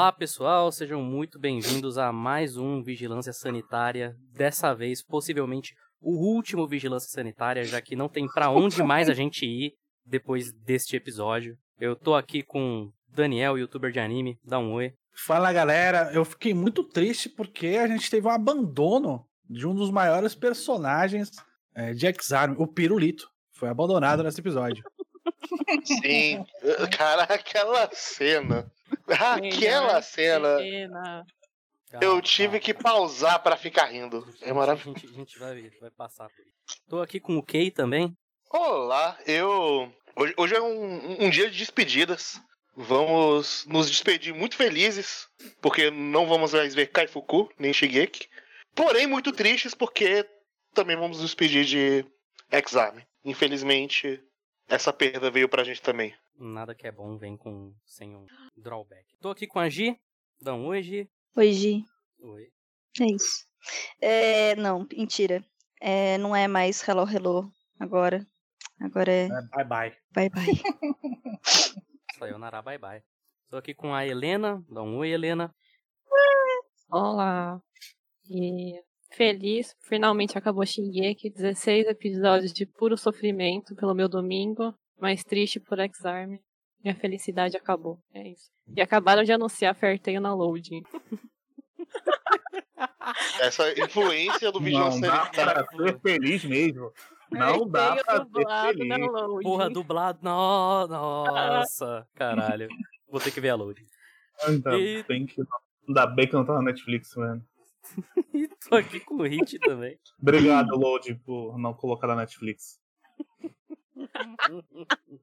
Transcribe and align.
Olá 0.00 0.12
pessoal, 0.12 0.72
sejam 0.72 1.02
muito 1.02 1.38
bem-vindos 1.38 1.98
a 1.98 2.10
mais 2.10 2.56
um 2.56 2.82
Vigilância 2.82 3.34
Sanitária. 3.34 4.16
Dessa 4.32 4.72
vez, 4.72 5.02
possivelmente 5.02 5.74
o 6.00 6.12
último 6.34 6.66
Vigilância 6.66 7.10
Sanitária, 7.10 7.64
já 7.64 7.82
que 7.82 7.94
não 7.94 8.08
tem 8.08 8.26
pra 8.26 8.48
onde 8.48 8.82
mais 8.82 9.10
a 9.10 9.12
gente 9.12 9.44
ir 9.44 9.74
depois 10.02 10.52
deste 10.52 10.96
episódio. 10.96 11.54
Eu 11.78 11.94
tô 11.94 12.14
aqui 12.14 12.42
com 12.42 12.90
Daniel, 13.10 13.58
youtuber 13.58 13.92
de 13.92 14.00
anime. 14.00 14.38
Dá 14.42 14.58
um 14.58 14.72
oi. 14.72 14.94
Fala 15.12 15.52
galera, 15.52 16.10
eu 16.14 16.24
fiquei 16.24 16.54
muito 16.54 16.82
triste 16.82 17.28
porque 17.28 17.66
a 17.66 17.86
gente 17.86 18.10
teve 18.10 18.26
um 18.26 18.30
abandono 18.30 19.26
de 19.50 19.66
um 19.66 19.74
dos 19.74 19.90
maiores 19.90 20.34
personagens 20.34 21.30
é, 21.74 21.92
de 21.92 22.06
X-Arm, 22.06 22.54
o 22.56 22.66
Pirulito. 22.66 23.28
Foi 23.52 23.68
abandonado 23.68 24.22
nesse 24.22 24.40
episódio. 24.40 24.82
Sim, 25.84 26.44
cara, 26.96 27.24
aquela 27.24 27.88
cena. 27.92 28.70
Aquela 29.06 30.02
cena. 30.02 31.24
Eu 32.00 32.20
tive 32.22 32.60
que 32.60 32.72
pausar 32.72 33.42
pra 33.42 33.56
ficar 33.56 33.86
rindo. 33.86 34.24
É 34.42 34.50
A 34.50 34.54
maravilhoso. 34.54 35.00
gente, 35.00 35.12
a 35.12 35.18
gente 35.18 35.38
vai, 35.38 35.70
vai 35.80 35.90
passar 35.90 36.28
por 36.28 36.40
isso. 36.46 36.80
Tô 36.88 37.00
aqui 37.00 37.18
com 37.18 37.36
o 37.36 37.42
Kay 37.42 37.70
também. 37.70 38.16
Olá, 38.50 39.18
eu. 39.26 39.92
Hoje, 40.16 40.34
hoje 40.36 40.54
é 40.54 40.60
um, 40.60 41.24
um 41.24 41.30
dia 41.30 41.50
de 41.50 41.58
despedidas. 41.58 42.40
Vamos 42.76 43.66
nos 43.66 43.90
despedir 43.90 44.32
muito 44.32 44.56
felizes, 44.56 45.26
porque 45.60 45.90
não 45.90 46.26
vamos 46.26 46.54
mais 46.54 46.74
ver 46.74 46.86
Kaifuku 46.86 47.50
nem 47.58 47.72
Shigeki. 47.72 48.28
Porém, 48.74 49.06
muito 49.06 49.32
tristes, 49.32 49.74
porque 49.74 50.24
também 50.72 50.96
vamos 50.96 51.18
nos 51.18 51.26
despedir 51.26 51.64
de 51.64 52.04
Exame. 52.52 53.04
Infelizmente, 53.24 54.22
essa 54.70 54.92
perda 54.92 55.30
veio 55.30 55.48
pra 55.48 55.64
gente 55.64 55.82
também. 55.82 56.14
Nada 56.38 56.74
que 56.74 56.86
é 56.86 56.92
bom 56.92 57.18
vem 57.18 57.36
com 57.36 57.74
sem 57.84 58.14
um 58.14 58.24
drawback. 58.56 59.04
Tô 59.20 59.30
aqui 59.30 59.46
com 59.46 59.58
a 59.58 59.68
Gi. 59.68 60.00
Dá 60.40 60.54
um 60.54 60.66
oi, 60.66 60.82
Gi. 60.82 61.10
Oi, 61.36 61.52
Gi. 61.52 61.84
Oi. 62.20 62.52
É 63.00 63.04
isso. 63.04 63.46
É, 64.00 64.56
não, 64.56 64.86
mentira. 64.90 65.44
É, 65.80 66.16
não 66.18 66.34
é 66.34 66.46
mais 66.46 66.86
hello, 66.86 67.06
hello 67.08 67.52
agora. 67.78 68.24
Agora 68.80 69.12
é 69.12 69.28
bye 69.28 69.64
bye. 69.64 69.96
bye, 70.12 70.30
bye. 70.30 70.46
Sayonara, 72.18 72.62
bye 72.62 72.78
bye. 72.78 73.02
Tô 73.50 73.56
aqui 73.56 73.74
com 73.74 73.92
a 73.92 74.06
Helena. 74.06 74.64
Dá 74.68 74.82
um 74.82 74.98
oi, 74.98 75.10
Helena. 75.10 75.54
Olá. 76.88 77.60
E 78.28 78.80
feliz, 79.12 79.74
finalmente 79.80 80.36
acabou 80.38 80.64
Shingeki, 80.64 81.30
16 81.30 81.86
episódios 81.88 82.52
de 82.52 82.64
puro 82.66 82.96
sofrimento 82.96 83.74
pelo 83.76 83.94
meu 83.94 84.08
domingo, 84.08 84.74
mas 85.00 85.22
triste 85.24 85.58
por 85.60 85.78
X-Arm. 85.78 86.36
Minha 86.82 86.94
felicidade 86.94 87.56
acabou, 87.56 87.98
é 88.14 88.28
isso. 88.28 88.50
E 88.74 88.80
acabaram 88.80 89.22
de 89.22 89.32
anunciar 89.32 89.74
Ferteio 89.74 90.20
na 90.20 90.34
Loading. 90.34 90.82
Essa 93.40 93.70
influência 93.78 94.50
do 94.52 94.60
Vigilância 94.60 95.00
Não 95.00 95.08
dá 95.08 95.26
pra 95.26 95.66
ser 95.66 96.00
feliz 96.00 96.44
mesmo. 96.44 96.90
Não 97.30 97.66
dá 97.68 97.96
Ferteio 97.96 98.04
pra 98.04 98.16
ser 98.16 98.24
dublado 98.30 98.84
na 98.84 98.94
feliz. 98.96 99.12
Loading. 99.12 99.42
Porra, 99.42 99.70
dublado. 99.70 100.18
No- 100.22 100.86
Nossa, 100.86 102.06
caralho. 102.14 102.68
Vou 103.08 103.20
ter 103.20 103.30
que 103.30 103.40
ver 103.40 103.50
a 103.50 103.54
load. 103.56 103.84
Ainda 104.46 104.74
E- 104.78 105.02
bem 105.02 105.26
que, 105.26 105.42
ainda 105.88 106.06
bem 106.06 106.26
que 106.26 106.32
não 106.34 106.44
tá 106.46 106.54
na 106.54 106.62
Netflix, 106.62 107.14
mano. 107.16 107.44
E 108.32 108.48
tô 108.68 108.76
aqui 108.76 109.00
com 109.00 109.16
o 109.16 109.22
Hit 109.24 109.58
também. 109.58 109.98
Obrigado, 110.20 110.76
Load, 110.76 111.14
por 111.24 111.58
não 111.58 111.74
colocar 111.74 112.06
na 112.06 112.16
Netflix. 112.16 112.80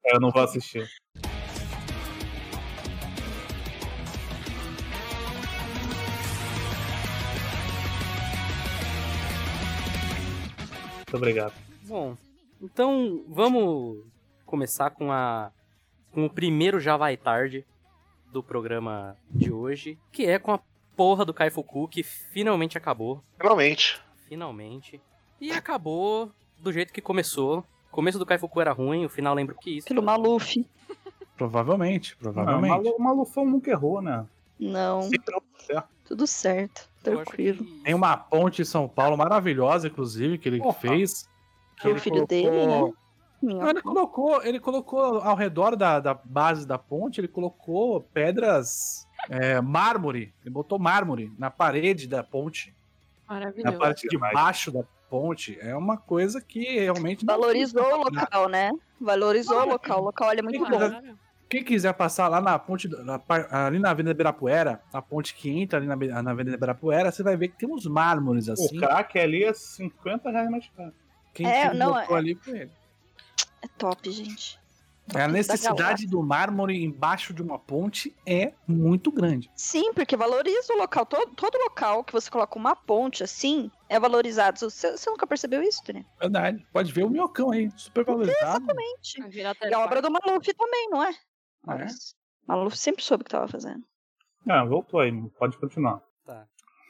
Eu 0.06 0.20
não 0.20 0.30
vou 0.30 0.42
assistir. 0.44 0.88
Muito 10.96 11.16
obrigado. 11.16 11.54
Bom, 11.84 12.18
então 12.62 13.24
vamos 13.30 14.06
começar 14.46 14.90
com 14.90 15.12
a 15.12 15.52
com 16.12 16.26
o 16.26 16.30
primeiro 16.30 16.80
Já 16.80 16.98
Vai 16.98 17.16
Tarde 17.16 17.66
do 18.32 18.44
programa 18.44 19.16
de 19.30 19.52
hoje, 19.52 19.98
que 20.12 20.26
é 20.26 20.38
com 20.38 20.52
a 20.52 20.60
porra 20.98 21.24
do 21.24 21.34
Kaifuku 21.34 21.88
que 21.88 22.04
finalmente 22.04 22.78
acabou, 22.78 23.24
Finalmente. 23.40 24.02
finalmente. 24.28 25.00
E 25.40 25.52
acabou 25.52 26.32
do 26.60 26.74
jeito 26.74 26.92
que 26.92 27.00
começou. 27.02 27.60
O 27.90 27.96
começo 27.98 28.20
do 28.20 28.26
Kaifuku 28.26 28.60
era 28.60 28.72
ruim, 28.74 29.06
o 29.06 29.10
final 29.10 29.34
lembro 29.34 29.56
que 29.56 29.78
isso. 29.78 29.88
Pelo 29.88 30.02
Maluf. 30.04 30.66
Provavelmente, 31.38 32.14
Ah, 32.16 32.24
provavelmente. 32.24 32.70
Malu, 32.70 32.96
o 32.98 33.02
Malufão 33.02 33.46
nunca 33.46 33.70
errou, 33.72 34.02
né? 34.02 34.26
Não, 34.60 35.04
Sempre 35.04 35.36
certo. 35.60 35.88
tudo 36.06 36.26
certo. 36.26 36.90
Tranquilo. 37.04 37.64
que- 37.64 37.82
Tem 37.84 37.94
uma 37.94 38.18
ponte 38.18 38.62
em 38.64 38.66
São 38.66 38.88
Paulo 38.90 39.16
maravilhosa, 39.16 39.88
inclusive, 39.88 40.38
que 40.38 40.50
ele 40.50 40.58
Porra. 40.60 40.74
fez. 40.74 41.30
Que 41.80 41.88
O 41.88 41.92
ele 41.92 42.00
filho 42.00 42.26
dele, 42.26 42.66
né? 42.68 42.92
Não, 43.40 43.70
ele 43.70 43.82
colocou, 43.84 44.44
ele 44.44 44.60
colocou 44.60 45.00
ao 45.22 45.36
redor 45.36 45.76
da, 45.76 46.00
da 46.00 46.14
base 46.16 46.66
da 46.66 46.78
ponte, 46.80 47.22
ele 47.22 47.28
colocou 47.28 48.02
pedras 48.02 49.07
é, 49.30 49.60
mármore. 49.62 50.34
Ele 50.44 50.50
botou 50.54 50.78
mármore 50.80 51.32
na 51.38 51.50
parede 51.52 52.08
da 52.08 52.24
ponte, 52.24 52.74
na 53.28 53.36
Maravilhoso. 53.36 53.78
parte 53.78 54.08
de 54.08 54.18
baixo 54.18 54.72
da 54.72 54.84
ponte. 55.10 55.58
É 55.62 55.76
uma 55.76 55.98
coisa 55.98 56.42
que 56.42 56.80
realmente 56.80 57.26
não- 57.26 57.34
Valorizou 57.40 57.84
o 57.84 57.98
local, 58.04 58.50
né? 58.50 58.72
Valorizou 59.00 59.62
o 59.62 59.66
local. 59.70 60.02
O 60.02 60.06
local 60.06 60.32
ele 60.32 60.40
é 60.42 60.44
muito 60.44 60.60
bom. 60.60 60.80
Caralho. 60.80 61.18
Quem 61.50 61.64
quiser 61.64 61.94
passar 61.94 62.28
lá 62.28 62.42
na 62.42 62.60
ponte, 62.60 62.90
na 62.90 63.22
ali 63.66 63.80
na 63.80 63.92
Avenida 63.92 64.12
Ibirapuera, 64.12 64.82
a 64.92 65.02
ponte 65.02 65.34
que 65.34 65.50
entra 65.50 65.80
ali 65.80 65.88
na, 65.88 66.22
na 66.22 66.32
Avenida 66.32 66.58
Ibirapuera, 66.58 67.10
você 67.10 67.24
vai 67.24 67.38
ver 67.38 67.48
que 67.48 67.58
tem 67.58 67.70
uns 67.72 67.86
mármores 67.86 68.50
assim. 68.50 68.76
O 68.78 68.82
crack 68.82 69.18
ali 69.18 69.46
é 69.46 69.54
50 69.54 70.30
reais 70.30 70.50
mais 70.52 70.68
caro. 70.76 70.92
Quem, 71.34 71.48
É, 71.48 71.70
quem 71.70 71.80
não, 71.80 71.94
botou 71.94 72.16
é- 72.18 72.20
ali 72.20 72.36
foi 72.36 72.60
ele. 72.60 72.72
É 73.62 73.68
top, 73.78 74.12
gente. 74.12 74.60
A 75.16 75.28
necessidade 75.28 76.06
do 76.06 76.22
mármore 76.22 76.84
embaixo 76.84 77.34
de 77.34 77.42
uma 77.42 77.58
ponte 77.58 78.16
é 78.26 78.54
muito 78.68 79.12
grande. 79.12 79.50
Sim, 79.56 79.94
porque 79.94 80.18
valoriza 80.18 80.74
o 80.74 80.78
local. 80.78 81.06
Todo, 81.06 81.32
todo 81.34 81.58
local 81.58 82.04
que 82.04 82.12
você 82.14 82.30
coloca 82.30 82.58
uma 82.58 82.76
ponte 82.76 83.24
assim 83.24 83.72
é 83.88 84.00
valorizado. 84.00 84.60
Você, 84.60 84.92
você 84.98 85.10
nunca 85.10 85.26
percebeu 85.26 85.64
isso, 85.64 85.82
Tânia? 85.84 86.06
Verdade. 86.20 86.66
Pode 86.74 86.92
ver 86.92 87.04
o 87.04 87.10
minhocão 87.10 87.52
aí, 87.52 87.72
super 87.78 88.04
valorizado. 88.04 88.58
Exatamente. 88.66 89.22
E 89.70 89.74
a 89.74 89.80
obra 89.80 90.02
do 90.02 90.12
Maluf 90.12 90.54
também, 90.54 90.90
não 90.90 91.04
é? 91.04 91.14
Olha, 91.66 91.84
É. 91.84 91.88
Maluf 92.48 92.78
sempre 92.78 93.04
soube 93.04 93.22
o 93.22 93.26
que 93.26 93.32
tava 93.32 93.48
fazendo. 93.48 93.84
Ah, 94.50 94.64
voltou 94.64 95.00
aí, 95.00 95.12
pode 95.38 95.58
continuar. 95.58 96.02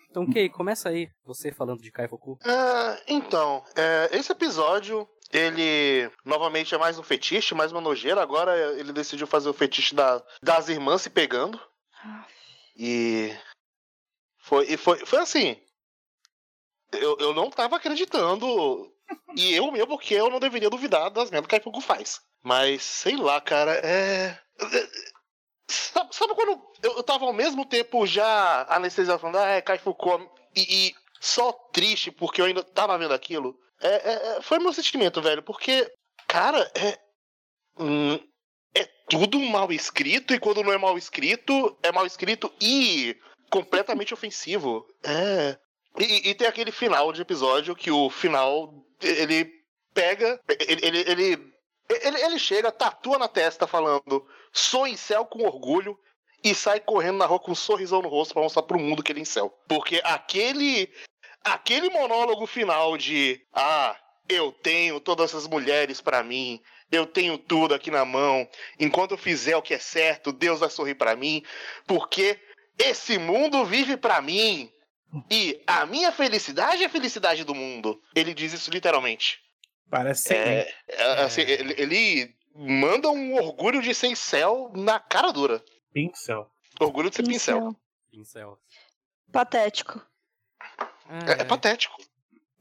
Então, 0.10 0.26
Kay, 0.32 0.50
começa 0.50 0.90
aí, 0.90 1.10
você 1.26 1.52
falando 1.52 1.82
de 1.82 1.92
Kaifuku. 1.92 2.40
Ah, 2.44 3.00
então, 3.08 3.64
é, 3.76 4.10
esse 4.18 4.32
episódio, 4.32 5.08
ele 5.32 6.10
novamente 6.26 6.74
é 6.74 6.78
mais 6.78 6.98
um 6.98 7.04
fetiche, 7.04 7.54
mais 7.54 7.72
uma 7.72 7.82
nojeira. 7.82 8.22
Agora 8.22 8.56
ele 8.80 8.92
decidiu 8.94 9.28
fazer 9.28 9.50
o 9.50 9.54
fetiche 9.54 9.94
da- 9.94 10.24
das 10.42 10.70
irmãs 10.70 11.02
se 11.02 11.10
pegando. 11.10 11.60
E 12.76 13.36
foi, 14.40 14.66
e 14.72 14.78
foi, 14.78 15.06
foi 15.06 15.20
assim. 15.20 15.60
Eu, 16.94 17.18
eu 17.20 17.34
não 17.34 17.50
tava 17.50 17.76
acreditando. 17.76 18.92
E 19.36 19.54
eu 19.54 19.72
mesmo, 19.72 19.88
porque 19.88 20.14
eu 20.14 20.30
não 20.30 20.40
deveria 20.40 20.70
duvidar 20.70 21.10
das 21.10 21.30
merdas 21.30 21.48
que 21.48 21.56
a 21.56 21.60
Kaifuku 21.60 21.82
faz. 21.82 22.22
Mas, 22.42 22.82
sei 22.84 23.16
lá, 23.18 23.40
cara, 23.42 23.74
é. 23.84 24.40
Sabe, 25.70 26.16
sabe 26.16 26.34
quando 26.34 26.62
eu, 26.82 26.98
eu 26.98 27.04
tava 27.04 27.26
ao 27.26 27.34
mesmo 27.34 27.66
tempo 27.66 28.06
já 28.08 28.66
anestesiado 28.70 29.20
falando, 29.20 29.38
ah, 29.38 29.50
é 29.50 29.62
Kaifuku, 29.62 30.30
e, 30.56 30.88
e 30.88 30.96
só 31.20 31.52
triste 31.74 32.10
porque 32.12 32.40
eu 32.42 32.46
ainda 32.46 32.64
tava 32.64 32.98
vendo 32.98 33.14
aquilo? 33.14 33.58
É, 33.82 33.88
é- 33.88 34.38
é- 34.38 34.42
foi 34.42 34.60
meu 34.60 34.72
sentimento, 34.74 35.22
velho, 35.22 35.44
porque, 35.44 35.92
cara, 36.28 36.72
é. 36.74 36.98
hum, 37.78 38.18
é 38.74 38.86
tudo 39.10 39.40
mal 39.40 39.72
escrito, 39.72 40.34
e 40.34 40.40
quando 40.40 40.64
não 40.64 40.72
é 40.72 40.78
mal 40.78 40.98
escrito, 40.98 41.78
é 41.84 41.92
mal 41.92 42.06
escrito 42.06 42.52
e 42.62 43.16
completamente 43.50 44.14
ofensivo. 44.16 44.86
É. 45.04 45.58
E, 46.00 46.30
e 46.30 46.36
tem 46.36 46.48
aquele 46.48 46.72
final 46.72 47.12
de 47.12 47.22
episódio 47.22 47.76
que 47.76 47.92
o 47.92 48.10
final 48.10 48.72
ele 49.02 49.52
pega. 49.94 50.40
Ele, 50.48 50.86
ele, 50.86 51.00
ele, 51.12 51.54
ele, 51.90 52.22
ele 52.22 52.40
chega, 52.40 52.72
tatua 52.72 53.18
na 53.18 53.28
testa 53.28 53.66
falando 53.66 54.26
sou 54.52 54.88
em 54.88 54.96
céu 54.96 55.26
com 55.26 55.44
orgulho. 55.44 55.98
e 56.44 56.54
sai 56.54 56.80
correndo 56.80 57.18
na 57.18 57.26
rua 57.26 57.40
com 57.40 57.52
um 57.52 57.56
sorrisão 57.56 58.02
no 58.02 58.10
rosto 58.10 58.34
pra 58.34 58.44
mostrar 58.44 58.64
pro 58.64 58.80
mundo 58.80 59.02
que 59.04 59.12
ele 59.12 59.20
é 59.20 59.24
em 59.24 59.26
céu. 59.26 59.54
Porque 59.68 60.02
aquele. 60.04 60.92
Aquele 61.44 61.90
monólogo 61.90 62.46
final 62.46 62.98
de. 62.98 63.42
Ah, 63.54 63.98
eu 64.28 64.52
tenho 64.52 65.00
todas 65.00 65.32
essas 65.32 65.48
mulheres 65.48 66.02
pra 66.02 66.24
mim. 66.24 66.62
Eu 66.92 67.06
tenho 67.06 67.38
tudo 67.38 67.74
aqui 67.74 67.92
na 67.92 68.06
mão. 68.06 68.48
Enquanto 68.80 69.12
eu 69.12 69.18
fizer 69.18 69.56
o 69.56 69.62
que 69.62 69.74
é 69.74 69.80
certo, 69.80 70.32
Deus 70.32 70.60
vai 70.60 70.70
sorrir 70.70 70.96
pra 70.96 71.16
mim. 71.16 71.44
Porque 71.86 72.40
esse 72.78 73.18
mundo 73.18 73.66
vive 73.66 73.98
pra 73.98 74.22
mim. 74.22 74.72
E 75.32 75.62
a 75.66 75.86
minha 75.86 76.12
felicidade 76.12 76.84
é 76.84 76.86
a 76.86 76.90
felicidade 76.90 77.44
do 77.44 77.56
mundo. 77.56 78.02
Ele 78.16 78.34
diz 78.34 78.54
isso 78.54 78.70
literalmente. 78.70 79.40
Parece 79.90 80.24
ser. 80.24 80.36
É, 80.36 80.74
é, 80.90 81.24
assim, 81.24 81.42
ele, 81.42 81.74
ele 81.78 82.36
manda 82.54 83.10
um 83.10 83.36
orgulho 83.36 83.82
de 83.82 83.94
ser 83.94 84.16
céu 84.16 84.72
na 84.76 85.00
cara 85.00 85.32
dura. 85.32 85.64
Pincel. 85.94 86.50
Orgulho 86.80 87.10
de 87.10 87.16
ser 87.16 87.24
pincel. 87.24 87.76
Pincel. 88.12 88.60
Patético. 89.32 90.06
Ah, 91.08 91.20
É, 91.38 91.42
é 91.42 91.46
patético. 91.46 91.96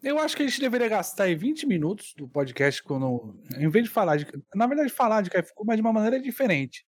Eu 0.03 0.19
acho 0.19 0.37
que 0.37 0.43
a 0.43 0.47
gente 0.47 0.61
deveria 0.61 0.89
gastar 0.89 1.25
aí 1.25 1.35
20 1.35 1.67
minutos 1.67 2.15
do 2.15 2.29
podcast 2.29 2.83
quando. 2.83 3.35
Em 3.59 3.69
vez 3.69 3.87
de 3.87 3.91
falar 3.91 4.17
de. 4.17 4.27
Na 4.55 4.67
verdade, 4.67 4.89
falar 4.91 5.23
de 5.23 5.31
Caifuku, 5.31 5.65
mas 5.67 5.77
de 5.77 5.83
uma 5.83 5.93
maneira 5.93 6.21
diferente. 6.21 6.87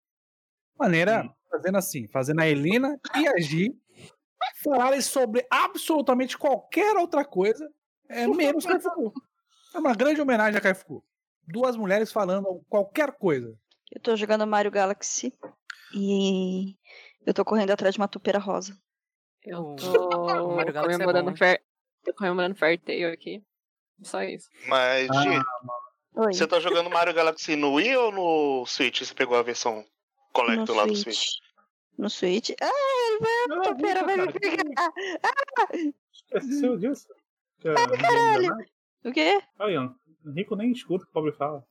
Maneira 0.78 1.24
Hum. 1.24 1.30
fazendo 1.50 1.78
assim, 1.78 2.06
fazendo 2.06 2.40
a 2.40 2.48
Helena 2.48 3.00
e 3.16 3.26
a 3.26 3.36
Gi 3.40 3.74
falarem 4.62 5.00
sobre 5.00 5.44
absolutamente 5.50 6.38
qualquer 6.38 6.96
outra 6.96 7.24
coisa, 7.24 7.68
é, 8.08 8.26
menos 8.28 8.64
Caifuku. 8.64 9.12
É 9.78 9.80
uma 9.80 9.94
grande 9.94 10.20
homenagem 10.20 10.58
a 10.58 10.60
Caifuku. 10.60 11.04
Duas 11.46 11.76
mulheres 11.76 12.10
falando 12.10 12.60
qualquer 12.68 13.12
coisa. 13.12 13.56
Eu 13.92 14.00
tô 14.02 14.16
jogando 14.16 14.44
Mario 14.44 14.72
Galaxy 14.72 15.32
e 15.94 16.76
eu 17.24 17.32
tô 17.32 17.44
correndo 17.44 17.70
atrás 17.70 17.94
de 17.94 18.00
uma 18.00 18.08
tupeira 18.08 18.40
rosa. 18.40 18.76
Eu 19.44 19.60
O- 19.60 19.76
tô 19.76 20.46
o 20.46 20.56
Mario 20.56 20.72
Galaxy 20.74 20.94
é 20.96 20.98
comemorando 20.98 21.30
hein? 21.30 21.36
Fair... 21.36 21.62
Tô 22.04 22.12
comemorando 22.12 22.56
Fair 22.56 22.80
Tail 22.80 23.12
aqui. 23.12 23.40
Só 24.02 24.20
isso. 24.24 24.48
Mas, 24.66 25.08
Ah, 25.10 25.22
Gi, 25.22 25.28
Oi. 26.16 26.32
você 26.34 26.46
tá 26.46 26.58
jogando 26.58 26.90
Mario 26.90 27.14
Galaxy 27.14 27.54
no 27.54 27.74
Wii 27.74 27.96
ou 27.96 28.10
no 28.12 28.66
Switch? 28.66 29.00
Você 29.02 29.14
pegou 29.14 29.36
a 29.38 29.42
versão 29.42 29.84
Collector 30.32 30.74
lá 30.76 30.86
do 30.86 30.96
Switch. 30.96 31.24
No 31.96 32.10
Switch. 32.10 32.50
Ah, 32.60 33.46
Não, 33.48 33.60
a 33.60 33.62
tupeira 33.62 34.04
vai 34.04 34.16
me 34.16 34.32
pegar. 34.32 34.64
Esqueceu 36.12 36.76
disso? 36.76 37.06
Que, 37.60 37.72
caralho. 37.74 38.56
O 39.04 39.12
quê? 39.12 39.40
Aí, 39.58 39.76
ó, 39.76 39.90
o 40.24 40.32
Rico 40.32 40.56
nem 40.56 40.72
escuta 40.72 41.04
o 41.04 41.06
que 41.06 41.10
o 41.10 41.14
pobre 41.14 41.32
fala. 41.32 41.62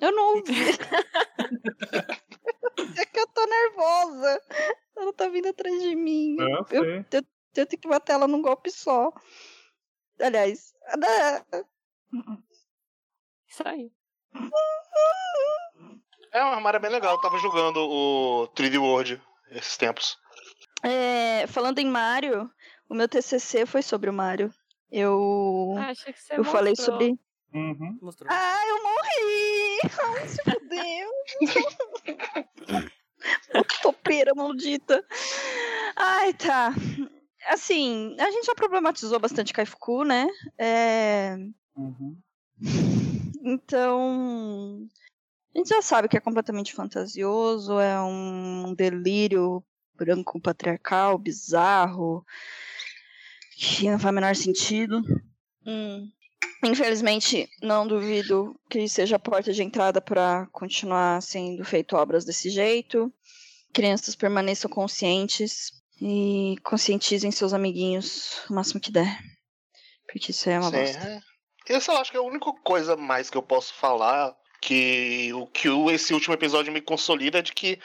Eu 0.00 0.12
não 0.12 0.36
ouvi. 0.36 0.52
é 2.98 3.06
que 3.06 3.20
eu 3.20 3.26
tô 3.28 3.46
nervosa. 3.46 4.42
Ela 4.96 5.12
tá 5.12 5.28
vindo 5.28 5.48
atrás 5.48 5.82
de 5.82 5.94
mim. 5.94 6.36
É, 6.40 6.76
eu 6.76 6.84
sei. 6.84 7.04
Eu 7.56 7.66
tenho 7.66 7.80
que 7.80 7.88
bater 7.88 8.14
ela 8.14 8.26
num 8.26 8.42
golpe 8.42 8.70
só. 8.70 9.12
Aliás, 10.20 10.74
né? 10.98 11.44
Isso 13.48 13.62
aí. 13.66 13.92
É 16.32 16.42
uma 16.42 16.56
armário 16.56 16.80
bem 16.80 16.90
legal. 16.90 17.14
Eu 17.14 17.20
tava 17.20 17.38
jogando 17.38 17.78
o 17.78 18.48
3D 18.56 18.80
World 18.80 19.22
esses 19.50 19.76
tempos. 19.76 20.18
É, 20.82 21.46
falando 21.46 21.78
em 21.78 21.86
Mario, 21.86 22.50
o 22.88 22.94
meu 22.94 23.08
TCC 23.08 23.66
foi 23.66 23.82
sobre 23.82 24.10
o 24.10 24.12
Mario. 24.12 24.52
Eu, 24.96 25.74
Ah, 25.76 25.90
achei 25.90 26.12
que 26.12 26.22
você 26.22 26.38
eu 26.38 26.44
falei 26.44 26.70
mostrou. 26.70 27.00
sobre. 27.00 27.18
Uhum. 27.52 27.98
Mostrou. 28.00 28.30
Ah, 28.32 28.60
eu 28.68 28.80
morri! 28.82 29.80
Ai, 30.22 30.28
se 30.28 30.40
fudeu! 30.44 31.10
Topeira 33.82 34.32
maldita! 34.36 35.04
Ai, 35.96 36.32
tá. 36.34 36.72
Assim, 37.48 38.14
a 38.20 38.30
gente 38.30 38.46
já 38.46 38.54
problematizou 38.54 39.18
bastante 39.18 39.52
Kaifuku, 39.52 40.04
né? 40.04 40.28
É, 40.58 41.36
Uhum. 41.76 42.16
Então, 43.42 44.86
a 45.54 45.58
gente 45.58 45.68
já 45.68 45.82
sabe 45.82 46.08
que 46.08 46.16
é 46.16 46.20
completamente 46.20 46.72
fantasioso, 46.72 47.78
é 47.80 48.00
um 48.00 48.72
delírio 48.74 49.62
branco 49.96 50.40
patriarcal, 50.40 51.18
bizarro, 51.18 52.24
que 53.56 53.90
não 53.90 53.98
faz 53.98 54.12
o 54.12 54.14
menor 54.14 54.36
sentido. 54.36 55.02
Hum. 55.66 56.10
Infelizmente, 56.64 57.48
não 57.62 57.86
duvido 57.86 58.58
que 58.70 58.88
seja 58.88 59.16
a 59.16 59.18
porta 59.18 59.52
de 59.52 59.62
entrada 59.62 60.00
para 60.00 60.46
continuar 60.52 61.20
sendo 61.22 61.64
feito 61.64 61.96
obras 61.96 62.24
desse 62.24 62.48
jeito. 62.48 63.12
Crianças 63.72 64.14
permaneçam 64.14 64.70
conscientes 64.70 65.72
e 66.00 66.56
conscientizem 66.62 67.30
seus 67.30 67.52
amiguinhos 67.52 68.40
o 68.48 68.54
máximo 68.54 68.80
que 68.80 68.90
der. 68.90 69.18
Porque 70.10 70.30
isso 70.30 70.48
é 70.48 70.58
uma 70.58 70.70
Sim, 70.70 70.76
bosta. 70.76 70.98
é. 70.98 71.20
Essa 71.68 71.92
eu 71.92 71.98
acho 71.98 72.10
que 72.10 72.16
é 72.16 72.20
a 72.20 72.24
única 72.24 72.52
coisa 72.62 72.96
mais 72.96 73.30
que 73.30 73.36
eu 73.36 73.42
posso 73.42 73.74
falar 73.74 74.34
que 74.60 75.32
o 75.34 75.46
que 75.46 75.68
esse 75.92 76.14
último 76.14 76.34
episódio 76.34 76.72
me 76.72 76.80
consolida 76.80 77.38
é 77.38 77.42
de 77.42 77.52
que 77.52 77.78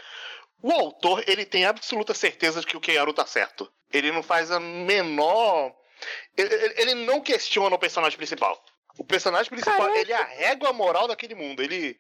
o 0.62 0.72
autor 0.72 1.24
ele 1.28 1.46
tem 1.46 1.66
absoluta 1.66 2.14
certeza 2.14 2.62
de 2.62 2.68
que 2.68 2.78
o 2.78 2.82
Keiaru 2.82 3.14
tá 3.14 3.26
certo. 3.26 3.72
Ele 3.92 4.12
não 4.12 4.22
faz 4.24 4.52
a 4.52 4.60
menor. 4.60 5.74
Ele, 6.38 6.54
ele- 6.54 6.74
ele 6.82 6.94
não 7.06 7.22
questiona 7.22 7.76
o 7.76 7.80
personagem 7.80 8.18
principal. 8.18 8.62
O 8.98 9.04
personagem 9.04 9.50
principal, 9.50 9.78
Caraca. 9.78 10.00
ele 10.00 10.12
é 10.12 10.16
a 10.16 10.26
régua 10.26 10.74
moral 10.74 11.08
daquele 11.08 11.36
mundo. 11.36 11.62
Ele 11.64 11.98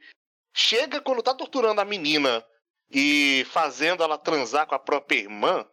chega 0.53 0.99
quando 1.01 1.23
tá 1.23 1.33
torturando 1.33 1.79
a 1.81 1.85
menina 1.85 2.45
e 2.91 3.45
fazendo 3.51 4.03
ela 4.03 4.17
transar 4.17 4.65
com 4.67 4.75
a 4.75 4.79
própria 4.79 5.17
irmã. 5.19 5.65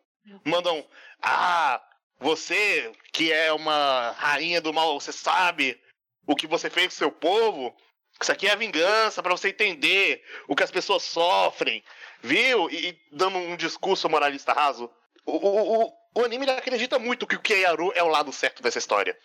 Mandam. 0.45 0.87
Ah, 1.23 1.83
você 2.19 2.93
que 3.13 3.33
é 3.33 3.53
uma 3.53 4.11
rainha 4.13 4.61
do 4.61 4.73
mal, 4.73 4.99
você 5.01 5.13
sabe 5.13 5.81
o 6.27 6.35
que 6.37 6.47
você 6.47 6.69
fez 6.71 6.87
com 6.89 6.93
seu 6.93 7.11
povo? 7.13 7.75
Isso 8.21 8.33
aqui 8.33 8.47
é 8.47 8.53
a 8.53 8.57
vingança 8.57 9.23
pra 9.23 9.33
você 9.33 9.49
entender 9.49 10.23
o 10.49 10.57
que 10.57 10.63
as 10.63 10.71
pessoas 10.71 11.03
sofrem, 11.03 11.85
viu? 12.23 12.71
E, 12.71 12.89
e 12.89 12.99
dando 13.13 13.37
um 13.37 13.57
discurso 13.57 14.09
moralista 14.09 14.53
raso. 14.53 14.91
O, 15.25 15.33
o, 15.33 15.85
o, 15.85 15.93
o 16.15 16.25
anime 16.25 16.49
acredita 16.51 16.99
muito 16.99 17.27
que 17.27 17.37
o 17.37 17.41
Keiaru 17.41 17.93
é 17.95 18.03
o 18.03 18.09
lado 18.09 18.33
certo 18.33 18.63
dessa 18.63 18.79
história. 18.79 19.19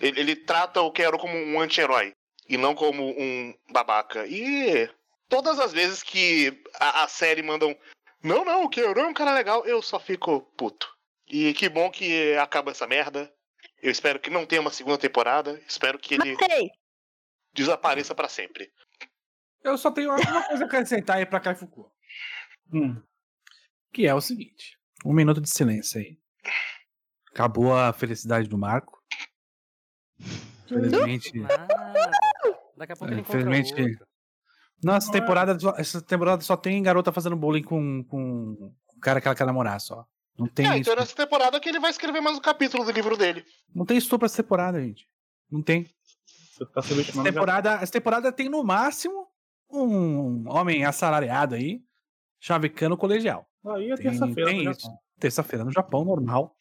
Ele, 0.00 0.20
ele 0.20 0.36
trata 0.36 0.82
o 0.82 0.92
Keiaru 0.92 1.18
como 1.18 1.34
um 1.34 1.60
anti-herói 1.60 2.12
e 2.48 2.56
não 2.56 2.74
como 2.74 3.10
um 3.18 3.54
babaca. 3.70 4.26
E 4.26 4.88
todas 5.28 5.58
as 5.58 5.72
vezes 5.72 6.02
que 6.02 6.62
a, 6.78 7.04
a 7.04 7.08
série 7.08 7.42
mandam 7.42 7.76
não, 8.22 8.44
não, 8.44 8.64
o 8.64 8.68
Keiaru 8.68 9.00
é 9.00 9.06
um 9.06 9.14
cara 9.14 9.32
legal, 9.32 9.64
eu 9.64 9.80
só 9.80 9.98
fico 10.00 10.40
puto. 10.56 10.92
E 11.28 11.54
que 11.54 11.68
bom 11.68 11.90
que 11.90 12.34
acaba 12.36 12.72
essa 12.72 12.86
merda. 12.86 13.32
Eu 13.80 13.92
espero 13.92 14.18
que 14.18 14.30
não 14.30 14.44
tenha 14.44 14.60
uma 14.60 14.72
segunda 14.72 14.98
temporada. 14.98 15.60
Espero 15.68 15.98
que 15.98 16.14
ele 16.14 16.32
Matei! 16.32 16.70
Desapareça 17.58 18.14
pra 18.14 18.28
sempre. 18.28 18.70
Eu 19.62 19.76
só 19.76 19.90
tenho 19.90 20.10
uma 20.10 20.42
coisa 20.48 20.64
a 20.64 20.66
acrescentar 20.66 21.16
aí 21.16 21.26
pra 21.26 21.40
Kaifuku. 21.40 21.90
Hum. 22.72 23.00
Que 23.92 24.06
é 24.06 24.14
o 24.14 24.20
seguinte: 24.20 24.78
um 25.04 25.12
minuto 25.12 25.40
de 25.40 25.48
silêncio 25.50 26.00
aí. 26.00 26.18
Acabou 27.32 27.76
a 27.76 27.92
felicidade 27.92 28.48
do 28.48 28.56
Marco. 28.58 28.98
Infelizmente. 30.66 31.38
Nada. 31.40 31.66
Daqui 32.76 32.92
a 32.92 32.96
pouco 32.96 33.12
ele 33.12 33.20
Infelizmente- 33.22 33.74
é. 33.74 35.10
temporada, 35.12 35.58
só- 35.58 35.74
essa 35.76 36.00
temporada 36.00 36.42
só 36.42 36.56
tem 36.56 36.82
garota 36.82 37.10
fazendo 37.12 37.36
bullying 37.36 37.62
com, 37.62 38.04
com 38.04 38.52
o 38.94 39.00
cara 39.00 39.20
que 39.20 39.26
ela 39.26 39.34
quer 39.34 39.46
namorar 39.46 39.80
só. 39.80 40.06
Não 40.38 40.46
tem, 40.46 40.66
É, 40.66 40.68
então 40.68 40.80
estupro, 40.80 41.00
nessa 41.00 41.16
temporada 41.16 41.58
que 41.58 41.68
ele 41.68 41.80
vai 41.80 41.90
escrever 41.90 42.20
mais 42.20 42.36
um 42.36 42.40
capítulo 42.40 42.84
do 42.84 42.92
livro 42.92 43.16
dele. 43.16 43.44
não 43.74 43.84
tem 43.84 43.96
estupro 43.96 44.26
essa 44.26 44.40
temporada, 44.42 44.80
gente. 44.80 45.08
Não 45.50 45.60
tem. 45.62 45.90
Você 46.58 46.66
tá 46.66 46.80
Essa 46.80 46.88
subestimando 46.88 47.28
temporada, 47.30 47.72
essa 47.74 47.92
temporada 47.92 48.32
tem 48.32 48.48
no 48.48 48.64
máximo 48.64 49.28
um 49.70 50.48
homem 50.48 50.84
assalariado 50.84 51.54
aí, 51.54 51.80
chavecando 52.40 52.96
colegial. 52.96 53.48
Aí 53.64 53.90
é 53.90 53.96
terça-feira. 53.96 54.50
tem 54.50 54.70
isso. 54.70 54.90
Terça-feira 55.20 55.64
no 55.64 55.72
Japão, 55.72 56.04
normal. 56.04 56.56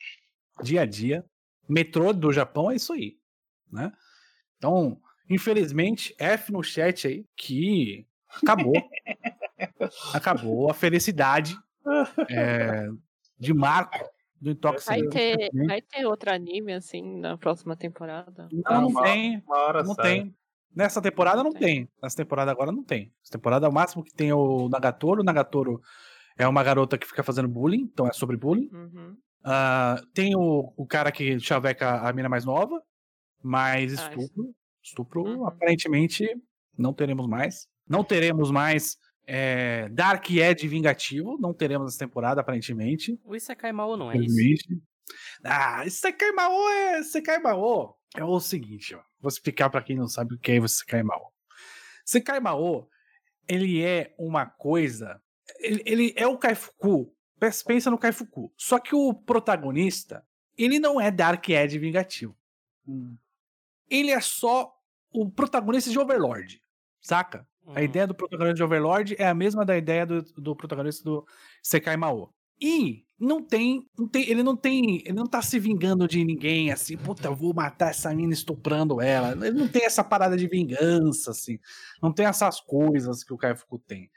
Dia 0.61 0.81
a 0.81 0.85
dia. 0.85 1.25
Metrô 1.67 2.13
do 2.13 2.31
Japão 2.31 2.71
é 2.71 2.75
isso 2.75 2.93
aí. 2.93 3.17
Né? 3.71 3.91
Então, 4.57 4.99
infelizmente, 5.29 6.15
F 6.17 6.51
no 6.51 6.63
chat 6.63 7.07
aí, 7.07 7.25
que 7.35 8.07
acabou. 8.41 8.75
acabou 10.13 10.69
a 10.69 10.73
felicidade 10.73 11.57
é, 12.29 12.87
de 13.37 13.53
Marco 13.53 13.97
do 14.39 14.45
Vai 14.45 14.53
Intoxicante. 14.53 15.09
ter, 15.09 15.49
vai 15.67 15.81
ter 15.81 16.05
outro 16.05 16.31
anime, 16.31 16.73
assim, 16.73 17.19
na 17.19 17.37
próxima 17.37 17.75
temporada? 17.75 18.47
Não, 18.51 18.81
não 18.81 18.87
Uma- 18.89 19.03
tem. 19.03 19.43
Uma 19.45 19.57
hora 19.57 19.83
Não 19.83 19.93
sai. 19.95 20.05
tem. 20.05 20.35
Nessa 20.75 21.01
temporada 21.01 21.37
não 21.43 21.51
Não 21.51 21.59
tem. 21.59 21.89
Nessa 22.01 22.17
temporada 22.17 22.51
agora 22.51 22.71
não 22.71 22.83
tem. 22.83 23.11
Essa 23.23 23.31
temporada, 23.31 23.67
o 23.67 23.73
máximo 23.73 24.03
que 24.03 24.13
tem 24.13 24.29
é 24.29 24.35
o 24.35 24.69
Nagatoro. 24.69 25.21
O 25.21 25.23
Nagatoro 25.23 25.81
é 26.37 26.47
uma 26.47 26.61
garota 26.63 26.97
que 26.97 27.07
fica 27.07 27.23
fazendo 27.23 27.47
bullying, 27.47 27.81
então 27.91 28.05
é 28.07 28.13
sobre 28.13 28.37
bullying. 28.37 28.69
Uhum. 28.71 29.17
Ah, 29.43 29.99
tem 30.13 30.35
o, 30.35 30.71
o 30.77 30.85
cara 30.85 31.11
que 31.11 31.39
chaveca 31.39 32.01
a 32.07 32.13
mina 32.13 32.29
mais 32.29 32.45
nova, 32.45 32.79
mas 33.41 33.97
Ah, 33.97 34.09
estupro. 34.13 34.53
Estupro, 34.83 35.23
Uhum. 35.23 35.47
aparentemente, 35.47 36.27
não 36.77 36.93
teremos 36.93 37.27
mais. 37.27 37.67
Não 37.89 38.03
teremos 38.03 38.51
mais 38.51 38.97
É, 39.29 39.89
Dark 39.89 40.29
Ed 40.31 40.65
vingativo, 40.69 41.37
não 41.37 41.53
teremos 41.53 41.89
essa 41.89 41.99
temporada, 41.99 42.39
aparentemente. 42.39 43.19
O 43.25 43.35
Isekai 43.35 43.73
Mao 43.73 43.97
não 43.97 44.09
é 44.09 44.17
isso. 44.17 44.63
Ah, 45.43 45.85
Isekai 45.85 46.31
Mao 46.31 46.69
é. 46.69 46.99
Isekai 47.01 47.39
Mao 47.39 47.99
é 48.15 48.23
o 48.23 48.39
seguinte, 48.39 48.95
ó. 48.95 49.01
Vou 49.19 49.27
explicar 49.27 49.69
pra 49.69 49.83
quem 49.83 49.97
não 49.97 50.07
sabe 50.07 50.33
o 50.33 50.39
que 50.39 50.53
é 50.53 50.59
o 50.59 50.65
Isekai 50.65 51.03
Mao. 51.03 51.33
Isekai 52.07 52.39
Mao, 52.39 52.87
ele 53.49 53.83
é 53.83 54.15
uma 54.17 54.45
coisa. 54.45 55.21
Ele, 55.59 55.83
ele 55.85 56.13
é 56.15 56.25
o 56.25 56.37
Kaifuku. 56.37 57.13
Pensa 57.65 57.91
no 57.91 57.97
Kaifuku. 57.97 58.53
Só 58.55 58.79
que 58.79 58.95
o 58.95 59.13
protagonista, 59.13 60.25
ele 60.57 60.79
não 60.79 61.01
é 61.01 61.11
Dark 61.11 61.49
Ed 61.49 61.77
vingativo. 61.77 62.35
Hum. 62.87 63.17
Ele 63.89 64.11
é 64.11 64.21
só 64.21 64.73
o 65.11 65.29
protagonista 65.29 65.89
de 65.89 65.99
Overlord. 65.99 66.61
Saca? 67.01 67.47
A 67.75 67.79
Hum. 67.79 67.83
ideia 67.83 68.07
do 68.07 68.15
protagonista 68.15 68.55
de 68.55 68.63
Overlord 68.63 69.15
é 69.19 69.27
a 69.27 69.33
mesma 69.33 69.65
da 69.65 69.77
ideia 69.77 70.05
do, 70.05 70.21
do 70.21 70.55
protagonista 70.55 71.03
do 71.03 71.25
Sekai 71.61 71.97
Mao. 71.97 72.33
E 72.59 73.05
não 73.19 73.41
tem, 73.43 73.87
não 73.97 74.07
tem, 74.07 74.29
ele 74.29 74.41
não 74.41 74.55
tem, 74.55 75.01
ele 75.05 75.13
não 75.13 75.27
tá 75.27 75.41
se 75.41 75.59
vingando 75.59 76.07
de 76.07 76.23
ninguém 76.23 76.71
assim, 76.71 76.97
puta, 76.97 77.27
eu 77.27 77.35
vou 77.35 77.53
matar 77.53 77.89
essa 77.89 78.13
mina 78.13 78.33
estuprando 78.33 79.01
ela. 79.01 79.31
Ele 79.45 79.57
não 79.57 79.67
tem 79.67 79.85
essa 79.85 80.03
parada 80.03 80.37
de 80.37 80.47
vingança 80.47 81.31
assim. 81.31 81.59
Não 82.01 82.11
tem 82.11 82.25
essas 82.25 82.59
coisas 82.59 83.23
que 83.23 83.33
o 83.33 83.37
Kaifuku 83.37 83.79
tem. 83.79 84.09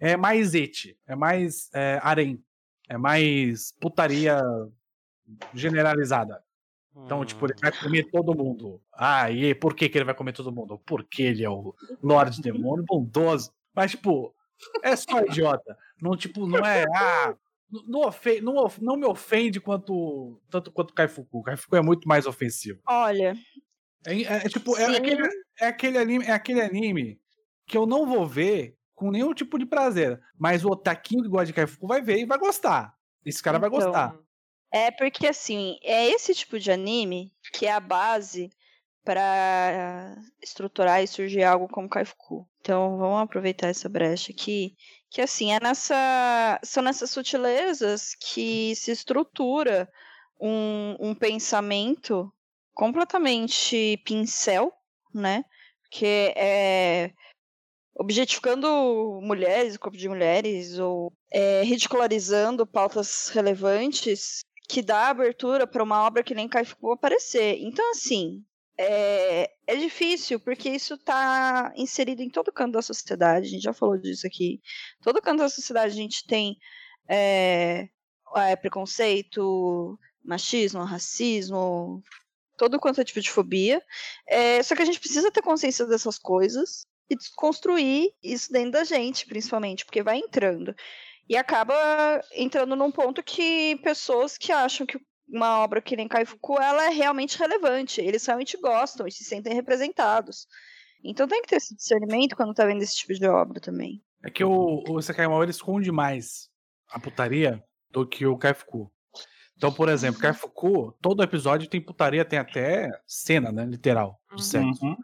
É 0.00 0.16
mais 0.16 0.54
ete, 0.54 0.98
é 1.06 1.14
mais 1.14 1.68
é, 1.72 2.00
harem, 2.02 2.42
é 2.88 2.96
mais 2.98 3.72
putaria 3.80 4.40
generalizada. 5.52 6.42
Então, 6.96 7.24
tipo, 7.24 7.46
ele 7.46 7.54
vai 7.60 7.72
comer 7.72 8.04
todo 8.10 8.36
mundo. 8.36 8.80
Ah, 8.96 9.30
e 9.30 9.54
por 9.54 9.74
que, 9.74 9.88
que 9.88 9.98
ele 9.98 10.04
vai 10.04 10.14
comer 10.14 10.32
todo 10.32 10.52
mundo? 10.52 10.78
Porque 10.86 11.22
ele 11.22 11.44
é 11.44 11.50
o 11.50 11.74
Lorde 12.02 12.40
Demônio 12.42 12.84
bondoso. 12.86 13.52
Mas, 13.74 13.90
tipo, 13.92 14.34
é 14.82 14.94
só 14.96 15.20
idiota. 15.20 15.76
Não, 16.00 16.16
tipo, 16.16 16.46
não 16.46 16.64
é. 16.64 16.84
Ah, 16.94 17.34
não, 17.88 18.00
ofe- 18.06 18.40
não, 18.40 18.54
não 18.80 18.96
me 18.96 19.04
ofende 19.06 19.60
quanto, 19.60 20.40
tanto 20.50 20.70
quanto 20.70 20.90
o 20.90 20.94
Kaifuku. 20.94 21.38
O 21.38 21.42
Kaifuku 21.42 21.74
é 21.76 21.82
muito 21.82 22.06
mais 22.06 22.26
ofensivo. 22.26 22.80
Olha, 22.86 23.36
É, 24.06 24.14
é- 24.14 24.36
é 24.36 24.48
tipo, 24.48 24.76
é 24.76 24.84
aquele, 24.96 25.28
é, 25.60 25.66
aquele 25.66 25.98
anime, 25.98 26.24
é 26.26 26.30
aquele 26.32 26.60
anime 26.60 27.20
que 27.66 27.76
eu 27.76 27.86
não 27.86 28.06
vou 28.06 28.26
ver 28.26 28.76
com 28.94 29.10
nenhum 29.10 29.34
tipo 29.34 29.58
de 29.58 29.66
prazer. 29.66 30.20
Mas 30.38 30.64
o 30.64 30.68
otaquinho 30.68 31.22
que 31.22 31.28
gosta 31.28 31.46
de 31.46 31.52
Kaifuku 31.52 31.86
vai 31.86 32.00
ver 32.00 32.18
e 32.18 32.26
vai 32.26 32.38
gostar. 32.38 32.94
Esse 33.24 33.42
cara 33.42 33.58
vai 33.58 33.68
Então, 33.68 33.80
gostar. 33.80 34.14
É 34.70 34.90
porque 34.90 35.26
assim, 35.26 35.78
é 35.82 36.06
esse 36.10 36.34
tipo 36.34 36.58
de 36.60 36.70
anime 36.70 37.32
que 37.52 37.64
é 37.66 37.72
a 37.72 37.80
base 37.80 38.50
para 39.04 40.16
estruturar 40.42 41.02
e 41.02 41.06
surgir 41.06 41.44
algo 41.44 41.68
como 41.68 41.88
Kaifuku. 41.88 42.48
Então 42.60 42.96
vamos 42.96 43.20
aproveitar 43.22 43.68
essa 43.68 43.88
brecha 43.88 44.32
aqui, 44.32 44.74
que 45.10 45.20
assim, 45.20 45.52
é 45.52 45.60
nessa 45.60 46.58
são 46.62 46.82
nessas 46.82 47.10
sutilezas 47.10 48.14
que 48.14 48.74
se 48.74 48.90
estrutura 48.90 49.88
um, 50.40 50.96
um 50.98 51.14
pensamento 51.14 52.32
completamente 52.72 54.02
pincel, 54.04 54.72
né? 55.14 55.44
Que 55.90 56.32
é 56.36 57.12
objetificando 57.96 59.20
mulheres, 59.22 59.76
corpo 59.76 59.96
de 59.96 60.08
mulheres, 60.08 60.78
ou 60.78 61.12
é, 61.30 61.62
ridicularizando 61.62 62.66
pautas 62.66 63.28
relevantes 63.28 64.40
que 64.68 64.82
dá 64.82 65.08
abertura 65.08 65.66
para 65.66 65.82
uma 65.82 66.04
obra 66.04 66.24
que 66.24 66.34
nem 66.34 66.48
Kaifuku 66.48 66.90
aparecer. 66.90 67.58
Então, 67.60 67.88
assim, 67.90 68.42
é, 68.78 69.50
é 69.66 69.76
difícil, 69.76 70.40
porque 70.40 70.68
isso 70.68 70.94
está 70.94 71.72
inserido 71.76 72.22
em 72.22 72.30
todo 72.30 72.52
canto 72.52 72.72
da 72.72 72.82
sociedade, 72.82 73.46
a 73.46 73.50
gente 73.50 73.62
já 73.62 73.72
falou 73.72 73.96
disso 73.96 74.26
aqui. 74.26 74.60
Todo 75.02 75.22
canto 75.22 75.38
da 75.38 75.48
sociedade 75.48 75.92
a 75.92 75.96
gente 75.96 76.26
tem 76.26 76.56
é, 77.08 77.88
é, 78.36 78.56
preconceito, 78.56 79.98
machismo, 80.24 80.82
racismo, 80.82 82.02
todo 82.56 82.80
quanto 82.80 83.00
é 83.00 83.04
tipo 83.04 83.20
de 83.20 83.30
fobia. 83.30 83.82
É, 84.26 84.62
só 84.62 84.74
que 84.74 84.82
a 84.82 84.86
gente 84.86 85.00
precisa 85.00 85.30
ter 85.30 85.42
consciência 85.42 85.86
dessas 85.86 86.18
coisas 86.18 86.86
e 87.08 87.16
desconstruir 87.16 88.10
isso 88.22 88.50
dentro 88.52 88.72
da 88.72 88.84
gente, 88.84 89.26
principalmente, 89.26 89.84
porque 89.84 90.02
vai 90.02 90.18
entrando. 90.18 90.74
E 91.28 91.36
acaba 91.36 91.74
entrando 92.32 92.76
num 92.76 92.90
ponto 92.90 93.22
que 93.22 93.76
pessoas 93.76 94.36
que 94.36 94.52
acham 94.52 94.86
que 94.86 94.98
uma 95.28 95.60
obra 95.60 95.80
que 95.80 95.96
nem 95.96 96.08
Kaifuku, 96.08 96.60
ela 96.60 96.86
é 96.86 96.90
realmente 96.90 97.38
relevante, 97.38 98.00
eles 98.00 98.24
realmente 98.26 98.56
gostam 98.58 99.06
e 99.06 99.12
se 99.12 99.24
sentem 99.24 99.54
representados. 99.54 100.46
Então 101.02 101.28
tem 101.28 101.42
que 101.42 101.48
ter 101.48 101.56
esse 101.56 101.74
discernimento 101.74 102.36
quando 102.36 102.54
tá 102.54 102.64
vendo 102.64 102.82
esse 102.82 102.96
tipo 102.96 103.14
de 103.14 103.26
obra 103.26 103.60
também. 103.60 104.02
É 104.22 104.30
que 104.30 104.42
o, 104.42 104.82
o 104.88 105.02
Sekai 105.02 105.26
Mao 105.26 105.42
ele 105.42 105.50
esconde 105.50 105.92
mais 105.92 106.48
a 106.90 106.98
putaria 106.98 107.62
do 107.90 108.06
que 108.06 108.26
o 108.26 108.38
Kaifuku. 108.38 108.90
Então, 109.56 109.72
por 109.72 109.88
exemplo, 109.88 110.20
Kaifuku, 110.20 110.92
todo 111.00 111.22
episódio 111.22 111.68
tem 111.68 111.80
putaria, 111.80 112.24
tem 112.24 112.38
até 112.38 112.90
cena, 113.06 113.52
né? 113.52 113.64
Literal, 113.64 114.18
de 114.34 114.44
sexo. 114.44 114.84
Uhum. 114.84 114.96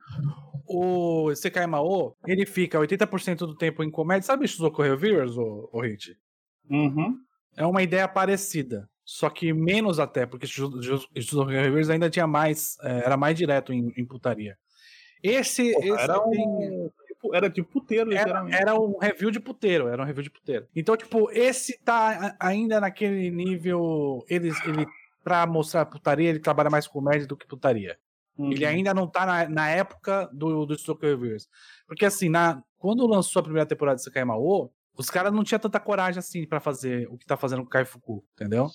O 0.67 1.35
Sekai 1.35 1.67
Mao, 1.67 2.17
ele 2.27 2.45
fica 2.45 2.79
80% 2.79 3.39
do 3.39 3.57
tempo 3.57 3.83
em 3.83 3.91
comédia. 3.91 4.27
Sabe 4.27 4.49
Shizuko 4.49 4.83
Reviewers, 4.83 5.37
o, 5.37 5.69
o 5.73 5.81
Hit? 5.81 6.17
Uhum. 6.69 7.17
É 7.57 7.65
uma 7.65 7.83
ideia 7.83 8.09
parecida. 8.09 8.89
Só 9.13 9.29
que 9.29 9.53
menos 9.53 9.99
até, 9.99 10.25
porque 10.25 10.47
Shizuko 10.47 11.45
Reviewers 11.45 11.91
ainda 11.91 12.09
tinha 12.09 12.29
mais. 12.29 12.77
é, 12.81 12.99
era 13.07 13.17
mais 13.17 13.37
direto 13.37 13.73
em, 13.73 13.93
em 13.97 14.05
putaria. 14.05 14.57
Esse, 15.21 15.73
Porra, 15.73 15.87
esse 15.89 16.01
era 16.05 16.21
tem- 16.21 16.47
um. 16.49 16.91
tipo- 17.09 17.35
Era 17.35 17.51
tipo 17.51 17.69
puteiro, 17.73 18.13
era, 18.13 18.47
era 18.53 18.75
um 18.81 18.97
review 18.99 19.33
de 19.33 19.41
puteiro, 19.41 19.89
era 19.89 20.01
um 20.01 20.07
review 20.07 20.23
de 20.23 20.31
puteiro. 20.31 20.69
Então, 20.77 20.97
tipo, 20.97 21.29
esse 21.33 21.77
tá 21.81 22.37
ainda 22.39 22.81
naquele 22.81 23.33
nível. 23.33 24.25
Ele, 24.29 24.49
ele 24.65 24.87
pra 25.25 25.45
mostrar 25.45 25.87
putaria, 25.87 26.31
ele 26.31 26.39
trabalha 26.39 26.71
mais 26.71 26.87
comédia 26.87 27.27
do 27.27 27.37
que 27.37 27.49
putaria. 27.49 27.99
Uhum. 28.39 28.53
Ele 28.53 28.65
ainda 28.65 28.95
não 28.95 29.09
tá 29.09 29.27
na, 29.27 29.49
na 29.49 29.69
época 29.71 30.31
do, 30.33 30.65
do 30.65 30.79
Stoker 30.79 31.19
Reviews. 31.19 31.49
Porque, 31.85 32.05
assim, 32.07 32.29
na, 32.29 32.63
quando 32.79 33.05
lançou 33.09 33.41
a 33.41 33.43
primeira 33.43 33.67
temporada 33.67 33.97
de 33.97 34.05
Sekai 34.05 34.25
Mao, 34.25 34.73
os 34.97 35.11
caras 35.11 35.33
não 35.33 35.43
tinham 35.43 35.59
tanta 35.59 35.81
coragem 35.81 36.21
assim 36.21 36.47
pra 36.47 36.61
fazer 36.61 37.09
o 37.11 37.19
que 37.19 37.27
tá 37.27 37.37
fazendo 37.37 37.63
com 37.63 37.67
o 37.67 37.71
Kaifuku, 37.71 38.25
entendeu? 38.35 38.69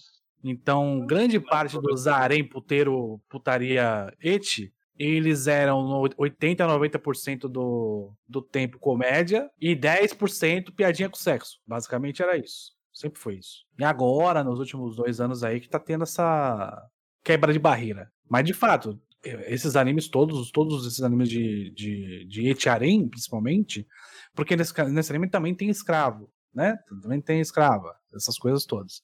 Então, 0.43 1.05
grande 1.05 1.39
parte 1.39 1.79
dos 1.79 2.07
harem 2.07 2.47
puteiro, 2.47 3.19
putaria 3.29 4.13
eti, 4.21 4.71
eles 4.97 5.47
eram 5.47 5.83
no 5.83 6.09
80 6.17 6.63
a 6.63 6.67
90% 6.67 7.41
do, 7.49 8.13
do 8.27 8.41
tempo 8.41 8.79
comédia 8.79 9.49
e 9.59 9.75
10% 9.75 10.73
piadinha 10.73 11.09
com 11.09 11.17
sexo. 11.17 11.59
Basicamente 11.67 12.21
era 12.21 12.37
isso. 12.37 12.73
Sempre 12.93 13.19
foi 13.19 13.35
isso. 13.35 13.65
E 13.77 13.83
agora, 13.83 14.43
nos 14.43 14.57
últimos 14.57 14.95
dois 14.95 15.19
anos 15.19 15.43
aí, 15.43 15.59
que 15.59 15.67
tá 15.67 15.79
tendo 15.79 16.03
essa 16.03 16.81
quebra 17.23 17.51
de 17.51 17.59
barreira. 17.59 18.09
Mas 18.29 18.45
de 18.45 18.53
fato, 18.53 18.99
esses 19.47 19.75
animes 19.75 20.07
todos, 20.07 20.49
todos 20.51 20.87
esses 20.87 21.01
animes 21.01 21.27
de, 21.27 21.71
de, 21.71 22.25
de 22.25 22.47
eti 22.47 22.69
harem, 22.69 23.09
principalmente, 23.09 23.85
porque 24.33 24.55
nesse, 24.55 24.73
nesse 24.85 25.11
anime 25.11 25.29
também 25.29 25.53
tem 25.53 25.69
escravo, 25.69 26.31
né? 26.53 26.77
Também 27.01 27.19
tem 27.19 27.41
escrava, 27.41 27.93
essas 28.15 28.37
coisas 28.37 28.65
todas. 28.65 29.01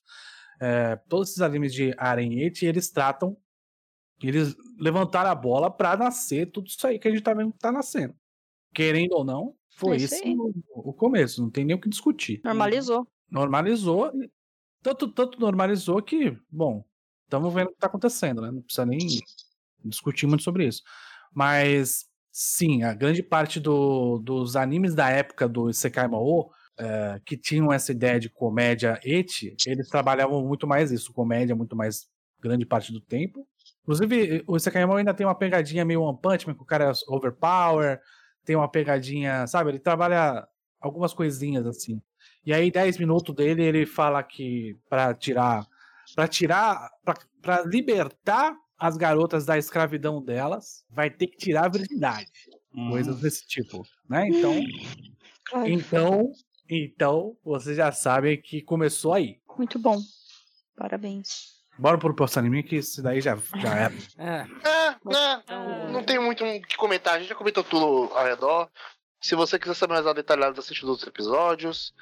É, 0.61 0.95
todos 1.09 1.29
esses 1.29 1.41
animes 1.41 1.73
de 1.73 1.93
harem 1.97 2.33
e 2.39 2.43
eti, 2.45 2.65
eles 2.65 2.89
tratam 2.91 3.35
eles 4.21 4.55
levantaram 4.79 5.31
a 5.31 5.35
bola 5.35 5.71
pra 5.71 5.97
nascer 5.97 6.51
tudo 6.51 6.67
isso 6.67 6.85
aí 6.85 6.99
que 6.99 7.07
a 7.07 7.11
gente 7.11 7.23
tá 7.23 7.33
vendo 7.33 7.51
que 7.51 7.57
tá 7.57 7.71
nascendo. 7.71 8.13
Querendo 8.73 9.13
ou 9.13 9.25
não, 9.25 9.55
foi 9.75 9.95
É 9.95 9.99
isso 10.01 10.13
esse 10.13 10.35
o, 10.37 10.53
o 10.75 10.93
começo, 10.93 11.41
não 11.41 11.49
tem 11.49 11.65
nem 11.65 11.75
o 11.75 11.81
que 11.81 11.89
discutir. 11.89 12.39
Normalizou. 12.43 13.07
Normalizou, 13.29 14.11
tanto, 14.83 15.11
tanto 15.11 15.39
normalizou 15.39 16.01
que, 16.03 16.37
bom, 16.51 16.85
estamos 17.23 17.51
vendo 17.53 17.69
o 17.69 17.71
que 17.71 17.79
tá 17.79 17.87
acontecendo, 17.87 18.41
né? 18.41 18.51
Não 18.51 18.61
precisa 18.61 18.85
nem 18.85 18.99
discutir 19.83 20.27
muito 20.27 20.43
sobre 20.43 20.67
isso. 20.67 20.83
Mas, 21.33 22.05
sim, 22.31 22.83
a 22.83 22.93
grande 22.93 23.23
parte 23.23 23.59
do- 23.59 24.19
dos 24.19 24.55
animes 24.55 24.93
da 24.93 25.09
época 25.09 25.49
do 25.49 25.69
Isekai 25.69 26.07
Mao, 26.07 26.51
é, 26.77 27.21
que 27.25 27.37
tinham 27.37 27.71
essa 27.71 27.91
ideia 27.91 28.19
de 28.19 28.29
comédia 28.29 28.99
eti, 29.03 29.55
eles 29.65 29.89
trabalhavam 29.89 30.45
muito 30.45 30.67
mais 30.67 30.91
isso, 30.91 31.13
comédia 31.13 31.55
muito 31.55 31.75
mais 31.75 32.09
grande 32.39 32.65
parte 32.65 32.91
do 32.91 32.99
tempo. 32.99 33.47
Inclusive, 33.83 34.43
o 34.47 34.55
Isekai 34.55 34.85
Mao 34.85 34.97
ainda 34.97 35.13
tem 35.13 35.25
uma 35.25 35.35
pegadinha 35.35 35.85
meio 35.85 36.01
One 36.01 36.17
Punch 36.21 36.47
Man, 36.47 36.55
que 36.55 36.61
o 36.61 36.65
cara 36.65 36.91
é 36.91 36.91
overpower, 37.07 37.99
tem 38.45 38.55
uma 38.55 38.67
pegadinha, 38.67 39.45
sabe? 39.47 39.71
Ele 39.71 39.79
trabalha 39.79 40.47
algumas 40.79 41.13
coisinhas 41.13 41.65
assim. 41.65 42.01
E 42.45 42.53
aí, 42.53 42.71
10 42.71 42.97
minutos 42.97 43.35
dele, 43.35 43.63
ele 43.63 43.85
fala 43.85 44.23
que 44.23 44.77
pra 44.89 45.13
tirar. 45.13 45.65
Pra 46.15 46.27
tirar. 46.27 46.89
Pra, 47.03 47.15
pra 47.41 47.61
libertar 47.63 48.55
as 48.77 48.97
garotas 48.97 49.45
da 49.45 49.57
escravidão 49.57 50.23
delas, 50.23 50.83
vai 50.89 51.09
ter 51.09 51.27
que 51.27 51.37
tirar 51.37 51.65
a 51.65 51.69
virgindade. 51.69 52.31
Uhum. 52.73 52.89
Coisas 52.89 53.19
desse 53.19 53.47
tipo. 53.47 53.83
Né? 54.09 54.27
Então. 54.27 54.59
Ai, 55.53 55.71
Então. 55.73 56.31
Então, 56.73 57.35
vocês 57.43 57.75
já 57.75 57.91
sabem 57.91 58.41
que 58.41 58.61
começou 58.61 59.13
aí. 59.13 59.41
muito 59.57 59.77
bom. 59.77 59.99
Parabéns. 60.77 61.59
Bora 61.77 61.97
pro 61.97 62.15
próximo 62.15 62.45
anime, 62.45 62.63
que 62.63 62.77
isso 62.77 63.03
daí 63.03 63.19
já, 63.19 63.37
já 63.57 63.75
era. 63.75 63.93
É, 64.17 64.45
É, 64.69 64.95
né? 65.03 65.43
Não 65.91 66.01
tem 66.01 66.17
muito 66.17 66.45
o 66.45 66.61
que 66.61 66.77
comentar. 66.77 67.15
A 67.15 67.19
gente 67.19 67.27
já 67.27 67.35
comentou 67.35 67.61
tudo 67.61 68.13
ao 68.13 68.23
redor. 68.23 68.69
Se 69.19 69.35
você 69.35 69.59
quiser 69.59 69.73
saber 69.73 70.01
mais 70.01 70.15
detalhado, 70.15 70.57
assiste 70.61 70.83
os 70.83 70.89
outros 70.89 71.07
episódios. 71.09 71.93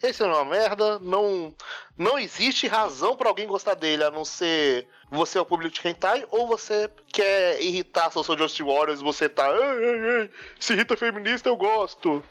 Esse 0.00 0.22
não 0.22 0.30
é 0.30 0.34
uma 0.34 0.50
merda, 0.50 0.98
não, 1.00 1.54
não 1.96 2.18
existe 2.18 2.66
razão 2.66 3.16
pra 3.16 3.28
alguém 3.28 3.46
gostar 3.46 3.74
dele, 3.74 4.02
a 4.02 4.10
não 4.10 4.24
ser 4.24 4.88
você 5.08 5.38
é 5.38 5.40
o 5.40 5.46
público 5.46 5.74
de 5.74 5.88
hentai, 5.88 6.26
ou 6.30 6.46
você 6.46 6.90
quer 7.12 7.62
irritar 7.62 8.06
a 8.06 8.10
Social 8.10 8.36
Justice 8.36 8.64
Warriors, 8.64 9.00
você 9.00 9.28
tá, 9.28 9.48
ei, 9.48 9.84
ei, 9.84 10.22
ei, 10.22 10.30
se 10.58 10.72
irrita 10.72 10.96
feminista 10.96 11.48
eu 11.48 11.56
gosto. 11.56 12.22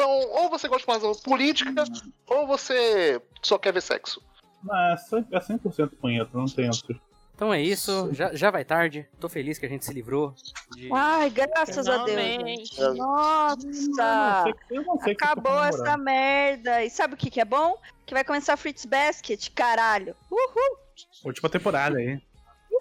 Então, 0.00 0.10
ou 0.30 0.48
você 0.48 0.66
gosta 0.66 0.82
de 0.86 0.90
uma 0.90 0.94
razão 0.94 1.22
política, 1.22 1.84
ou 2.26 2.46
você 2.46 3.20
só 3.42 3.58
quer 3.58 3.70
ver 3.70 3.82
sexo. 3.82 4.22
Não, 4.64 4.74
é 4.74 4.94
100%, 4.94 5.26
é 5.30 5.40
100 5.40 5.58
punheta, 5.88 6.30
não 6.32 6.46
tem 6.46 6.68
outro. 6.68 6.98
Então 7.34 7.52
é 7.52 7.60
isso, 7.60 8.08
já, 8.12 8.34
já 8.34 8.50
vai 8.50 8.64
tarde. 8.64 9.06
Tô 9.18 9.28
feliz 9.28 9.58
que 9.58 9.66
a 9.66 9.68
gente 9.68 9.84
se 9.84 9.92
livrou 9.92 10.34
de. 10.74 10.90
Ai, 10.92 11.28
graças 11.28 11.86
a 11.86 12.04
Deus. 12.04 12.18
Finalmente. 12.18 12.76
gente. 12.76 12.98
Nossa! 12.98 14.44
Eu 14.70 14.84
não 14.84 14.98
sei 15.00 15.14
que 15.14 15.22
eu 15.22 15.26
tô 15.26 15.32
Acabou 15.32 15.64
essa 15.64 15.78
comemorando. 15.78 16.04
merda. 16.04 16.84
E 16.84 16.90
sabe 16.90 17.14
o 17.14 17.16
que, 17.16 17.30
que 17.30 17.40
é 17.40 17.44
bom? 17.44 17.76
Que 18.06 18.14
vai 18.14 18.24
começar 18.24 18.56
Fritz 18.56 18.86
Basket, 18.86 19.50
caralho. 19.54 20.16
Uhul! 20.30 20.78
Última 21.24 21.48
temporada 21.50 21.98
aí. 21.98 22.20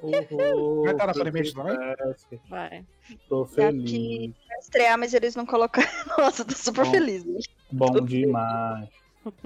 Uhul, 0.02 0.84
Vai 0.84 0.94
estar 0.94 1.08
na 1.08 1.14
Fritz 1.14 1.54
Premiere 1.54 1.54
também? 1.54 2.40
Vai. 2.50 2.86
Tô 3.28 3.44
Aqui 3.44 3.56
feliz. 3.56 4.34
vai 4.48 4.58
estrear, 4.60 4.98
mas 4.98 5.14
eles 5.14 5.36
não 5.36 5.46
colocaram. 5.46 5.88
Nossa, 6.18 6.46
tô 6.46 6.54
super 6.56 6.86
Bom. 6.86 6.92
feliz. 6.92 7.24
né? 7.26 7.40
Bom 7.72 8.02
demais. 8.06 8.90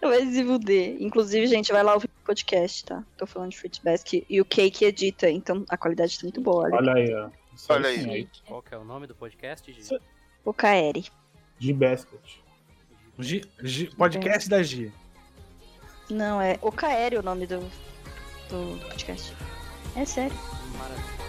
Vai 0.00 0.26
se 0.26 0.44
fuder. 0.44 0.96
Inclusive, 1.02 1.46
gente, 1.46 1.72
vai 1.72 1.82
lá 1.82 1.94
ouvir 1.94 2.06
o 2.06 2.24
podcast, 2.26 2.84
tá? 2.84 3.04
Tô 3.16 3.26
falando 3.26 3.50
de 3.50 3.58
Fritz 3.58 3.78
Basket 3.78 4.24
e 4.28 4.40
o 4.40 4.44
Cake 4.44 4.84
edita, 4.84 5.28
então 5.30 5.64
a 5.68 5.76
qualidade 5.76 6.16
tá 6.18 6.24
muito 6.24 6.40
boa. 6.40 6.64
Olha. 6.64 6.76
Olha 6.76 6.94
aí, 6.94 7.14
ó. 7.14 7.30
Olha 7.68 7.92
sim, 7.94 8.10
aí. 8.10 8.28
Qual 8.46 8.62
que 8.62 8.74
é 8.74 8.78
o 8.78 8.84
nome 8.84 9.06
do 9.06 9.14
podcast? 9.14 9.70
Gi? 9.72 9.98
O 10.44 10.52
KR. 10.52 11.10
De 11.58 11.72
basket. 11.72 12.20
Gi- 13.18 13.44
Gi- 13.62 13.90
podcast 13.96 14.48
da 14.48 14.62
Gi. 14.62 14.92
Não, 16.10 16.40
é 16.40 16.58
o 16.60 16.72
o 17.18 17.22
nome 17.22 17.46
do, 17.46 17.60
do 18.48 18.78
podcast. 18.88 19.34
É 19.96 20.04
sério. 20.04 20.36
Maravilha. 20.76 21.19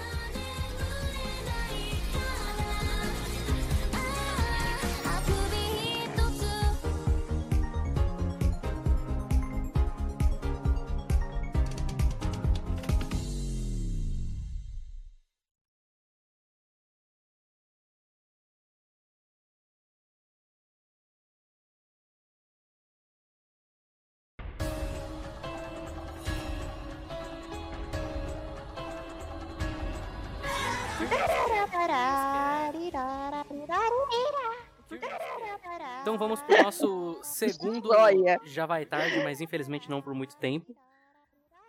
Vamos 36.22 36.40
pro 36.44 36.62
nosso 36.62 37.20
segundo. 37.24 37.90
Olha. 37.90 38.40
Já 38.46 38.68
vai 38.68 38.86
tarde, 38.86 39.24
mas 39.24 39.42
infelizmente 39.42 39.90
não 39.90 40.02
por 40.04 40.14
muito 40.14 40.38
tempo. 40.38 40.76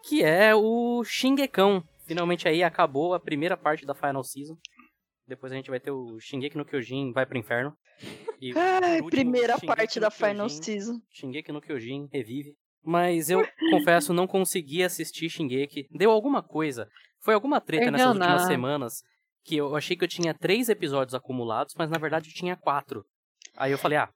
Que 0.06 0.22
é 0.22 0.54
o 0.54 1.02
Shingekão. 1.04 1.82
Finalmente 2.04 2.46
aí 2.46 2.62
acabou 2.62 3.14
a 3.14 3.20
primeira 3.20 3.56
parte 3.56 3.86
da 3.86 3.94
Final 3.94 4.22
Season. 4.22 4.54
Depois 5.26 5.50
a 5.52 5.56
gente 5.56 5.70
vai 5.70 5.80
ter 5.80 5.90
o 5.90 6.18
Shingeki 6.20 6.58
no 6.58 6.66
Kyojin 6.66 7.12
vai 7.12 7.24
pro 7.24 7.38
inferno. 7.38 7.74
E 8.40 8.52
Ai, 8.58 8.96
último, 9.00 9.10
primeira 9.10 9.54
Shingeki 9.54 9.66
parte 9.66 9.98
da 10.00 10.10
Final 10.10 10.46
Kyojin- 10.48 10.62
Season. 10.62 11.00
Shingeki 11.10 11.50
no 11.52 11.60
Kyojin 11.62 12.08
revive. 12.12 12.54
Mas 12.84 13.30
eu 13.30 13.40
confesso, 13.70 14.12
não 14.12 14.26
consegui 14.26 14.82
assistir 14.82 15.30
Shingeki. 15.30 15.86
Deu 15.90 16.10
alguma 16.10 16.42
coisa. 16.42 16.86
Foi 17.20 17.32
alguma 17.32 17.58
treta 17.58 17.84
Perdeu 17.84 17.98
nessas 18.08 18.16
últimas 18.16 18.42
semanas 18.46 19.02
que 19.44 19.56
eu 19.56 19.74
achei 19.74 19.96
que 19.96 20.04
eu 20.04 20.08
tinha 20.08 20.34
três 20.34 20.68
episódios 20.68 21.14
acumulados, 21.14 21.74
mas 21.78 21.88
na 21.90 21.98
verdade 21.98 22.28
eu 22.28 22.34
tinha 22.34 22.54
quatro. 22.56 23.04
Aí 23.56 23.70
eu 23.72 23.78
falei, 23.78 23.98
ah, 23.98 24.08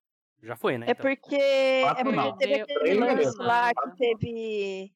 já 0.43 0.57
foi, 0.57 0.79
né? 0.79 0.87
É 0.87 0.91
então. 0.93 1.03
porque, 1.03 1.35
é 1.37 1.95
porque 1.95 2.17
não. 2.17 2.37
teve 2.37 2.61
aquele 2.61 2.95
lance 2.95 3.15
beleza. 3.17 3.43
lá 3.43 3.73
que 3.75 3.97
teve. 3.97 4.93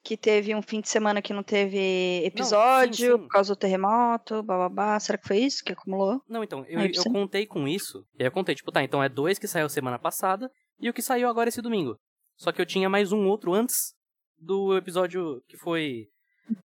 Que 0.00 0.16
teve 0.16 0.54
um 0.54 0.62
fim 0.62 0.80
de 0.80 0.88
semana 0.88 1.20
que 1.20 1.34
não 1.34 1.42
teve 1.42 2.22
episódio 2.24 3.12
sim. 3.16 3.18
por 3.18 3.28
causa 3.28 3.52
do 3.54 3.58
terremoto, 3.58 4.42
bababá. 4.42 4.98
Será 5.00 5.18
que 5.18 5.26
foi 5.26 5.38
isso 5.38 5.62
que 5.62 5.72
acumulou? 5.72 6.22
Não, 6.28 6.42
então, 6.42 6.64
eu, 6.68 6.78
Aí 6.80 6.92
eu 6.94 7.12
contei 7.12 7.44
com 7.46 7.66
isso. 7.68 8.06
E 8.18 8.22
aí 8.22 8.28
eu 8.28 8.32
contei, 8.32 8.54
tipo, 8.54 8.70
tá, 8.72 8.82
então 8.82 9.02
é 9.02 9.08
dois 9.08 9.38
que 9.38 9.46
saiu 9.48 9.68
semana 9.68 9.98
passada 9.98 10.50
e 10.80 10.88
o 10.88 10.94
que 10.94 11.02
saiu 11.02 11.28
agora 11.28 11.48
esse 11.48 11.60
domingo. 11.60 11.98
Só 12.36 12.52
que 12.52 12.60
eu 12.60 12.64
tinha 12.64 12.88
mais 12.88 13.12
um 13.12 13.26
outro 13.26 13.52
antes 13.52 13.92
do 14.38 14.76
episódio 14.76 15.42
que 15.48 15.58
foi. 15.58 16.06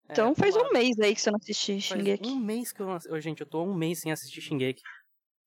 é, 0.08 0.12
Então 0.14 0.34
faz 0.36 0.56
um 0.56 0.72
mês 0.72 0.98
aí 1.00 1.14
que 1.14 1.20
você 1.20 1.32
não 1.32 1.38
assistiu 1.42 1.74
Faz 1.76 1.86
Shingeki. 1.86 2.30
um 2.30 2.40
mês 2.40 2.72
que 2.72 2.82
eu 2.82 2.86
não 2.86 2.94
ass- 2.94 3.08
Ô, 3.08 3.20
Gente, 3.20 3.42
eu 3.42 3.48
tô 3.48 3.64
um 3.64 3.74
mês 3.74 4.00
sem 4.00 4.12
assistir 4.12 4.40
Shingeki. 4.42 4.82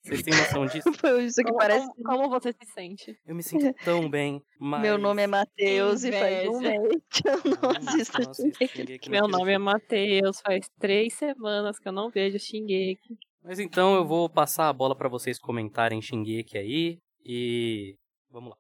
Vocês 0.07 0.23
têm 0.23 0.35
noção 0.35 0.67
disso? 0.67 0.93
Foi 0.93 1.25
isso 1.25 1.37
que 1.37 1.45
Como, 1.45 1.59
parece. 1.59 1.87
como, 1.87 2.05
como 2.05 2.29
você 2.31 2.53
se 2.53 2.73
sente? 2.73 3.19
Eu 3.27 3.35
me 3.35 3.43
sinto 3.43 3.75
tão 3.85 4.09
bem. 4.11 4.41
Mas... 4.59 4.83
Meu 4.83 4.97
nome 4.97 5.23
é 5.23 5.27
Matheus 5.27 6.05
e 6.05 6.13
faz 6.13 6.49
um 6.49 6.61
mês 6.61 6.81
que 7.11 7.29
eu 7.29 7.41
não 7.45 7.63
Não, 7.63 7.71
assisto 7.71 8.23
não 8.23 8.31
assisto 8.31 9.11
Meu 9.11 9.27
nome 9.27 9.53
é. 9.53 9.59
Matheus, 9.59 10.41
faz 10.41 10.69
três 10.79 11.15
semanas 11.15 11.79
que 11.79 11.89
eu 11.89 11.93
não 11.93 12.09
vejo 12.09 12.39
Shingeki. 12.39 13.19
Mas 13.43 13.59
então 13.59 13.95
eu 13.97 14.05
vou 14.07 14.29
passar 14.29 14.69
a 14.69 14.73
bola 14.73 14.95
pra 14.97 15.09
vocês 15.09 15.39
comentarem 15.39 16.01
Shingeki 16.01 16.57
aí. 16.57 16.99
E. 17.25 17.97
Vamos 18.31 18.51
lá. 18.51 18.57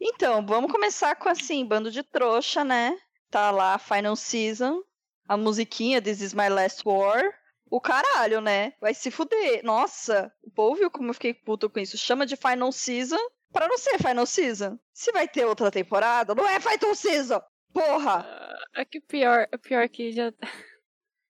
Então, 0.00 0.44
vamos 0.44 0.70
começar 0.70 1.14
com 1.14 1.28
assim, 1.28 1.64
bando 1.64 1.90
de 1.90 2.02
trouxa, 2.02 2.64
né? 2.64 2.96
Tá 3.30 3.50
lá, 3.50 3.78
Final 3.78 4.16
Season, 4.16 4.80
a 5.28 5.36
musiquinha 5.36 6.02
This 6.02 6.20
Is 6.20 6.34
My 6.34 6.48
Last 6.48 6.82
War. 6.84 7.22
O 7.76 7.80
caralho, 7.80 8.40
né? 8.40 8.72
Vai 8.80 8.94
se 8.94 9.10
fuder. 9.10 9.64
Nossa, 9.64 10.30
o 10.44 10.50
povo 10.50 10.76
viu 10.76 10.90
como 10.90 11.10
eu 11.10 11.14
fiquei 11.14 11.34
puto 11.34 11.68
com 11.68 11.80
isso. 11.80 11.98
Chama 11.98 12.24
de 12.24 12.36
Final 12.36 12.70
Season 12.70 13.18
pra 13.52 13.66
não 13.66 13.76
ser 13.76 13.98
Final 13.98 14.26
Season. 14.26 14.78
Se 14.92 15.10
vai 15.10 15.26
ter 15.26 15.44
outra 15.44 15.70
temporada, 15.72 16.34
não 16.36 16.48
é 16.48 16.60
Final 16.60 16.94
Season! 16.94 17.40
Porra! 17.72 18.24
Ah, 18.28 18.56
É 18.76 18.84
que 18.84 19.00
pior, 19.00 19.48
é 19.50 19.56
pior 19.58 19.88
que 19.88 20.12
já. 20.12 20.32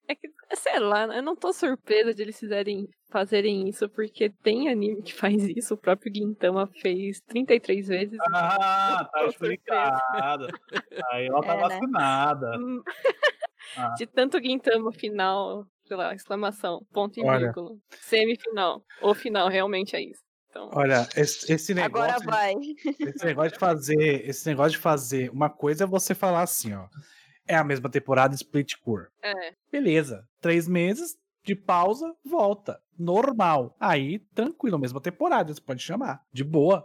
É 0.07 0.13
que, 0.13 0.27
sei 0.55 0.77
lá, 0.77 1.05
eu 1.15 1.23
não 1.23 1.35
tô 1.35 1.51
surpresa 1.51 2.13
de 2.13 2.21
eles 2.21 2.39
fizerem, 2.39 2.87
fazerem 3.09 3.67
isso, 3.67 3.89
porque 3.89 4.29
tem 4.43 4.69
anime 4.69 5.01
que 5.01 5.11
faz 5.11 5.43
isso. 5.49 5.73
O 5.73 5.77
próprio 5.79 6.13
Gintama 6.15 6.69
fez 6.79 7.19
33 7.21 7.87
vezes. 7.87 8.19
Ah, 8.31 9.03
tá 9.11 9.19
Tô 9.21 9.25
explicado. 9.25 10.45
Aí 11.11 11.25
ela 11.25 11.41
tá 11.41 11.53
É, 11.53 11.55
né? 11.55 11.61
vacinada. 11.63 12.51
Hum, 12.59 12.83
Ah. 13.75 13.95
De 13.97 14.05
tanto 14.05 14.39
Gintama 14.39 14.91
final, 14.91 15.65
sei 15.87 15.97
lá, 15.97 16.13
exclamação, 16.13 16.85
ponto 16.91 17.19
e 17.19 17.23
Olha. 17.23 17.45
vírgula. 17.47 17.75
Semifinal. 18.01 18.81
Ou 19.01 19.13
final, 19.13 19.47
realmente 19.49 19.95
é 19.95 20.01
isso. 20.01 20.21
Então, 20.49 20.69
Olha, 20.73 21.07
esse, 21.17 21.51
esse 21.51 21.73
negócio. 21.73 22.13
Agora 22.15 22.25
vai. 22.25 22.53
Esse 22.99 23.25
negócio 23.25 23.51
de 23.51 23.59
fazer. 23.59 24.29
Esse 24.29 24.47
negócio 24.47 24.71
de 24.71 24.77
fazer. 24.77 25.29
Uma 25.31 25.49
coisa 25.49 25.83
é 25.83 25.87
você 25.87 26.15
falar 26.15 26.43
assim, 26.43 26.73
ó. 26.73 26.87
É 27.47 27.55
a 27.55 27.63
mesma 27.63 27.89
temporada 27.89 28.33
split 28.33 28.73
core. 28.81 29.07
é. 29.21 29.51
Beleza. 29.71 30.23
Três 30.41 30.67
meses 30.67 31.15
de 31.43 31.55
pausa, 31.55 32.11
volta. 32.23 32.79
Normal. 32.97 33.75
Aí, 33.79 34.19
tranquilo, 34.33 34.79
mesma 34.79 35.01
temporada, 35.01 35.53
você 35.53 35.61
pode 35.61 35.83
chamar. 35.83 36.21
De 36.33 36.43
boa. 36.43 36.83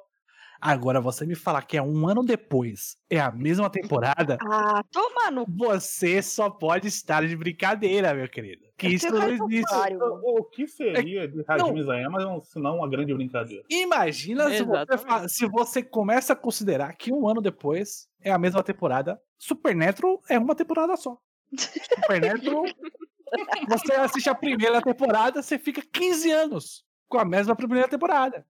Agora, 0.61 1.01
você 1.01 1.25
me 1.25 1.35
falar 1.35 1.63
que 1.63 1.77
é 1.77 1.83
um 1.83 2.07
ano 2.07 2.23
depois, 2.23 2.97
é 3.09 3.19
a 3.19 3.33
mesma 3.33 3.71
temporada, 3.71 4.37
Ah, 4.51 4.83
toma 4.93 5.31
no 5.31 5.47
você 5.49 6.21
só 6.23 6.51
pode 6.51 6.89
estar 6.89 7.27
de 7.27 7.37
brincadeira, 7.37 8.13
meu 8.13 8.29
querido. 8.29 8.63
Que 8.77 8.87
É 8.87 8.91
isso 8.91 9.11
não 9.11 9.29
existe. 9.29 9.75
O, 10.01 10.41
o 10.41 10.45
que 10.45 10.67
seria 10.67 11.27
de 11.27 11.43
Hajime 11.47 11.83
Zayama 11.83 12.41
se 12.43 12.59
não 12.59 12.77
uma 12.77 12.89
grande 12.89 13.15
brincadeira? 13.15 13.65
Imagina 13.71 14.51
se 14.51 14.63
você, 14.65 15.29
se 15.29 15.47
você 15.47 15.83
começa 15.83 16.33
a 16.33 16.37
considerar 16.37 16.95
que 16.95 17.13
um 17.13 17.29
ano 17.29 17.41
depois 17.41 18.09
é 18.23 18.31
a 18.31 18.39
mesma 18.39 18.63
temporada. 18.63 19.21
Supernatural 19.39 20.21
é 20.29 20.39
uma 20.39 20.55
temporada 20.55 20.97
só. 20.97 21.17
Supernatural, 21.57 22.65
você 23.69 23.93
assiste 23.95 24.29
a 24.29 24.35
primeira 24.35 24.83
temporada, 24.83 25.43
você 25.43 25.59
fica 25.59 25.83
15 25.83 26.31
anos 26.31 26.85
com 27.09 27.19
a 27.19 27.25
mesma 27.25 27.57
primeira 27.57 27.89
temporada. 27.89 28.47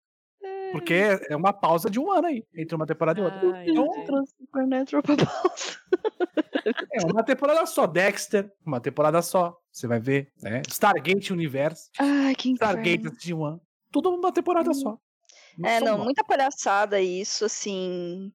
Porque 0.72 0.94
é 1.28 1.36
uma 1.36 1.52
pausa 1.52 1.90
de 1.90 1.98
um 1.98 2.10
ano 2.10 2.26
aí, 2.28 2.44
entre 2.54 2.74
uma 2.74 2.86
temporada 2.86 3.20
e 3.20 3.22
outra. 3.22 3.52
Ai, 3.54 3.66
Então, 3.68 4.26
Supernatural 4.26 5.02
pra 5.02 5.16
pausa. 5.16 5.78
é 6.92 7.04
uma 7.04 7.22
temporada 7.22 7.66
só. 7.66 7.86
Dexter, 7.86 8.52
uma 8.64 8.80
temporada 8.80 9.22
só. 9.22 9.58
Você 9.70 9.86
vai 9.86 10.00
ver, 10.00 10.32
né? 10.42 10.62
Stargate 10.68 11.32
Universe, 11.32 11.90
Ai, 11.98 12.34
que 12.34 12.52
Stargate 12.52 13.10
de 13.18 13.34
One. 13.34 13.60
Tudo 13.90 14.14
uma 14.14 14.32
temporada 14.32 14.72
só. 14.72 14.98
É, 15.64 15.78
são 15.78 15.98
não, 15.98 16.04
muita 16.04 16.24
palhaçada 16.24 17.00
isso, 17.00 17.44
assim. 17.44 18.32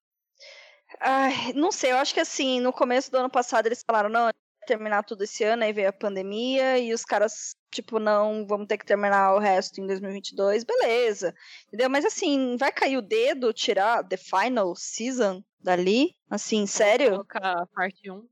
Ai, 1.00 1.54
não 1.54 1.72
sei, 1.72 1.92
eu 1.92 1.98
acho 1.98 2.14
que 2.14 2.20
assim, 2.20 2.60
no 2.60 2.72
começo 2.72 3.12
do 3.12 3.18
ano 3.18 3.30
passado 3.30 3.66
eles 3.66 3.84
falaram, 3.86 4.10
não, 4.10 4.30
terminar 4.66 5.04
tudo 5.04 5.24
esse 5.24 5.44
ano, 5.44 5.64
aí 5.64 5.72
veio 5.72 5.90
a 5.90 5.94
pandemia 5.94 6.78
e 6.80 6.94
os 6.94 7.06
caras, 7.06 7.56
tipo, 7.72 8.00
não, 8.00 8.46
vamos 8.48 8.68
ter 8.68 8.78
que 8.78 8.86
terminar 8.86 9.34
o 9.36 9.40
resto 9.40 9.80
em 9.80 9.88
2022, 9.88 10.64
beleza. 10.64 11.34
Entendeu? 11.68 11.90
Mas 11.90 12.06
assim, 12.06 12.58
vai 12.58 12.72
cair 12.72 12.98
o 12.98 13.02
dedo 13.02 13.54
tirar 13.54 14.04
The 14.04 14.18
Final 14.18 14.76
Season 14.76 15.44
dali? 15.60 16.16
Assim, 16.30 16.66
sério? 16.66 17.12
Colocar 17.12 17.62
a 17.62 17.68
parte 17.68 18.10
1. 18.10 18.28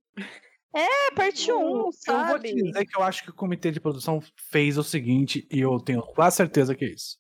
É, 0.76 1.12
parte 1.12 1.52
1, 1.52 1.56
Eu 1.56 1.70
vou 1.70 1.92
te 1.92 1.98
sabe? 2.04 2.54
dizer 2.54 2.86
que 2.86 2.98
eu 2.98 3.04
acho 3.04 3.24
que 3.24 3.30
o 3.30 3.36
comitê 3.36 3.70
de 3.70 3.80
produção 3.80 4.20
fez 4.50 4.78
o 4.78 4.84
seguinte, 4.84 5.48
e 5.52 5.60
eu 5.60 5.80
tenho 5.80 6.02
quase 6.02 6.38
certeza 6.38 6.74
que 6.74 6.86
é 6.86 6.90
isso. 6.90 7.18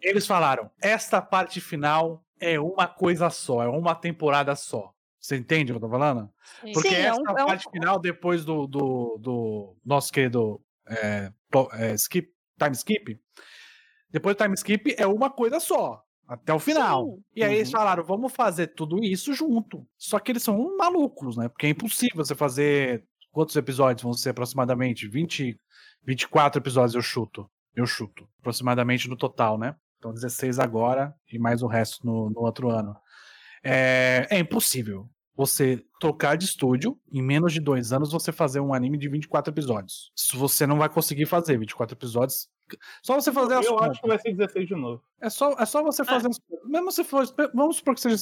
Eles 0.00 0.26
falaram: 0.26 0.70
esta 0.80 1.20
parte 1.20 1.60
final 1.60 2.24
é 2.40 2.58
uma 2.58 2.88
coisa 2.88 3.28
só, 3.28 3.62
é 3.62 3.68
uma 3.68 3.94
temporada 3.94 4.56
só. 4.56 4.92
Você 5.22 5.36
entende 5.36 5.70
o 5.70 5.74
que 5.74 5.84
eu 5.84 5.88
tô 5.88 5.88
falando? 5.88 6.28
Sim. 6.60 6.72
Porque 6.72 6.88
Sim, 6.88 6.94
é 6.96 7.00
essa 7.02 7.20
um- 7.20 7.28
é 7.38 7.44
um- 7.44 7.46
parte 7.46 7.70
final, 7.70 7.98
depois 8.00 8.44
do, 8.44 8.66
do, 8.66 9.18
do 9.20 9.76
nosso 9.84 10.12
querido 10.12 10.60
é, 10.88 11.32
é, 11.74 11.94
skip, 11.94 12.28
time 12.58 12.72
skip, 12.72 13.20
depois 14.10 14.34
do 14.36 14.42
time 14.42 14.54
skip 14.54 14.94
é 14.98 15.06
uma 15.06 15.30
coisa 15.30 15.60
só, 15.60 16.02
até 16.26 16.52
o 16.52 16.58
final. 16.58 17.06
Sim. 17.06 17.22
E 17.36 17.44
aí 17.44 17.54
eles 17.54 17.68
Uhum. 17.68 17.78
falaram, 17.78 18.04
vamos 18.04 18.32
fazer 18.32 18.68
tudo 18.74 18.98
isso 19.02 19.32
junto. 19.32 19.86
Só 19.96 20.18
que 20.18 20.32
eles 20.32 20.42
são 20.42 20.76
malucos, 20.76 21.36
né? 21.36 21.48
Porque 21.48 21.66
é 21.66 21.70
impossível 21.70 22.16
você 22.24 22.34
fazer. 22.34 23.04
Quantos 23.30 23.54
episódios 23.56 24.02
vão 24.02 24.12
ser 24.12 24.30
aproximadamente? 24.30 25.06
20, 25.08 25.56
24 26.04 26.60
episódios 26.60 26.94
eu 26.94 27.00
chuto. 27.00 27.48
Eu 27.74 27.86
chuto. 27.86 28.28
Aproximadamente 28.40 29.08
no 29.08 29.16
total, 29.16 29.56
né? 29.56 29.74
Então 29.98 30.12
16 30.12 30.58
agora 30.58 31.14
e 31.32 31.38
mais 31.38 31.62
o 31.62 31.66
resto 31.68 32.04
no, 32.04 32.28
no 32.28 32.40
outro 32.40 32.68
ano. 32.70 32.94
É, 33.64 34.26
é 34.30 34.38
impossível 34.40 35.08
você 35.34 35.84
trocar 35.98 36.36
de 36.36 36.44
estúdio, 36.44 36.98
em 37.10 37.22
menos 37.22 37.52
de 37.52 37.60
dois 37.60 37.92
anos, 37.92 38.12
você 38.12 38.32
fazer 38.32 38.60
um 38.60 38.74
anime 38.74 38.98
de 38.98 39.08
24 39.08 39.52
episódios. 39.52 40.12
Isso 40.16 40.36
você 40.38 40.66
não 40.66 40.78
vai 40.78 40.88
conseguir 40.88 41.26
fazer, 41.26 41.58
24 41.58 41.94
episódios. 41.94 42.48
Só 43.02 43.14
você 43.14 43.32
fazer 43.32 43.54
as 43.54 43.66
Eu 43.66 43.72
contas. 43.72 43.90
acho 43.90 44.00
que 44.00 44.08
vai 44.08 44.18
ser 44.18 44.34
16 44.34 44.68
de 44.68 44.74
novo. 44.74 45.02
É 45.20 45.28
só, 45.28 45.52
é 45.58 45.66
só 45.66 45.82
você 45.82 46.04
fazer. 46.04 46.28
as 46.28 46.38
contas. 46.38 46.68
Mesmo 46.68 46.92
se 46.92 47.04
for. 47.04 47.24
Vamos 47.54 47.76
supor 47.76 47.94
que 47.94 48.00
seja 48.00 48.16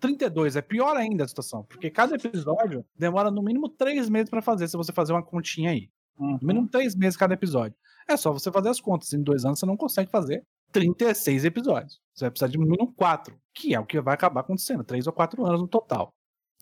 32, 0.00 0.56
é 0.56 0.62
pior 0.62 0.96
ainda 0.96 1.24
a 1.24 1.28
situação. 1.28 1.64
Porque 1.64 1.90
cada 1.90 2.14
episódio 2.14 2.84
demora 2.96 3.30
no 3.30 3.42
mínimo 3.42 3.68
três 3.68 4.08
meses 4.08 4.30
pra 4.30 4.42
fazer, 4.42 4.68
se 4.68 4.76
você 4.76 4.92
fazer 4.92 5.12
uma 5.12 5.22
continha 5.22 5.70
aí. 5.70 5.90
Uhum. 6.18 6.38
No 6.40 6.46
mínimo 6.46 6.68
três 6.68 6.94
meses 6.94 7.16
cada 7.16 7.34
episódio. 7.34 7.76
É 8.08 8.16
só 8.16 8.32
você 8.32 8.50
fazer 8.50 8.68
as 8.68 8.80
contas. 8.80 9.12
Em 9.12 9.22
dois 9.22 9.44
anos 9.44 9.58
você 9.58 9.66
não 9.66 9.76
consegue 9.76 10.10
fazer 10.10 10.44
36 10.72 11.44
episódios. 11.44 12.00
Você 12.12 12.24
vai 12.24 12.30
precisar 12.30 12.48
de 12.48 12.58
no 12.58 12.66
mínimo 12.66 12.92
quatro, 12.94 13.38
que 13.54 13.74
é 13.74 13.80
o 13.80 13.86
que 13.86 14.00
vai 14.00 14.14
acabar 14.14 14.40
acontecendo. 14.40 14.84
Três 14.84 15.06
ou 15.06 15.12
quatro 15.12 15.44
anos 15.46 15.60
no 15.60 15.68
total 15.68 16.12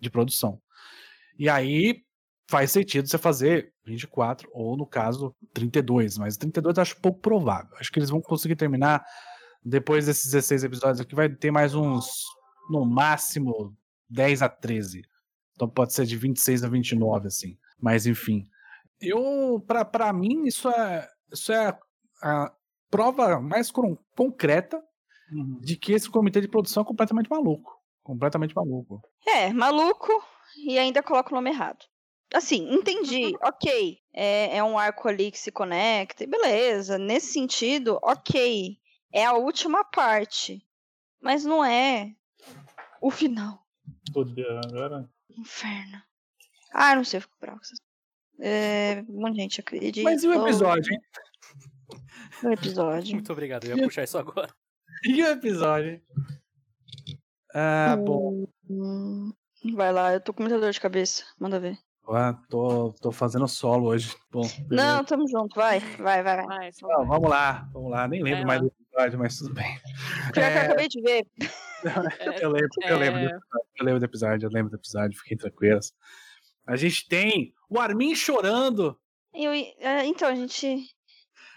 de 0.02 0.10
produção. 0.10 0.60
E 1.38 1.48
aí 1.48 2.02
faz 2.50 2.70
sentido 2.72 3.08
você 3.08 3.16
fazer 3.16 3.72
24, 3.86 4.50
ou 4.52 4.76
no 4.76 4.86
caso, 4.86 5.34
32. 5.54 6.18
Mas 6.18 6.36
32 6.36 6.76
eu 6.76 6.82
acho 6.82 7.00
pouco 7.00 7.20
provável. 7.20 7.74
Acho 7.78 7.90
que 7.90 7.98
eles 7.98 8.10
vão 8.10 8.20
conseguir 8.20 8.56
terminar 8.56 9.02
depois 9.64 10.06
desses 10.06 10.30
16 10.30 10.64
episódios 10.64 11.00
aqui. 11.00 11.14
Vai 11.14 11.28
ter 11.30 11.50
mais 11.50 11.74
uns, 11.74 12.06
no 12.68 12.84
máximo, 12.84 13.74
10 14.10 14.42
a 14.42 14.48
13. 14.48 15.02
Então 15.54 15.68
pode 15.68 15.92
ser 15.94 16.04
de 16.04 16.16
26 16.16 16.64
a 16.64 16.68
29, 16.68 17.28
assim. 17.28 17.56
Mas 17.80 18.06
enfim. 18.06 18.44
Eu, 19.00 19.62
pra, 19.66 19.84
pra 19.84 20.12
mim, 20.12 20.44
isso 20.46 20.68
é, 20.68 21.08
isso 21.32 21.52
é 21.52 21.76
a 22.22 22.52
prova 22.90 23.40
mais 23.40 23.70
con- 23.70 23.96
concreta 24.16 24.82
Uhum. 25.32 25.58
de 25.62 25.76
que 25.76 25.92
esse 25.94 26.10
comitê 26.10 26.42
de 26.42 26.48
produção 26.48 26.82
é 26.82 26.86
completamente 26.86 27.30
maluco. 27.30 27.72
Completamente 28.02 28.54
maluco. 28.54 29.00
É, 29.26 29.52
maluco 29.52 30.10
e 30.56 30.78
ainda 30.78 31.02
coloca 31.02 31.32
o 31.32 31.34
nome 31.34 31.50
errado. 31.50 31.84
Assim, 32.34 32.72
entendi, 32.72 33.32
ok. 33.42 33.98
É, 34.12 34.56
é 34.56 34.64
um 34.64 34.78
arco 34.78 35.08
ali 35.08 35.30
que 35.30 35.38
se 35.38 35.52
conecta, 35.52 36.24
e 36.24 36.26
beleza. 36.26 36.98
Nesse 36.98 37.32
sentido, 37.32 37.98
ok. 38.02 38.76
É 39.12 39.24
a 39.24 39.34
última 39.34 39.84
parte. 39.84 40.64
Mas 41.20 41.44
não 41.44 41.64
é 41.64 42.14
o 43.00 43.10
final. 43.10 43.64
Todo 44.12 44.34
dia 44.34 44.60
agora. 44.66 45.08
Inferno. 45.30 46.02
Ah, 46.72 46.96
não 46.96 47.04
sei, 47.04 47.18
eu 47.18 47.22
fico 47.22 47.36
bravo 47.40 47.60
é, 48.42 49.04
um 49.08 49.20
monte 49.20 49.36
de 49.36 49.42
gente 49.42 49.60
acredita. 49.60 50.02
Mas 50.02 50.24
e 50.24 50.28
o 50.28 50.34
episódio, 50.34 50.92
hein? 50.92 51.00
O 52.42 52.48
episódio. 52.50 53.14
Muito 53.14 53.32
obrigado, 53.32 53.64
eu 53.64 53.76
ia 53.76 53.84
puxar 53.84 54.04
isso 54.04 54.18
agora. 54.18 54.52
E 55.04 55.20
o 55.20 55.26
episódio? 55.26 56.00
Ah, 57.54 57.96
bom. 57.96 58.46
Hum, 58.68 59.32
vai 59.74 59.92
lá, 59.92 60.12
eu 60.14 60.20
tô 60.20 60.32
com 60.32 60.42
muita 60.42 60.58
dor 60.58 60.72
de 60.72 60.80
cabeça. 60.80 61.24
Manda 61.38 61.60
ver. 61.60 61.78
Ah, 62.08 62.34
tô, 62.48 62.92
tô 63.00 63.12
fazendo 63.12 63.46
solo 63.46 63.88
hoje. 63.88 64.14
Bom, 64.30 64.42
Não, 64.70 65.04
tamo 65.04 65.26
junto, 65.28 65.54
vai, 65.54 65.78
vai, 65.98 66.22
vai. 66.22 66.44
vai. 66.44 66.70
Não, 66.82 67.06
vamos 67.06 67.30
lá, 67.30 67.68
vamos 67.72 67.90
lá. 67.90 68.08
Nem 68.08 68.22
lembro 68.22 68.38
Vai 68.40 68.58
mais 68.58 68.60
do 68.60 68.66
episódio, 68.66 69.18
mas 69.18 69.38
tudo 69.38 69.54
bem. 69.54 69.78
Pior 70.32 70.32
que 70.32 70.40
eu 70.40 70.44
É, 70.44 70.58
acabei 70.66 70.88
de 70.88 71.00
ver. 71.00 71.26
É, 71.40 71.42
eu 72.44 72.50
lembro, 72.50 72.68
eu 72.82 72.98
lembro, 72.98 73.20
do 73.20 73.26
é, 73.26 73.36
episódio, 73.36 73.66
eu 73.78 73.84
lembro 73.84 74.00
do 74.00 74.04
episódio, 74.04 74.46
eu 74.46 74.50
lembro 74.50 74.70
do 74.70 74.76
episódio, 74.76 75.18
fiquem 75.18 75.36
tranquilos. 75.38 75.92
A 76.66 76.76
gente 76.76 77.08
tem 77.08 77.54
o 77.68 77.78
Armin 77.78 78.14
chorando. 78.14 78.98
Eu, 79.32 79.52
é, 79.52 80.04
então, 80.04 80.28
a 80.28 80.34
gente. 80.34 80.84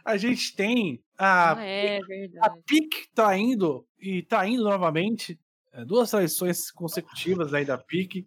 A 0.06 0.16
gente 0.18 0.56
tem 0.56 1.04
a, 1.18 1.54
Ah, 1.54 1.66
é 1.66 2.00
a. 2.42 2.50
PIC 2.52 3.08
tá 3.16 3.36
indo 3.36 3.86
e 4.00 4.22
tá 4.22 4.48
indo 4.48 4.64
novamente. 4.64 5.40
É, 5.76 5.86
duas 5.86 6.10
traições 6.10 6.72
consecutivas 6.72 7.54
aí 7.54 7.66
da 7.66 7.78
PIC. 7.78 8.26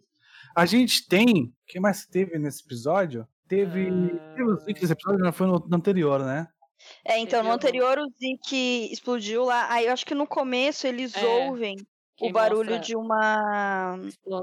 A 0.54 0.66
gente 0.66 1.08
tem. 1.08 1.44
O 1.44 1.52
que 1.66 1.80
mais 1.80 2.06
teve 2.06 2.38
nesse 2.38 2.62
episódio? 2.62 3.26
Teve. 3.48 3.88
Ah. 3.88 4.34
Teve 4.34 4.50
os 4.50 4.64
nesse 4.66 4.92
episódio, 4.92 5.24
não 5.24 5.32
foi 5.32 5.46
no, 5.46 5.58
no 5.58 5.76
anterior, 5.76 6.24
né? 6.24 6.46
É, 7.04 7.18
então, 7.18 7.42
no 7.42 7.50
anterior 7.50 7.98
o 7.98 8.08
Zeke 8.10 8.92
explodiu 8.92 9.44
lá. 9.44 9.72
Aí 9.72 9.86
eu 9.86 9.92
acho 9.92 10.06
que 10.06 10.14
no 10.14 10.26
começo 10.26 10.86
eles 10.86 11.14
É, 11.16 11.24
ouvem 11.46 11.76
o 12.20 12.32
barulho 12.32 12.70
mostra 12.70 12.78
de 12.80 12.96
uma. 12.96 13.96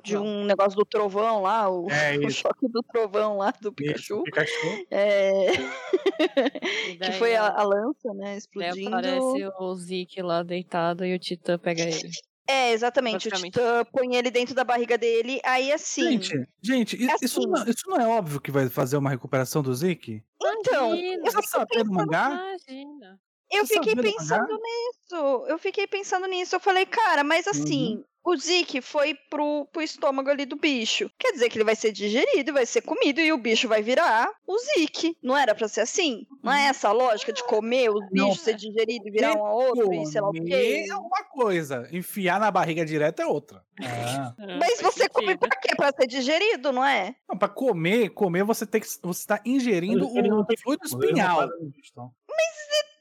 De 0.04 0.18
um 0.18 0.46
negócio 0.46 0.78
do 0.78 0.86
trovão 0.86 1.42
lá, 1.42 1.70
o, 1.70 1.90
É 1.92 2.16
o 2.26 2.30
choque 2.30 2.68
do 2.70 2.82
trovão 2.84 3.38
lá 3.38 3.52
do 3.62 3.74
Isso, 3.82 4.24
Pikachu. 4.24 4.24
Pikachu. 4.24 4.88
É, 4.90 5.48
que 7.04 7.12
foi 7.14 7.36
a, 7.36 7.48
a 7.48 7.64
lança, 7.64 8.14
né? 8.14 8.26
daí 8.26 8.38
Explodindo. 8.38 8.88
aparece 8.88 9.50
o 9.60 9.76
Zeke 9.76 10.22
lá 10.22 10.42
deitado 10.42 11.06
e 11.06 11.14
o 11.14 11.20
Titã 11.20 11.60
pega 11.60 11.84
ele. 11.84 12.10
É, 12.48 12.72
exatamente. 12.72 13.28
O. 13.28 13.32
Titã 13.32 13.84
põe 13.92 14.16
ele 14.16 14.30
dentro 14.30 14.54
da 14.54 14.64
barriga 14.64 14.98
dele. 14.98 15.40
Aí 15.44 15.72
assim. 15.72 16.04
Gente, 16.22 16.48
gente, 16.62 16.96
É 16.96 17.16
isso, 17.22 17.40
assim. 17.40 17.48
não, 17.48 17.64
isso 17.68 17.90
não 17.90 17.98
é 17.98 18.08
óbvio 18.08 18.40
que 18.40 18.52
vai 18.52 18.70
fazer 18.70 18.98
uma 18.98 19.10
recuperação 19.10 19.62
do 19.64 19.74
Zeke? 19.74 20.24
então, 20.44 20.96
Imagina, 20.96 21.24
eu 21.26 21.32
Você 21.32 21.84
do 21.84 21.92
mangá? 21.92 22.30
Imagina. 22.30 23.20
Eu 23.52 23.66
Você 23.66 23.76
fiquei 23.76 23.96
sabia 23.96 24.12
do 24.12 24.18
pensando 24.18 24.60
nisso. 24.60 25.46
Eu 25.48 25.58
fiquei 25.58 25.88
pensando 25.88 26.28
nisso. 26.28 26.56
Eu 26.56 26.60
falei, 26.60 26.86
cara, 26.86 27.24
mas 27.24 27.48
assim, 27.48 28.04
o 28.26 28.36
Zeke 28.38 28.82
foi 28.82 29.14
pro, 29.30 29.68
pro 29.72 29.82
estômago 29.82 30.30
ali 30.30 30.46
do 30.46 30.56
bicho. 30.56 31.10
Quer 31.20 31.32
dizer 31.34 31.50
que 31.50 31.58
ele 31.58 31.64
vai 31.64 31.76
ser 31.76 31.92
digerido, 31.92 32.54
vai 32.54 32.66
ser 32.66 32.82
comido 32.82 33.20
e 33.22 33.32
o 33.32 33.38
bicho 33.38 33.68
vai 33.68 33.84
virar 33.84 34.30
o 34.48 34.58
Zeke. 34.58 35.16
Não 35.22 35.38
era 35.38 35.54
pra 35.54 35.68
ser 35.68 35.82
assim? 35.82 36.26
Não 36.44 36.52
é 36.52 36.66
essa 36.68 36.90
a 36.90 36.92
lógica 36.92 37.32
de 37.32 37.44
comer 37.44 37.90
os 37.90 38.02
Não. 38.12 38.30
bichos, 38.30 38.42
ser 38.42 38.56
digerido 38.56 39.08
e 39.08 39.12
virar 39.12 39.36
um 39.36 39.46
a 39.46 39.54
outro 39.54 39.94
e 39.94 40.06
sei 40.08 40.22
lá 40.22 40.30
o 40.30 40.34
Comer 40.34 40.46
quê? 40.48 40.86
é 40.90 40.96
uma 40.96 41.24
coisa, 41.26 41.88
enfiar 41.92 42.40
na 42.40 42.50
barriga 42.50 42.84
direto 42.86 43.22
é 43.22 43.28
outra. 43.28 43.64
É, 43.80 43.86
Mas 44.60 44.82
você 44.82 45.08
come 45.08 45.38
pra 45.38 45.50
quê? 45.58 45.76
Pra 45.76 45.92
ser 45.92 46.08
digerido, 46.08 46.72
não 46.72 46.84
é? 46.84 47.16
Não, 47.30 47.38
pra 47.38 47.48
comer, 47.48 48.10
comer 48.10 48.44
você 48.44 48.66
tem 48.66 48.82
que 48.82 48.88
você 49.04 49.28
tá 49.28 49.40
ingerindo 49.46 50.06
o 50.08 50.10
fluido 50.10 50.82
Mas 50.82 50.92
espinhal. 50.92 51.48
digestão. 51.70 52.12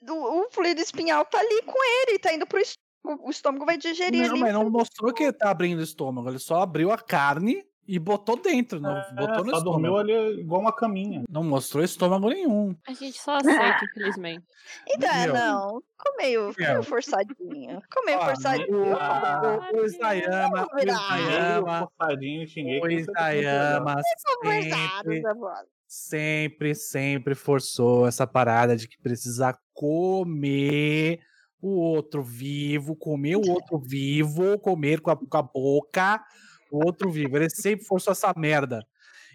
O, 0.07 0.41
o 0.43 0.51
fluido 0.51 0.83
espinhal 0.83 1.25
tá 1.25 1.39
ali 1.39 1.63
com 1.63 1.79
ele, 2.03 2.19
tá 2.19 2.33
indo 2.33 2.47
pro 2.47 2.59
estômago. 2.59 2.84
O 3.05 3.31
estômago 3.31 3.67
vai 3.67 3.77
digerir 3.77 4.23
Não, 4.27 4.31
ali. 4.33 4.41
mas 4.41 4.53
não 4.55 4.71
mostrou 4.71 5.13
que 5.13 5.25
ele 5.25 5.33
tá 5.33 5.51
abrindo 5.51 5.79
o 5.81 5.83
estômago, 5.83 6.29
ele 6.31 6.39
só 6.39 6.63
abriu 6.63 6.91
a 6.91 6.97
carne 6.99 7.63
e 7.87 7.99
botou 7.99 8.35
dentro, 8.41 8.81
não 8.81 8.97
É, 8.97 9.13
botou 9.13 9.45
no 9.45 9.51
só 9.51 9.61
dormiu 9.61 9.99
estômago. 9.99 9.99
ali 9.99 10.41
igual 10.41 10.63
uma 10.63 10.73
caminha. 10.75 11.23
Não 11.29 11.45
mostrou 11.45 11.85
estômago 11.85 12.31
nenhum. 12.31 12.75
A 12.89 12.95
gente 12.95 13.19
só 13.21 13.37
aceita, 13.37 13.45
infelizmente. 13.93 14.43
Então, 14.89 15.11
Meu. 15.25 15.35
não. 15.35 15.83
Ficou 15.99 16.17
meio, 16.17 16.53
ficou 16.55 16.83
forçadinho. 16.83 17.81
Ficou 17.83 18.05
meio 18.07 18.19
Ó, 18.19 18.25
forçadinho. 18.25 18.97
Ah, 18.99 19.69
O, 19.75 19.77
o 19.83 19.85
Isayama, 19.85 20.67
o. 20.73 20.79
Isayama, 20.79 21.91
Forçadinho, 21.99 22.49
xinguei. 22.49 22.79
o 22.79 22.83
que 22.85 22.89
que 22.89 22.95
Isayama 23.03 23.97
sempre, 25.87 26.75
sempre 26.75 27.35
forçou 27.35 28.07
essa 28.07 28.27
parada 28.27 28.75
de 28.77 28.89
que 28.89 28.97
precisa 28.99 29.55
comer 29.75 31.21
o 31.69 31.81
outro 31.81 32.23
vivo, 32.23 32.95
comer 32.95 33.37
o 33.37 33.51
outro 33.51 33.79
vivo, 33.79 34.59
comer 34.59 35.01
com 35.01 35.11
a, 35.11 35.17
com 35.17 35.37
a 35.37 35.43
boca 35.43 36.23
o 36.71 36.85
outro 36.85 37.11
vivo. 37.11 37.37
Ele 37.37 37.49
sempre 37.49 37.85
forçou 37.85 38.13
essa 38.13 38.33
merda. 38.37 38.87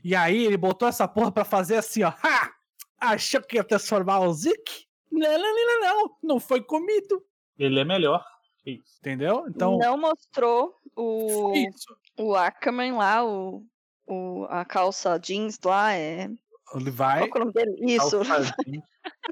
E 0.03 0.15
aí 0.15 0.45
ele 0.45 0.57
botou 0.57 0.87
essa 0.87 1.07
porra 1.07 1.31
pra 1.31 1.45
fazer 1.45 1.77
assim, 1.77 2.03
ó. 2.03 2.09
Ha! 2.09 2.51
Achou 2.99 3.41
que 3.41 3.55
ia 3.55 3.63
transformar 3.63 4.19
o 4.19 4.33
Zik? 4.33 4.85
Não, 5.11 5.31
não, 5.31 5.55
não, 5.55 5.65
não, 5.65 5.81
não. 5.81 6.17
Não 6.21 6.39
foi 6.39 6.61
comido. 6.61 7.23
Ele 7.57 7.79
é 7.79 7.85
melhor. 7.85 8.23
isso. 8.65 8.97
Entendeu? 8.99 9.45
Então, 9.47 9.77
Não 9.77 9.97
mostrou 9.97 10.75
o, 10.95 11.53
isso. 11.55 11.95
o 12.17 12.35
Ackerman 12.35 12.93
lá, 12.93 13.25
o, 13.25 13.65
o, 14.05 14.45
a 14.49 14.65
calça 14.65 15.17
jeans 15.17 15.57
lá 15.63 15.93
é. 15.93 16.29
Levi. 16.75 16.97
Qual 16.97 17.17
é 17.17 17.23
o 17.23 17.39
nome 17.39 17.53
dele? 17.53 17.75
Isso. 17.79 18.21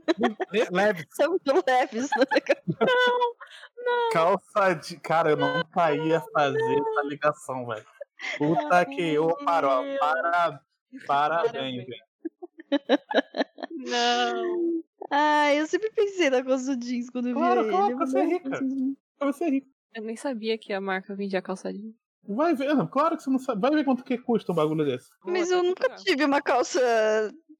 Calçadinho. 0.05 0.37
Le- 0.51 0.67
Leve. 0.71 1.07
É 1.19 1.27
muito 1.27 1.63
leves, 1.67 2.09
né? 2.17 2.25
Calça 4.11 4.73
de. 4.73 4.99
Cara, 4.99 5.31
eu 5.31 5.37
não 5.37 5.57
ia 6.05 6.21
fazer 6.33 6.59
essa 6.79 7.01
ligação, 7.05 7.65
velho. 7.67 7.85
Puta 8.37 8.85
que 8.85 9.01
eu 9.13 9.35
parou. 9.45 9.83
Para, 9.99 10.61
parabéns, 11.05 11.85
velho. 11.85 12.99
Não. 13.71 14.83
Ah, 15.11 15.53
eu 15.53 15.65
sempre 15.67 15.89
pensei 15.91 16.29
na 16.29 16.43
calça 16.43 16.75
jeans 16.75 17.09
quando 17.09 17.27
eu 17.29 17.33
vi 17.35 17.39
Claro, 17.39 17.61
ele. 17.61 17.69
claro, 17.69 17.97
você 17.97 18.19
é 18.19 18.23
não 18.23 18.29
rica. 18.29 18.59
você 19.21 19.49
rir. 19.49 19.67
Eu 19.95 20.03
nem 20.03 20.15
sabia 20.15 20.57
que 20.57 20.73
a 20.73 20.81
marca 20.81 21.15
vendia 21.15 21.41
calçadinho. 21.41 21.93
Vai 22.27 22.53
ver, 22.53 22.73
não, 22.75 22.85
claro 22.85 23.15
que 23.15 23.23
você 23.23 23.29
não 23.29 23.39
sabe. 23.39 23.61
Vai 23.61 23.71
ver 23.71 23.85
quanto 23.85 24.03
que 24.03 24.17
custa 24.17 24.51
um 24.51 24.55
bagulho 24.55 24.83
desse. 24.83 25.07
Mas 25.23 25.49
eu 25.49 25.63
nunca 25.63 25.95
tive 25.95 26.25
uma 26.25 26.41
calça 26.41 26.79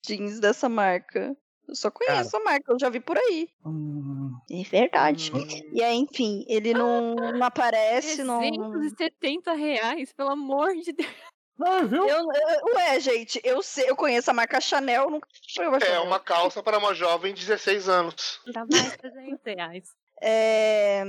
jeans 0.06 0.40
dessa 0.42 0.68
marca. 0.68 1.36
Eu 1.68 1.76
só 1.76 1.92
conheço 1.92 2.38
a 2.38 2.40
marca, 2.44 2.72
eu 2.72 2.80
já 2.80 2.90
vi 2.90 3.00
por 3.00 3.18
aí. 3.18 3.50
Hum, 3.66 4.32
É 4.50 4.64
verdade. 4.64 5.32
Hum. 5.34 5.46
E 5.74 5.84
aí, 5.84 5.98
enfim, 5.98 6.46
ele 6.48 6.74
não, 6.74 7.16
não 7.16 7.44
aparece, 7.46 8.24
não. 8.24 8.40
370 8.40 9.54
reais, 9.54 10.14
pelo 10.14 10.30
amor 10.30 10.74
de 10.76 10.94
Deus. 10.94 11.10
vai, 11.58 11.86
viu? 11.86 12.08
Eu, 12.08 12.20
eu- 12.32 12.76
ué, 12.76 13.00
gente, 13.00 13.42
eu 13.44 13.62
sei, 13.62 13.90
eu 13.90 13.96
conheço 13.96 14.30
a 14.32 14.34
marca 14.34 14.62
Chanel, 14.62 15.10
nunca 15.10 15.28
É 15.28 15.80
Chanel. 15.80 16.04
uma 16.04 16.20
calça 16.20 16.64
para 16.64 16.78
uma 16.78 16.94
jovem 16.94 17.34
de 17.34 17.46
16 17.46 17.90
anos. 17.90 18.40
Dá 18.54 18.66
mais 18.66 18.96
300 18.96 19.42
reais. 19.46 19.90
É, 20.22 21.04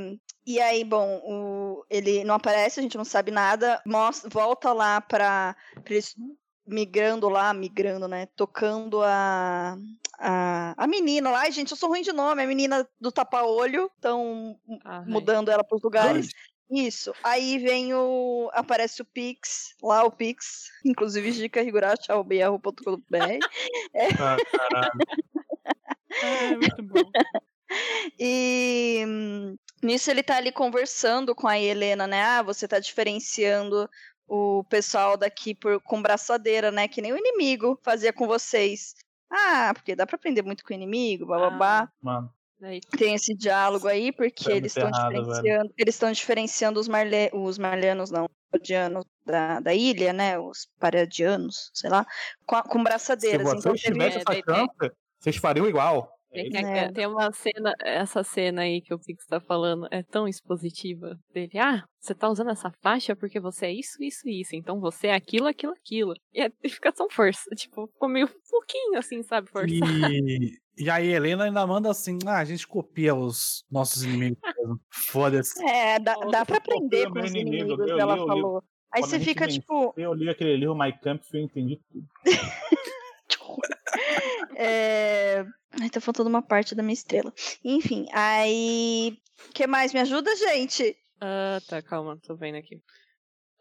E 0.46 0.58
aí, 0.60 0.82
bom, 0.82 1.20
o- 1.24 1.84
ele 1.90 2.24
não 2.24 2.34
aparece, 2.34 2.80
a 2.80 2.82
gente 2.82 2.96
não 2.96 3.04
sabe 3.04 3.30
nada. 3.30 3.82
Mostra, 3.86 4.30
volta 4.30 4.72
lá 4.72 4.98
pra, 5.00 5.54
pra 5.84 5.92
eles 5.94 6.14
migrando 6.68 7.28
lá, 7.28 7.52
migrando, 7.54 8.06
né? 8.06 8.26
Tocando 8.36 9.02
a, 9.02 9.76
a, 10.18 10.74
a 10.76 10.86
menina 10.86 11.30
lá. 11.30 11.40
Ai, 11.40 11.52
gente, 11.52 11.70
eu 11.70 11.76
sou 11.76 11.88
ruim 11.88 12.02
de 12.02 12.12
nome. 12.12 12.42
A 12.42 12.46
menina 12.46 12.88
do 13.00 13.10
tapa-olho. 13.10 13.90
Estão 13.94 14.58
Ah, 14.84 15.02
mudando 15.06 15.50
ela 15.50 15.64
pros 15.64 15.82
lugares. 15.82 16.28
Isso. 16.70 17.14
Aí 17.24 17.58
vem 17.58 17.94
o. 17.94 18.50
Aparece 18.52 19.00
o 19.00 19.04
Pix, 19.04 19.74
lá 19.82 20.04
o 20.04 20.10
Pix. 20.10 20.70
Inclusive, 20.84 21.32
dica 21.32 21.62
higurashi.com.br. 21.62 22.38
Ah, 24.20 24.38
caralho. 24.52 25.06
Ah, 26.22 26.56
muito 26.56 26.82
bom. 26.82 27.10
E 28.18 29.04
hum, 29.06 29.56
nisso 29.82 30.10
ele 30.10 30.22
tá 30.22 30.36
ali 30.36 30.50
conversando 30.50 31.34
com 31.34 31.46
a 31.46 31.58
Helena, 31.58 32.06
né? 32.06 32.22
Ah, 32.22 32.42
você 32.42 32.66
tá 32.66 32.78
diferenciando 32.78 33.88
o 34.28 34.62
pessoal 34.64 35.16
daqui 35.16 35.54
por, 35.54 35.80
com 35.80 36.00
braçadeira, 36.02 36.70
né? 36.70 36.86
Que 36.86 37.00
nem 37.00 37.12
o 37.12 37.16
inimigo 37.16 37.78
fazia 37.82 38.12
com 38.12 38.26
vocês. 38.26 38.94
Ah, 39.30 39.72
porque 39.74 39.96
dá 39.96 40.06
pra 40.06 40.16
aprender 40.16 40.42
muito 40.42 40.62
com 40.64 40.72
o 40.72 40.76
inimigo, 40.76 41.26
bababá. 41.26 41.90
Mano, 42.02 42.30
Daí, 42.60 42.80
Tem 42.80 43.14
esse 43.14 43.34
diálogo 43.34 43.86
aí, 43.86 44.10
porque 44.10 44.44
Tá 44.44 44.50
eles 44.52 44.76
estão 44.76 44.90
diferenciando, 44.90 45.72
eles 45.78 45.94
estão 45.94 46.10
diferenciando 46.12 46.80
os, 46.80 46.88
marle, 46.88 47.30
os 47.32 47.56
marleanos, 47.56 48.10
não, 48.10 48.24
os 48.24 48.30
paradianos 48.50 49.04
da, 49.24 49.60
da 49.60 49.72
ilha, 49.74 50.12
né? 50.12 50.36
Os 50.40 50.66
paradianos, 50.80 51.70
sei 51.72 51.88
lá, 51.88 52.04
com, 52.44 52.56
a- 52.56 52.62
com 52.64 52.78
se 52.78 52.84
braçadeiras. 52.84 53.46
Então, 53.48 53.60
vocês 53.60 53.82
teve- 53.82 53.92
tivessem 53.94 54.18
É, 54.18 54.22
essa 54.22 54.42
tem- 54.42 54.42
chance, 54.56 54.92
vocês 55.20 55.36
fariam 55.36 55.68
igual. 55.68 56.17
É 56.30 56.90
tem, 56.92 57.06
uma 57.06 57.32
cena, 57.32 57.72
essa 57.80 58.22
cena 58.22 58.62
aí 58.62 58.82
que 58.82 58.92
o 58.92 58.98
Pix 58.98 59.24
tá 59.26 59.40
falando 59.40 59.88
é 59.90 60.02
tão 60.02 60.28
expositiva 60.28 61.18
dele. 61.32 61.58
Ah, 61.58 61.82
você 61.98 62.14
tá 62.14 62.28
usando 62.28 62.50
essa 62.50 62.70
faixa 62.82 63.16
porque 63.16 63.40
você 63.40 63.66
é 63.66 63.72
isso, 63.72 63.96
isso, 64.02 64.28
isso. 64.28 64.54
Então 64.54 64.78
você 64.78 65.08
é 65.08 65.14
aquilo, 65.14 65.46
aquilo, 65.46 65.72
aquilo. 65.72 66.12
E 66.32 66.42
é, 66.42 66.52
e 66.62 66.68
fica 66.68 66.92
tão 66.92 67.08
força. 67.08 67.48
Tipo, 67.56 67.86
ficou 67.86 68.08
meio 68.08 68.28
pouquinho 68.50 68.98
assim, 68.98 69.22
sabe? 69.22 69.48
Forçado. 69.48 70.12
E, 70.12 70.58
e 70.76 70.90
aí, 70.90 71.08
Helena 71.08 71.44
ainda 71.44 71.66
manda 71.66 71.90
assim: 71.90 72.18
ah, 72.26 72.38
a 72.38 72.44
gente 72.44 72.66
copia 72.66 73.14
os 73.14 73.64
nossos 73.70 74.02
inimigos. 74.02 74.38
Foda-se. 74.90 75.64
É, 75.66 75.98
dá, 75.98 76.14
dá 76.14 76.44
pra 76.44 76.58
aprender 76.58 77.10
com 77.10 77.20
os 77.20 77.30
inimigo, 77.30 77.72
inimigos, 77.72 77.88
eu 77.88 77.98
ela 77.98 78.16
falou. 78.16 78.62
Aí 78.92 79.02
Quando 79.02 79.10
você 79.10 79.20
fica 79.20 79.48
tipo. 79.48 79.94
Eu 79.96 80.12
li 80.12 80.28
aquele 80.28 80.56
livro 80.56 80.76
My 80.76 80.92
Camp 81.00 81.22
e 81.32 81.36
eu 81.36 81.42
entendi 81.42 81.80
tudo. 81.90 82.06
É... 84.56 85.44
Ai, 85.80 85.90
tá 85.90 86.00
faltando 86.00 86.28
uma 86.28 86.42
parte 86.42 86.74
da 86.74 86.82
minha 86.82 86.94
estrela. 86.94 87.32
Enfim, 87.64 88.06
aí. 88.12 89.18
O 89.48 89.52
que 89.52 89.66
mais? 89.66 89.92
Me 89.92 90.00
ajuda, 90.00 90.34
gente? 90.36 90.96
Ah, 91.20 91.60
tá, 91.68 91.82
calma, 91.82 92.18
tô 92.26 92.34
vendo 92.34 92.56
aqui. 92.56 92.80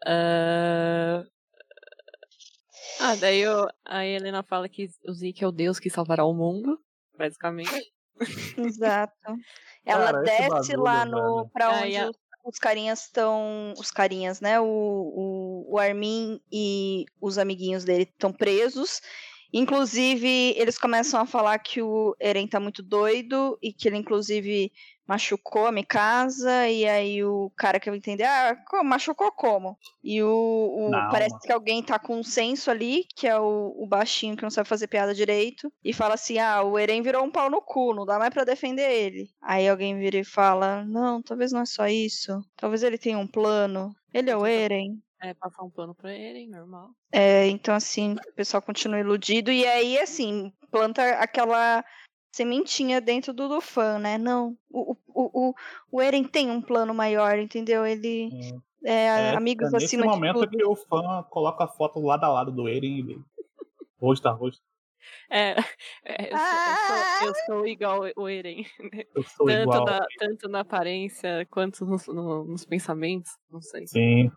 Ah, 0.06 1.24
ah 3.00 3.16
daí 3.16 3.40
eu, 3.40 3.66
a 3.84 4.06
Helena 4.06 4.42
fala 4.42 4.68
que 4.68 4.88
o 5.06 5.12
Zeke 5.12 5.44
é 5.44 5.46
o 5.46 5.52
deus 5.52 5.78
que 5.78 5.90
salvará 5.90 6.24
o 6.24 6.34
mundo, 6.34 6.80
basicamente. 7.16 7.70
Exato. 8.58 9.14
Ela 9.84 10.12
Cara, 10.12 10.22
desce 10.22 10.48
bagulho, 10.48 10.82
lá 10.82 11.04
no 11.04 11.36
velho. 11.36 11.50
pra 11.52 11.68
Ah, 11.68 11.82
onde 11.82 11.96
a- 11.96 12.10
os, 12.10 12.16
os 12.44 12.58
carinhas 12.58 13.04
estão. 13.04 13.74
Os 13.78 13.90
carinhas, 13.90 14.40
né? 14.40 14.60
O, 14.60 14.64
o, 14.66 15.74
o 15.74 15.78
Armin 15.78 16.40
e 16.52 17.06
os 17.20 17.38
amiguinhos 17.38 17.84
dele 17.84 18.02
estão 18.02 18.32
presos. 18.32 19.00
Inclusive, 19.52 20.54
eles 20.56 20.78
começam 20.78 21.20
a 21.20 21.26
falar 21.26 21.58
que 21.58 21.80
o 21.82 22.14
Eren 22.20 22.46
tá 22.46 22.60
muito 22.60 22.82
doido 22.82 23.58
e 23.62 23.72
que 23.72 23.88
ele, 23.88 23.96
inclusive, 23.96 24.70
machucou 25.06 25.66
a 25.66 25.72
Mikasa. 25.72 26.68
E 26.68 26.86
aí 26.86 27.24
o 27.24 27.50
cara 27.56 27.80
quer 27.80 27.94
entender, 27.94 28.24
ah, 28.24 28.56
machucou 28.84 29.32
como? 29.32 29.78
E 30.02 30.22
o, 30.22 30.28
o- 30.28 31.06
parece 31.08 31.34
que 31.42 31.52
alguém 31.52 31.82
tá 31.82 31.98
com 31.98 32.16
um 32.18 32.22
senso 32.22 32.70
ali, 32.70 33.04
que 33.16 33.26
é 33.26 33.38
o, 33.38 33.74
o 33.78 33.86
baixinho 33.86 34.36
que 34.36 34.42
não 34.42 34.50
sabe 34.50 34.68
fazer 34.68 34.86
piada 34.88 35.14
direito, 35.14 35.72
e 35.82 35.92
fala 35.92 36.14
assim: 36.14 36.38
ah, 36.38 36.62
o 36.62 36.78
Eren 36.78 37.02
virou 37.02 37.24
um 37.24 37.30
pau 37.30 37.50
no 37.50 37.62
cu, 37.62 37.94
não 37.94 38.04
dá 38.06 38.18
mais 38.18 38.32
pra 38.32 38.44
defender 38.44 38.90
ele. 38.90 39.30
Aí 39.40 39.68
alguém 39.68 39.98
vira 39.98 40.18
e 40.18 40.24
fala: 40.24 40.84
não, 40.84 41.22
talvez 41.22 41.52
não 41.52 41.60
é 41.62 41.66
só 41.66 41.86
isso. 41.88 42.40
Talvez 42.56 42.82
ele 42.82 42.98
tenha 42.98 43.18
um 43.18 43.26
plano. 43.26 43.94
Ele 44.12 44.30
é 44.30 44.36
o 44.36 44.46
Eren. 44.46 44.98
É, 45.20 45.34
passar 45.34 45.64
um 45.64 45.70
pano 45.70 45.94
pra 45.94 46.12
Eren, 46.12 46.48
normal. 46.48 46.90
É, 47.12 47.46
então, 47.48 47.74
assim, 47.74 48.14
o 48.14 48.32
pessoal 48.34 48.62
continua 48.62 49.00
iludido. 49.00 49.50
E 49.50 49.66
aí, 49.66 49.98
assim, 49.98 50.52
planta 50.70 51.02
aquela 51.18 51.84
sementinha 52.32 53.00
dentro 53.00 53.32
do, 53.32 53.48
do 53.48 53.60
fã, 53.60 53.98
né? 53.98 54.16
Não, 54.16 54.56
o, 54.70 54.92
o, 55.08 55.48
o, 55.48 55.54
o 55.90 56.00
Eren 56.00 56.22
tem 56.24 56.50
um 56.50 56.62
plano 56.62 56.94
maior, 56.94 57.36
entendeu? 57.38 57.84
Ele 57.84 58.30
é, 58.84 59.06
É, 59.06 59.36
amigos 59.36 59.68
é 59.68 59.72
nesse 59.72 59.86
acima 59.86 60.02
de 60.02 60.08
momento 60.08 60.34
tudo. 60.40 60.50
que 60.50 60.64
o 60.64 60.76
fã 60.76 61.22
coloca 61.30 61.64
a 61.64 61.68
foto 61.68 61.98
lado 62.00 62.24
a 62.24 62.28
lado 62.28 62.52
do 62.52 62.68
Eren 62.68 62.98
e 62.98 63.02
dele. 63.02 63.24
Rosto 64.00 64.28
a 64.28 64.32
rosto. 64.32 64.62
É, 65.30 65.56
é, 66.04 66.32
eu, 66.32 66.38
sou, 66.38 66.58
eu, 66.68 66.76
sou, 66.86 67.26
eu 67.26 67.34
sou 67.46 67.66
igual 67.66 68.00
o 68.16 68.28
Eren. 68.28 68.64
Eu 69.14 69.22
sou 69.24 69.46
Tanto 69.46 69.62
igual. 69.62 69.84
na, 69.84 70.06
tanto 70.18 70.48
na 70.48 70.60
aparência 70.60 71.44
quanto 71.50 71.84
nos, 71.84 72.06
no- 72.06 72.44
nos 72.44 72.64
pensamentos. 72.64 73.32
Não 73.50 73.60
sei. 73.60 73.86
Sim. 73.88 74.30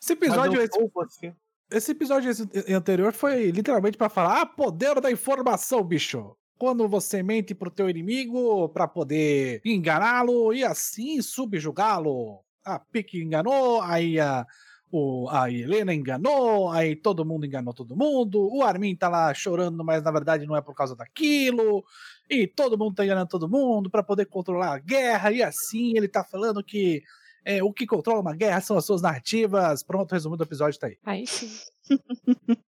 Esse 0.00 0.12
episódio, 0.12 0.60
esse, 0.60 0.90
você. 0.94 1.34
esse 1.70 1.92
episódio 1.92 2.32
anterior 2.74 3.12
foi 3.12 3.50
literalmente 3.50 3.96
pra 3.96 4.08
falar: 4.08 4.40
ah, 4.40 4.46
poder 4.46 5.00
da 5.00 5.10
informação, 5.10 5.82
bicho. 5.82 6.36
Quando 6.58 6.88
você 6.88 7.22
mente 7.22 7.54
pro 7.54 7.70
teu 7.70 7.90
inimigo 7.90 8.68
pra 8.70 8.88
poder 8.88 9.60
enganá-lo 9.64 10.54
e 10.54 10.64
assim 10.64 11.20
subjugá-lo. 11.20 12.40
A 12.64 12.78
Pique 12.78 13.22
enganou, 13.22 13.80
aí 13.82 14.18
a, 14.18 14.44
o, 14.90 15.28
a 15.28 15.50
Helena 15.50 15.92
enganou, 15.92 16.70
aí 16.70 16.96
todo 16.96 17.24
mundo 17.24 17.44
enganou 17.44 17.74
todo 17.74 17.96
mundo. 17.96 18.48
O 18.52 18.62
Armin 18.62 18.96
tá 18.96 19.08
lá 19.08 19.34
chorando, 19.34 19.84
mas 19.84 20.02
na 20.02 20.10
verdade 20.10 20.46
não 20.46 20.56
é 20.56 20.60
por 20.62 20.74
causa 20.74 20.96
daquilo. 20.96 21.84
E 22.30 22.46
todo 22.46 22.78
mundo 22.78 22.94
tá 22.94 23.04
enganando 23.04 23.28
todo 23.28 23.48
mundo 23.48 23.90
pra 23.90 24.02
poder 24.02 24.26
controlar 24.26 24.74
a 24.74 24.78
guerra. 24.78 25.32
E 25.32 25.42
assim 25.42 25.96
ele 25.96 26.08
tá 26.08 26.24
falando 26.24 26.62
que 26.62 27.02
é, 27.46 27.62
o 27.62 27.72
que 27.72 27.86
controla 27.86 28.20
uma 28.20 28.34
guerra 28.34 28.60
são 28.60 28.76
as 28.76 28.84
suas 28.84 29.00
narrativas. 29.00 29.82
Pronto, 29.84 30.10
resumo 30.12 30.36
do 30.36 30.42
episódio 30.44 30.78
tá 30.80 30.88
aí. 30.88 30.98
Aí 31.04 31.26
sim. 31.26 31.48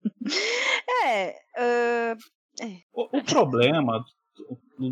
É, 1.05 1.35
ah, 1.57 2.17
O, 2.93 3.19
o 3.19 3.25
problema 3.25 4.05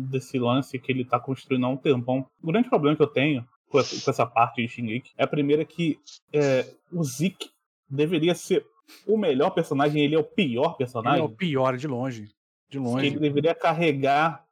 desse 0.09 0.37
lance 0.39 0.79
que 0.79 0.91
ele 0.91 1.05
tá 1.05 1.19
construindo 1.19 1.65
há 1.65 1.69
um 1.69 1.77
tempão, 1.77 2.25
o 2.41 2.47
grande 2.47 2.69
problema 2.69 2.95
que 2.95 3.03
eu 3.03 3.07
tenho 3.07 3.45
com 3.69 3.79
essa, 3.79 4.03
com 4.03 4.11
essa 4.11 4.25
parte 4.25 4.61
de 4.61 4.67
Shingeki 4.67 5.11
é 5.17 5.23
a 5.23 5.27
primeira 5.27 5.63
que 5.65 5.99
é, 6.33 6.65
o 6.91 7.03
Zeke 7.03 7.49
deveria 7.89 8.33
ser 8.35 8.65
o 9.05 9.17
melhor 9.17 9.51
personagem, 9.51 10.03
ele 10.03 10.15
é 10.15 10.19
o 10.19 10.23
pior 10.23 10.63
Ele 10.65 10.73
é 10.73 10.77
personagem. 10.77 11.23
o 11.23 11.29
pior 11.29 11.77
de 11.77 11.87
longe. 11.87 12.23
De 12.69 12.77
que 12.77 12.79
longe. 12.79 13.05
ele 13.07 13.19
deveria 13.19 13.53
carregar 13.53 14.43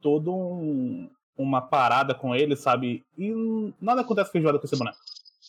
todo 0.00 0.32
um- 0.34 1.10
uma 1.36 1.60
parada 1.60 2.14
com 2.14 2.34
ele, 2.34 2.56
sabe? 2.56 3.04
E 3.16 3.32
nada 3.80 4.02
acontece 4.02 4.30
feijoada 4.30 4.58
com 4.58 4.66
esse 4.66 4.76
boneco. 4.76 4.98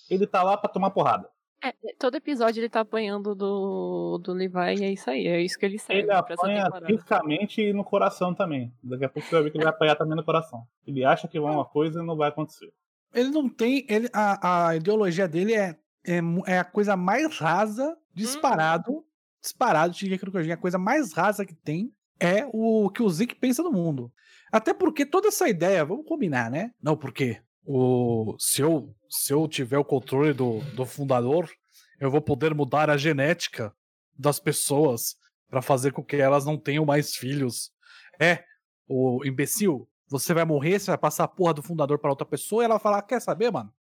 Ele 0.10 0.28
tá 0.28 0.44
lá 0.44 0.58
pra 0.58 0.70
tomar 0.70 0.92
porrada. 0.92 1.30
É, 1.64 1.74
todo 1.98 2.16
episódio 2.16 2.60
ele 2.60 2.68
tá 2.68 2.82
apanhando 2.82 3.34
do, 3.34 4.18
do 4.18 4.34
Levi 4.34 4.82
e 4.82 4.84
é 4.84 4.92
isso 4.92 5.10
aí. 5.10 5.28
É 5.28 5.42
isso 5.42 5.58
que 5.58 5.66
ele 5.66 5.80
serve 5.80 6.02
Ele 6.02 6.12
apanha 6.12 6.70
fisicamente 6.86 7.62
e 7.62 7.72
no 7.72 7.86
coração 7.86 8.34
também. 8.34 8.74
Daqui 8.84 9.06
a 9.06 9.10
pouco 9.10 9.28
você 9.28 9.36
vai 9.36 9.44
ver 9.44 9.52
que 9.52 9.58
ele 9.58 9.64
vai 9.64 9.74
apanhar 9.74 9.96
também 9.96 10.18
no 10.18 10.26
coração. 10.26 10.66
Ele 10.86 11.06
acha 11.06 11.28
que 11.28 11.40
vai 11.40 11.54
uma 11.54 11.64
coisa 11.64 12.02
e 12.02 12.06
não 12.06 12.18
vai 12.18 12.30
acontecer. 12.30 12.74
Ele 13.14 13.30
não 13.30 13.48
tem. 13.48 13.86
Ele, 13.88 14.10
a, 14.12 14.68
a 14.68 14.76
ideologia 14.76 15.28
dele 15.28 15.54
é 15.54 15.78
é, 16.06 16.20
é 16.48 16.60
a 16.60 16.66
coisa 16.66 16.98
mais 16.98 17.38
rasa, 17.38 17.98
disparado, 18.14 19.04
disparado, 19.42 19.94
Shingeki 19.94 20.26
no 20.26 20.32
Kyojin, 20.32 20.52
a 20.52 20.58
coisa 20.58 20.78
mais 20.78 21.14
rasa 21.14 21.46
que 21.46 21.56
tem 21.56 21.94
é 22.24 22.48
o 22.54 22.90
que 22.90 23.04
o 23.04 23.10
Zeke 23.10 23.36
pensa 23.36 23.62
do 23.62 23.72
mundo. 23.72 24.10
Até 24.50 24.74
porque 24.74 25.06
toda 25.06 25.28
essa 25.28 25.50
ideia, 25.50 25.84
vamos 25.84 26.06
combinar, 26.08 26.50
né? 26.50 26.72
Não, 26.82 26.96
porque 26.96 27.42
o, 27.66 28.38
se, 28.40 28.62
eu, 28.62 28.96
se 29.10 29.34
eu 29.34 29.46
tiver 29.46 29.78
o 29.78 29.84
controle 29.84 30.32
do, 30.32 30.60
do 30.74 30.86
fundador, 30.86 31.52
eu 32.00 32.10
vou 32.10 32.22
poder 32.22 32.56
mudar 32.56 32.90
a 32.90 32.96
genética 32.96 33.76
das 34.18 34.40
pessoas 34.40 35.18
pra 35.50 35.62
fazer 35.62 35.92
com 35.92 36.02
que 36.02 36.16
elas 36.16 36.46
não 36.46 36.58
tenham 36.58 36.86
mais 36.86 37.14
filhos. 37.14 37.74
É, 38.18 38.46
o 38.88 39.26
imbecil, 39.26 39.90
você 40.08 40.34
vai 40.34 40.46
morrer, 40.46 40.80
você 40.80 40.92
vai 40.92 40.98
passar 40.98 41.26
a 41.26 41.28
porra 41.28 41.56
do 41.56 41.62
fundador 41.62 42.00
pra 42.00 42.10
outra 42.10 42.26
pessoa 42.26 42.64
e 42.64 42.66
ela 42.66 42.76
vai 42.76 42.84
falar: 42.84 43.02
quer 43.02 43.22
saber, 43.22 43.52
mano? 43.52 43.74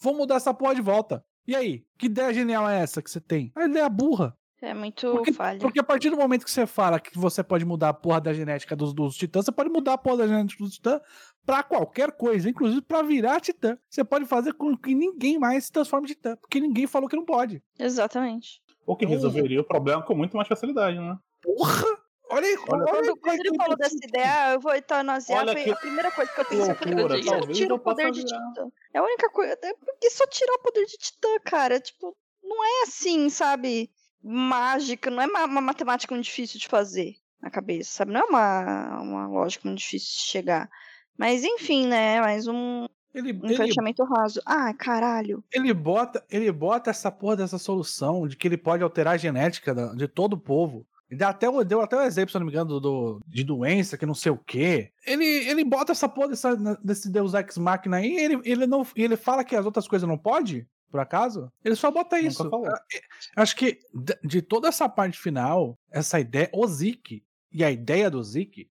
Vou 0.00 0.14
mudar 0.14 0.36
essa 0.36 0.54
porra 0.54 0.74
de 0.74 0.80
volta. 0.80 1.24
E 1.44 1.56
aí, 1.56 1.84
que 1.98 2.06
ideia 2.06 2.32
genial 2.32 2.68
é 2.68 2.78
essa 2.80 3.02
que 3.02 3.10
você 3.10 3.20
tem? 3.20 3.50
A 3.56 3.64
ideia 3.64 3.88
burra. 3.88 4.36
É 4.60 4.74
muito 4.74 5.12
Porque, 5.12 5.32
falha. 5.32 5.60
porque 5.60 5.78
a 5.78 5.84
partir 5.84 6.10
do 6.10 6.16
momento 6.16 6.44
que 6.44 6.50
você 6.50 6.66
fala 6.66 6.98
que 6.98 7.16
você 7.16 7.44
pode 7.44 7.64
mudar 7.64 7.90
a 7.90 7.94
porra 7.94 8.20
da 8.20 8.32
genética 8.32 8.74
dos, 8.74 8.92
dos 8.92 9.16
titãs, 9.16 9.44
você 9.44 9.52
pode 9.52 9.70
mudar 9.70 9.92
a 9.92 9.98
porra 9.98 10.18
da 10.18 10.26
genética 10.26 10.64
dos 10.64 10.74
titãs 10.74 11.00
pra 11.46 11.62
qualquer 11.62 12.10
coisa, 12.12 12.50
inclusive 12.50 12.82
pra 12.82 13.02
virar 13.02 13.40
titã. 13.40 13.78
Você 13.88 14.02
pode 14.02 14.24
fazer 14.26 14.52
com 14.54 14.76
que 14.76 14.94
ninguém 14.94 15.38
mais 15.38 15.66
se 15.66 15.72
transforme 15.72 16.06
em 16.06 16.08
titã, 16.08 16.36
porque 16.36 16.58
ninguém 16.58 16.86
falou 16.88 17.08
que 17.08 17.14
não 17.16 17.24
pode. 17.24 17.62
Exatamente. 17.78 18.60
O 18.84 18.96
que 18.96 19.06
resolveria 19.06 19.60
o 19.60 19.64
problema 19.64 20.02
com 20.02 20.14
muito 20.14 20.36
mais 20.36 20.48
facilidade, 20.48 20.98
né? 20.98 21.16
Porra! 21.42 21.84
Olha 22.30 22.46
aí, 22.46 22.56
Olha, 22.68 22.68
olha 22.68 22.82
aí, 22.82 22.88
Quando, 22.90 23.20
quando 23.20 23.40
ele 23.40 23.56
falou 23.56 23.76
dessa 23.76 23.96
ideia, 23.96 24.52
eu 24.52 24.60
vou 24.60 24.74
eutanasiar, 24.74 25.40
Olha 25.40 25.52
foi 25.52 25.64
que 25.64 25.70
a 25.70 25.76
primeira 25.76 26.10
coisa 26.10 26.30
que 26.30 26.40
eu 26.40 26.44
pensei 26.44 26.74
foi 26.74 26.90
loucura, 26.92 27.16
eu 27.18 27.24
talvez 27.24 27.56
tiro 27.56 27.72
eu 27.72 27.76
o 27.76 27.78
poder 27.78 28.10
de 28.10 28.22
virar. 28.22 28.38
titã. 28.48 28.68
É 28.92 28.98
a 28.98 29.02
única 29.02 29.30
coisa. 29.30 29.56
É 29.62 29.72
porque 29.74 30.10
só 30.10 30.26
tirar 30.26 30.52
o 30.54 30.58
poder 30.58 30.84
de 30.84 30.98
titã, 30.98 31.28
cara. 31.44 31.80
Tipo, 31.80 32.14
não 32.42 32.62
é 32.62 32.82
assim, 32.82 33.30
sabe? 33.30 33.90
Mágica, 34.28 35.10
não 35.10 35.22
é 35.22 35.26
uma, 35.26 35.44
uma 35.44 35.60
matemática 35.60 36.14
muito 36.14 36.24
difícil 36.26 36.58
de 36.60 36.68
fazer 36.68 37.16
na 37.40 37.50
cabeça, 37.50 37.90
sabe? 37.90 38.12
Não 38.12 38.20
é 38.20 38.24
uma, 38.24 39.00
uma 39.00 39.26
lógica 39.28 39.66
muito 39.66 39.78
difícil 39.78 40.08
de 40.08 40.30
chegar. 40.30 40.68
Mas 41.16 41.44
enfim, 41.44 41.86
né? 41.86 42.20
Mais 42.20 42.46
um, 42.46 42.86
Ele, 43.14 43.32
um 43.32 43.46
ele, 43.46 43.56
fechamento 43.56 44.04
raso. 44.04 44.40
Ah, 44.44 44.72
caralho. 44.74 45.42
ele, 45.52 45.72
bota, 45.72 46.24
ele 46.30 46.50
bota 46.52 46.90
essa 46.90 47.10
porra 47.10 47.36
dessa 47.36 47.58
solução 47.58 48.26
de 48.28 48.36
que 48.36 48.46
ele 48.46 48.56
pode 48.56 48.82
alterar 48.82 49.14
a 49.14 49.18
genética 49.18 49.74
da- 49.74 49.94
de 49.94 50.06
todo 50.06 50.34
o 50.34 50.38
povo. 50.40 50.86
E 51.10 51.16
dá 51.16 51.30
até, 51.30 51.46
deu 51.64 51.80
até 51.80 51.96
um 51.96 52.02
exemplo, 52.02 52.30
se 52.30 52.38
não 52.38 52.44
me 52.44 52.52
engano, 52.52 52.78
do, 52.78 53.18
de 53.26 53.42
doença, 53.42 53.96
que 53.96 54.04
não 54.04 54.12
sei 54.14 54.30
o 54.30 54.36
quê. 54.36 54.90
Ele, 55.06 55.24
ele 55.24 55.64
bota 55.64 55.92
essa 55.92 56.06
porra 56.06 56.28
dessa, 56.28 56.54
desse 56.84 57.10
Deus 57.10 57.32
Ex 57.32 57.56
Machina 57.56 57.96
aí 57.96 58.10
e 58.10 58.18
ele, 58.20 58.40
ele, 58.44 58.66
não, 58.66 58.86
ele 58.94 59.16
fala 59.16 59.42
que 59.42 59.56
as 59.56 59.64
outras 59.64 59.88
coisas 59.88 60.06
não 60.06 60.18
pode, 60.18 60.68
por 60.90 61.00
acaso? 61.00 61.50
Ele 61.64 61.74
só 61.76 61.90
bota 61.90 62.16
Nunca 62.16 62.28
isso. 62.28 62.38
falou. 62.50 62.66
Eu- 62.66 62.72
eu 62.72 63.42
Acho 63.42 63.56
que 63.56 63.78
de, 64.24 64.42
toda 64.42 64.68
essa 64.68 64.88
parte 64.88 65.18
final, 65.18 65.78
essa 65.90 66.18
ideia, 66.20 66.50
o 66.52 66.66
Zeke 66.66 67.22
e 67.52 67.62
a 67.64 67.70
ideia 67.70 68.10
do 68.10 68.22
Zeke, 68.22 68.68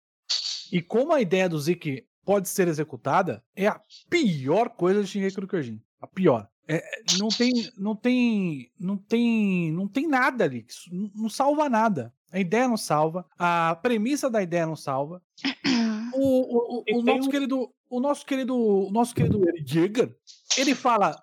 e 0.71 0.81
como 0.81 1.13
a 1.13 1.21
ideia 1.21 1.47
do 1.47 1.59
Zeke 1.59 2.05
pode 2.25 2.49
ser 2.49 2.67
executada, 2.67 3.43
é 3.55 3.67
a 3.67 3.79
pior 4.09 4.69
coisa 4.69 5.01
de 5.01 5.07
Shingeki 5.07 5.39
no 5.41 5.47
Kyojin. 5.47 5.81
A 6.01 6.07
pior. 6.07 6.47
É, 6.67 6.83
não 7.17 7.29
tem, 7.29 7.51
não 7.77 7.95
tem, 7.95 8.69
não 8.77 8.97
tem, 8.97 9.71
não 9.71 9.87
tem 9.87 10.05
nada 10.05 10.43
ali. 10.43 10.65
Isso 10.67 10.89
não- 11.15 11.29
salva 11.29 11.69
nada. 11.69 12.13
A 12.29 12.39
ideia 12.41 12.67
não 12.67 12.75
salva. 12.75 13.25
A 13.39 13.79
premissa 13.81 14.29
da 14.29 14.41
ideia 14.43 14.65
não 14.67 14.75
salva. 14.75 15.21
O, 16.13 16.19
o, 16.19 16.83
o, 16.91 16.99
o 16.99 17.01
nosso 17.01 17.29
um- 17.29 17.31
querido, 17.31 17.73
o 17.89 17.99
nosso 18.01 18.25
querido, 18.25 18.53
o 18.57 18.91
nosso 18.91 19.15
querido 19.15 19.47
Eric 19.47 19.65
Jäger, 19.71 20.13
ele 20.57 20.75
fala, 20.75 21.15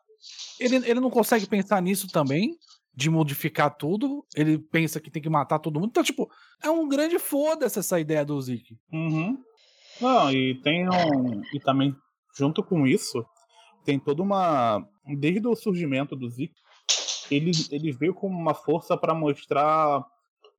ele, 0.58 0.76
ele 0.76 1.00
não 1.00 1.10
consegue 1.10 1.46
pensar 1.46 1.80
nisso 1.82 2.08
também, 2.08 2.56
de 2.94 3.10
modificar 3.10 3.74
tudo. 3.76 4.24
Ele 4.34 4.58
pensa 4.58 5.00
que 5.00 5.10
tem 5.10 5.22
que 5.22 5.30
matar 5.30 5.58
todo 5.58 5.80
mundo. 5.80 5.90
Então, 5.90 6.02
tipo, 6.02 6.28
é 6.62 6.70
um 6.70 6.88
grande 6.88 7.18
foda-se 7.18 7.78
essa 7.78 7.98
ideia 7.98 8.24
do 8.24 8.40
Zeke. 8.40 8.76
Uhum. 8.92 9.36
Não, 10.00 10.30
e 10.30 10.60
tem 10.62 10.88
um. 10.88 11.42
E 11.52 11.60
também, 11.60 11.94
junto 12.36 12.62
com 12.62 12.86
isso, 12.86 13.24
tem 13.84 13.98
toda 13.98 14.22
uma. 14.22 14.86
Desde 15.18 15.46
o 15.46 15.54
surgimento 15.54 16.16
do 16.16 16.28
Zeke, 16.28 16.54
ele, 17.30 17.50
ele 17.70 17.92
veio 17.92 18.14
como 18.14 18.36
uma 18.36 18.54
força 18.54 18.96
para 18.96 19.14
mostrar 19.14 20.04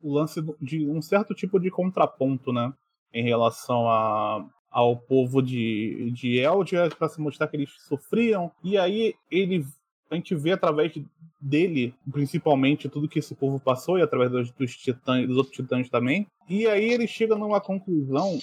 o 0.01 0.13
lance 0.13 0.41
de 0.61 0.87
um 0.87 1.01
certo 1.01 1.33
tipo 1.33 1.59
de 1.59 1.71
contraponto, 1.71 2.53
né? 2.53 2.71
Em 3.13 3.23
relação 3.23 3.87
a, 3.89 4.45
ao 4.69 4.97
povo 4.97 5.41
de, 5.41 6.11
de 6.11 6.37
Eldia, 6.39 6.89
para 6.89 7.09
se 7.09 7.19
mostrar 7.19 7.47
que 7.47 7.55
eles 7.55 7.71
sofriam. 7.87 8.51
E 8.63 8.77
aí 8.77 9.13
ele. 9.31 9.65
A 10.15 10.17
gente 10.17 10.33
vê 10.33 10.53
através 10.53 10.93
dele, 11.39 11.93
principalmente, 12.11 12.89
tudo 12.89 13.07
que 13.09 13.19
esse 13.19 13.35
povo 13.35 13.59
passou, 13.59 13.99
e 13.99 14.01
através 14.01 14.31
dos, 14.31 14.51
dos 14.51 14.75
titãs, 14.75 15.27
dos 15.27 15.37
outros 15.37 15.55
titãs 15.55 15.89
também. 15.89 16.25
E 16.49 16.65
aí 16.67 16.89
ele 16.89 17.05
chega 17.05 17.35
numa 17.35 17.59
conclusão 17.59 18.39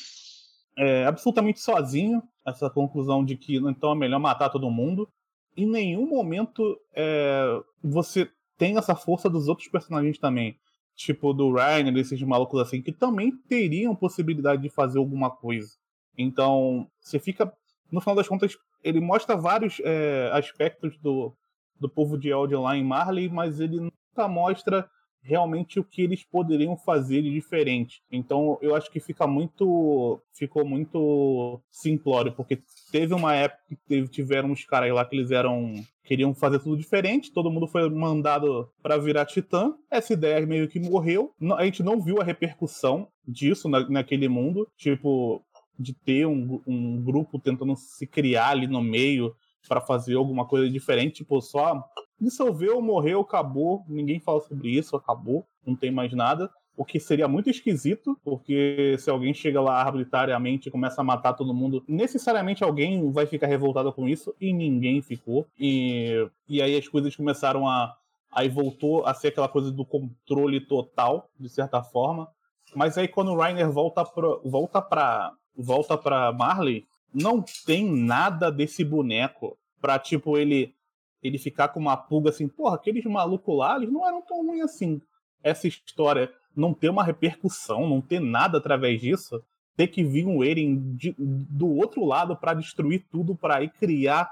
é, 0.76 1.04
absolutamente 1.04 1.60
sozinho, 1.60 2.22
essa 2.46 2.68
conclusão 2.68 3.24
de 3.24 3.36
que 3.36 3.56
então 3.56 3.92
é 3.92 3.94
melhor 3.94 4.18
matar 4.18 4.50
todo 4.50 4.70
mundo. 4.70 5.08
Em 5.56 5.66
nenhum 5.66 6.06
momento 6.08 6.78
é, 6.94 7.60
você 7.82 8.30
tem 8.56 8.76
essa 8.76 8.94
força 8.94 9.28
dos 9.28 9.48
outros 9.48 9.68
personagens 9.68 10.18
também. 10.18 10.56
Tipo 10.94 11.32
do 11.32 11.52
Ryan, 11.52 11.92
desses 11.92 12.20
malucos 12.22 12.60
assim, 12.60 12.82
que 12.82 12.92
também 12.92 13.32
teriam 13.48 13.94
possibilidade 13.94 14.62
de 14.62 14.68
fazer 14.68 14.98
alguma 14.98 15.30
coisa. 15.30 15.70
Então, 16.16 16.86
você 17.00 17.18
fica. 17.18 17.50
No 17.90 18.00
final 18.00 18.14
das 18.14 18.28
contas, 18.28 18.56
ele 18.84 19.00
mostra 19.00 19.36
vários 19.36 19.80
é, 19.84 20.30
aspectos 20.32 20.98
do, 20.98 21.34
do 21.82 21.88
povo 21.88 22.16
de 22.16 22.30
Eldia 22.30 22.58
lá 22.58 22.76
em 22.76 22.84
Marley, 22.84 23.28
mas 23.28 23.60
ele 23.60 23.78
nunca 23.80 24.28
mostra 24.28 24.88
realmente 25.24 25.78
o 25.78 25.84
que 25.84 26.02
eles 26.02 26.24
poderiam 26.24 26.76
fazer 26.76 27.22
de 27.22 27.30
diferente. 27.30 28.02
Então 28.10 28.58
eu 28.60 28.74
acho 28.74 28.90
que 28.90 28.98
fica 28.98 29.26
muito. 29.26 30.20
ficou 30.34 30.64
muito 30.64 31.60
simplório, 31.70 32.32
porque 32.32 32.58
teve 32.90 33.14
uma 33.14 33.34
época 33.34 33.62
que 33.68 33.76
teve, 33.88 34.08
tiveram 34.08 34.50
uns 34.50 34.64
caras 34.64 34.92
lá 34.92 35.04
que 35.04 35.16
eles 35.16 35.30
eram. 35.30 35.74
queriam 36.04 36.34
fazer 36.34 36.58
tudo 36.58 36.76
diferente, 36.76 37.32
todo 37.32 37.50
mundo 37.50 37.68
foi 37.68 37.88
mandado 37.88 38.68
para 38.82 38.98
virar 38.98 39.24
titã. 39.24 39.74
Essa 39.90 40.12
ideia 40.12 40.44
meio 40.44 40.68
que 40.68 40.80
morreu. 40.80 41.32
A 41.56 41.64
gente 41.64 41.82
não 41.82 42.00
viu 42.00 42.20
a 42.20 42.24
repercussão 42.24 43.06
disso 43.26 43.68
na- 43.68 43.88
naquele 43.88 44.28
mundo. 44.28 44.66
Tipo, 44.76 45.40
de 45.78 45.94
ter 45.94 46.26
um, 46.26 46.60
um 46.66 47.02
grupo 47.02 47.38
tentando 47.38 47.74
se 47.76 48.06
criar 48.06 48.50
ali 48.50 48.66
no 48.66 48.82
meio 48.82 49.34
para 49.68 49.80
fazer 49.80 50.14
alguma 50.14 50.46
coisa 50.46 50.68
diferente, 50.70 51.16
tipo, 51.16 51.40
só 51.40 51.84
dissolveu, 52.20 52.80
morreu, 52.80 53.20
acabou, 53.20 53.84
ninguém 53.88 54.20
fala 54.20 54.40
sobre 54.40 54.70
isso, 54.70 54.96
acabou, 54.96 55.46
não 55.66 55.74
tem 55.74 55.90
mais 55.90 56.12
nada. 56.12 56.50
O 56.74 56.84
que 56.84 56.98
seria 56.98 57.28
muito 57.28 57.50
esquisito, 57.50 58.18
porque 58.24 58.96
se 58.98 59.10
alguém 59.10 59.34
chega 59.34 59.60
lá 59.60 59.82
arbitrariamente 59.82 60.68
e 60.68 60.72
começa 60.72 61.00
a 61.00 61.04
matar 61.04 61.34
todo 61.34 61.52
mundo, 61.52 61.84
necessariamente 61.86 62.64
alguém 62.64 63.10
vai 63.12 63.26
ficar 63.26 63.46
revoltado 63.46 63.92
com 63.92 64.08
isso, 64.08 64.34
e 64.40 64.52
ninguém 64.52 65.02
ficou. 65.02 65.46
E, 65.58 66.26
e 66.48 66.62
aí 66.62 66.76
as 66.76 66.88
coisas 66.88 67.14
começaram 67.14 67.68
a. 67.68 67.94
Aí 68.34 68.48
voltou 68.48 69.04
a 69.04 69.12
ser 69.12 69.28
aquela 69.28 69.48
coisa 69.48 69.70
do 69.70 69.84
controle 69.84 70.58
total, 70.60 71.28
de 71.38 71.50
certa 71.50 71.82
forma. 71.82 72.26
Mas 72.74 72.96
aí 72.96 73.06
quando 73.06 73.30
o 73.30 73.36
Rainer 73.36 73.70
volta 73.70 74.02
pra, 74.06 74.28
volta 74.42 74.80
pra, 74.80 75.32
volta 75.54 75.98
pra 75.98 76.32
Marley, 76.32 76.86
não 77.14 77.42
tem 77.66 77.84
nada 77.90 78.50
desse 78.50 78.84
boneco 78.84 79.56
pra, 79.80 79.98
tipo, 79.98 80.36
ele 80.38 80.74
ele 81.22 81.38
ficar 81.38 81.68
com 81.68 81.78
uma 81.78 81.96
pulga 81.96 82.30
assim, 82.30 82.48
porra, 82.48 82.74
aqueles 82.74 83.04
malucos 83.04 83.56
lá, 83.56 83.76
eles 83.76 83.92
não 83.92 84.04
eram 84.04 84.20
tão 84.22 84.44
ruins 84.44 84.62
assim. 84.64 85.00
Essa 85.40 85.68
história 85.68 86.32
não 86.54 86.74
ter 86.74 86.88
uma 86.88 87.04
repercussão, 87.04 87.88
não 87.88 88.00
ter 88.00 88.18
nada 88.18 88.58
através 88.58 89.00
disso, 89.00 89.40
ter 89.76 89.86
que 89.86 90.02
vir 90.02 90.26
um 90.26 90.42
Eren 90.42 90.96
de- 90.96 91.14
do 91.16 91.68
outro 91.76 92.04
lado 92.04 92.36
pra 92.36 92.54
destruir 92.54 93.06
tudo, 93.08 93.36
pra 93.36 93.58
aí 93.58 93.68
criar. 93.68 94.28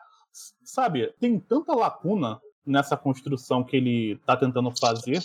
Sabe, 0.64 1.14
tem 1.21 1.38
tanta 1.38 1.73
lacuna 1.75 2.40
nessa 2.66 2.97
construção 2.97 3.62
que 3.62 3.77
ele 3.77 4.16
tá 4.27 4.37
tentando 4.37 4.73
fazer. 4.73 5.23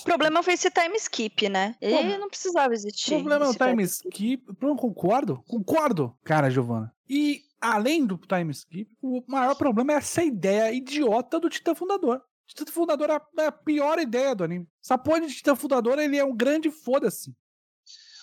O 0.00 0.04
problema 0.04 0.42
foi 0.42 0.52
esse 0.52 0.70
time 0.70 0.96
skip, 0.96 1.48
né? 1.48 1.74
Ele 1.80 2.18
não 2.18 2.28
precisava 2.28 2.70
O 2.70 2.74
existir. 2.74 3.14
problema 3.14 3.46
é 3.46 3.48
o 3.48 3.54
time 3.54 3.82
skip. 3.84 4.44
Eu 4.60 4.76
concordo, 4.76 5.42
concordo, 5.48 6.16
cara, 6.24 6.50
Giovana. 6.50 6.92
E 7.08 7.40
além 7.60 8.04
do 8.04 8.18
time 8.18 8.50
skip, 8.52 8.90
o 9.00 9.22
maior 9.26 9.54
problema 9.54 9.94
é 9.94 9.96
essa 9.96 10.22
ideia 10.22 10.72
idiota 10.72 11.40
do 11.40 11.48
Titã 11.48 11.74
Fundador. 11.74 12.18
O 12.18 12.46
Titã 12.46 12.70
Fundador 12.70 13.08
é 13.10 13.14
a, 13.14 13.22
é 13.44 13.46
a 13.46 13.52
pior 13.52 13.98
ideia 13.98 14.34
do 14.34 14.44
anime. 14.44 14.68
Essa 14.84 14.98
porra 14.98 15.22
de 15.22 15.34
Titã 15.34 15.54
Fundador, 15.54 15.98
ele 15.98 16.18
é 16.18 16.24
um 16.24 16.36
grande 16.36 16.70
foda-se. 16.70 17.34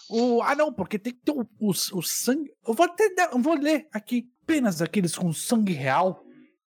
O, 0.10 0.42
ah, 0.42 0.56
não, 0.56 0.74
porque 0.74 0.98
tem 0.98 1.14
que 1.14 1.22
ter 1.22 1.32
o, 1.32 1.48
o, 1.60 1.70
o 1.70 2.02
sangue. 2.04 2.52
Eu 2.68 2.74
vou 2.74 2.86
até 2.86 3.06
eu 3.32 3.40
vou 3.40 3.54
ler 3.56 3.88
aqui. 3.92 4.28
Apenas 4.44 4.82
aqueles 4.82 5.16
com 5.16 5.32
sangue 5.32 5.74
real 5.74 6.24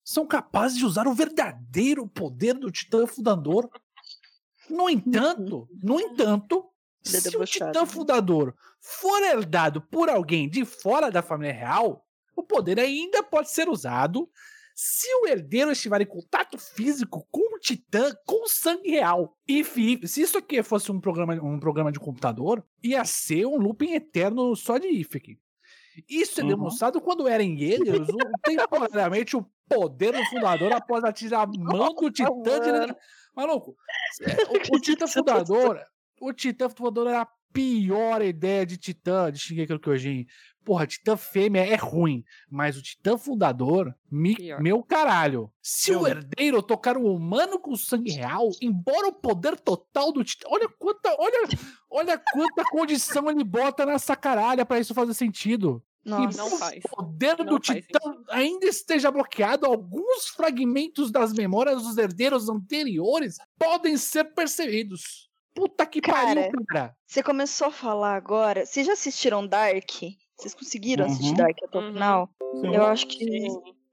são 0.05 0.27
capazes 0.27 0.77
de 0.77 0.85
usar 0.85 1.07
o 1.07 1.15
verdadeiro 1.15 2.09
poder 2.09 2.55
do 2.55 2.71
Titã 2.73 3.07
Fundador. 3.07 3.71
No 4.71 4.89
entanto, 4.89 5.69
no 5.83 6.01
entanto, 6.01 6.65
é 7.07 7.21
se 7.21 7.37
o 7.37 7.45
Titã 7.45 7.81
né? 7.81 7.87
Fundador 7.87 8.55
for 8.81 9.23
herdado 9.23 9.81
por 9.81 10.09
alguém 10.09 10.49
de 10.49 10.65
fora 10.65 11.11
da 11.11 11.23
família 11.23 11.53
real, 11.53 12.05
o 12.37 12.43
poder 12.43 12.79
ainda 12.79 13.23
pode 13.23 13.51
ser 13.51 13.69
usado 13.69 14.31
Se 14.75 15.09
o 15.23 15.27
herdeiro 15.27 15.73
estiver 15.73 16.01
em 16.03 16.07
contato 16.07 16.57
físico 16.57 17.27
com 17.31 17.57
o 17.57 17.59
Titã, 17.59 18.15
com 18.25 18.47
sangue 18.47 18.91
real, 18.91 19.37
e 19.47 19.65
se 19.65 20.23
isso 20.23 20.39
aqui 20.39 20.63
fosse 20.63 20.93
um 20.93 21.01
programa, 21.01 21.35
um 21.35 21.59
programa 21.59 21.91
de 21.91 21.99
computador, 21.99 22.65
ia 22.81 23.05
ser 23.05 23.45
um 23.47 23.57
looping 23.57 23.95
eterno 23.95 24.55
só 24.55 24.79
de 24.79 24.87
Ifek. 24.87 25.37
Isso 26.09 26.41
é 26.41 26.45
uhum. 26.45 26.51
demonstrado 26.51 27.01
quando 27.01 27.27
Eren 27.27 27.59
Yeager 27.59 28.03
usou 28.03 28.21
temporariamente 28.45 29.37
o 29.37 29.45
poder 29.69 30.13
do 30.13 30.25
fundador 30.27 30.73
após 30.73 31.03
atirar 31.05 31.43
a 31.43 31.47
mão 31.47 31.95
do 31.95 32.11
Titã. 32.11 32.87
De... 32.87 32.95
Maluco, 33.39 33.77
o, 34.73 34.77
o 34.77 34.81
Titã 34.81 35.07
fundador, 35.07 35.81
o 36.21 36.33
Titã 36.33 36.69
fundador 36.69 37.07
era 37.07 37.21
a 37.21 37.29
pior 37.53 38.21
ideia 38.21 38.67
de 38.67 38.77
Titã, 38.77 39.31
de 39.31 39.39
Shingeki 39.39 39.73
no 39.73 39.79
Kyojin. 39.79 40.27
Porra, 40.65 40.89
Titã 40.89 41.17
fêmea 41.17 41.65
é 41.65 41.77
ruim, 41.77 42.25
mas 42.51 42.77
o 42.77 42.83
Titã 42.83 43.17
fundador, 43.17 43.95
me, 44.11 44.37
meu 44.59 44.83
caralho. 44.83 45.53
Se 45.63 45.95
o 45.95 46.05
herdeiro 46.05 46.61
tocar 46.61 46.97
um 46.97 47.07
humano 47.07 47.61
com 47.61 47.77
sangue 47.77 48.11
real, 48.11 48.51
embora 48.61 49.07
o 49.07 49.13
poder 49.13 49.57
total 49.61 50.11
do 50.11 50.25
Titã. 50.25 50.49
Olha 50.51 50.69
quanta, 50.77 51.15
olha, 51.17 51.49
olha 51.89 52.19
quanta 52.19 52.65
condição 52.65 53.31
ele 53.31 53.45
bota 53.45 53.87
nessa 53.87 54.17
caralha 54.17 54.67
para 54.67 54.81
isso 54.81 54.93
fazer 54.93 55.15
sentido. 55.15 55.81
Nossa, 56.05 56.39
não 56.39 56.51
faz. 56.59 56.83
O 56.85 56.97
poder 56.97 57.39
não 57.39 57.47
do 57.47 57.59
Titã 57.59 57.99
ainda 58.31 58.67
esteja 58.67 59.11
bloqueado, 59.11 59.67
alguns 59.67 60.29
fragmentos 60.29 61.11
das 61.11 61.33
memórias 61.33 61.83
dos 61.83 61.99
herdeiros 61.99 62.49
anteriores 62.49 63.37
podem 63.59 63.97
ser 63.97 64.25
percebidos. 64.35 65.29
Puta 65.55 65.85
que 65.85 66.01
cara, 66.01 66.43
pariu, 66.43 66.65
cara. 66.69 66.97
Você 67.07 67.23
começou 67.23 67.69
a 67.69 67.73
falar 67.73 68.15
agora. 68.15 68.65
Vocês 68.65 68.87
já 68.87 68.93
assistiram 68.93 69.47
Dark? 69.47 69.91
Vocês 70.37 70.55
conseguiram 70.55 71.07
uhum. 71.07 71.13
assistir 71.13 71.35
Dark 71.35 71.57
até 71.63 71.79
o 71.79 71.83
uhum. 71.83 71.93
final? 71.93 72.31
Sim. 72.61 72.75
Eu 72.75 72.87
acho 72.87 73.07
que 73.09 73.49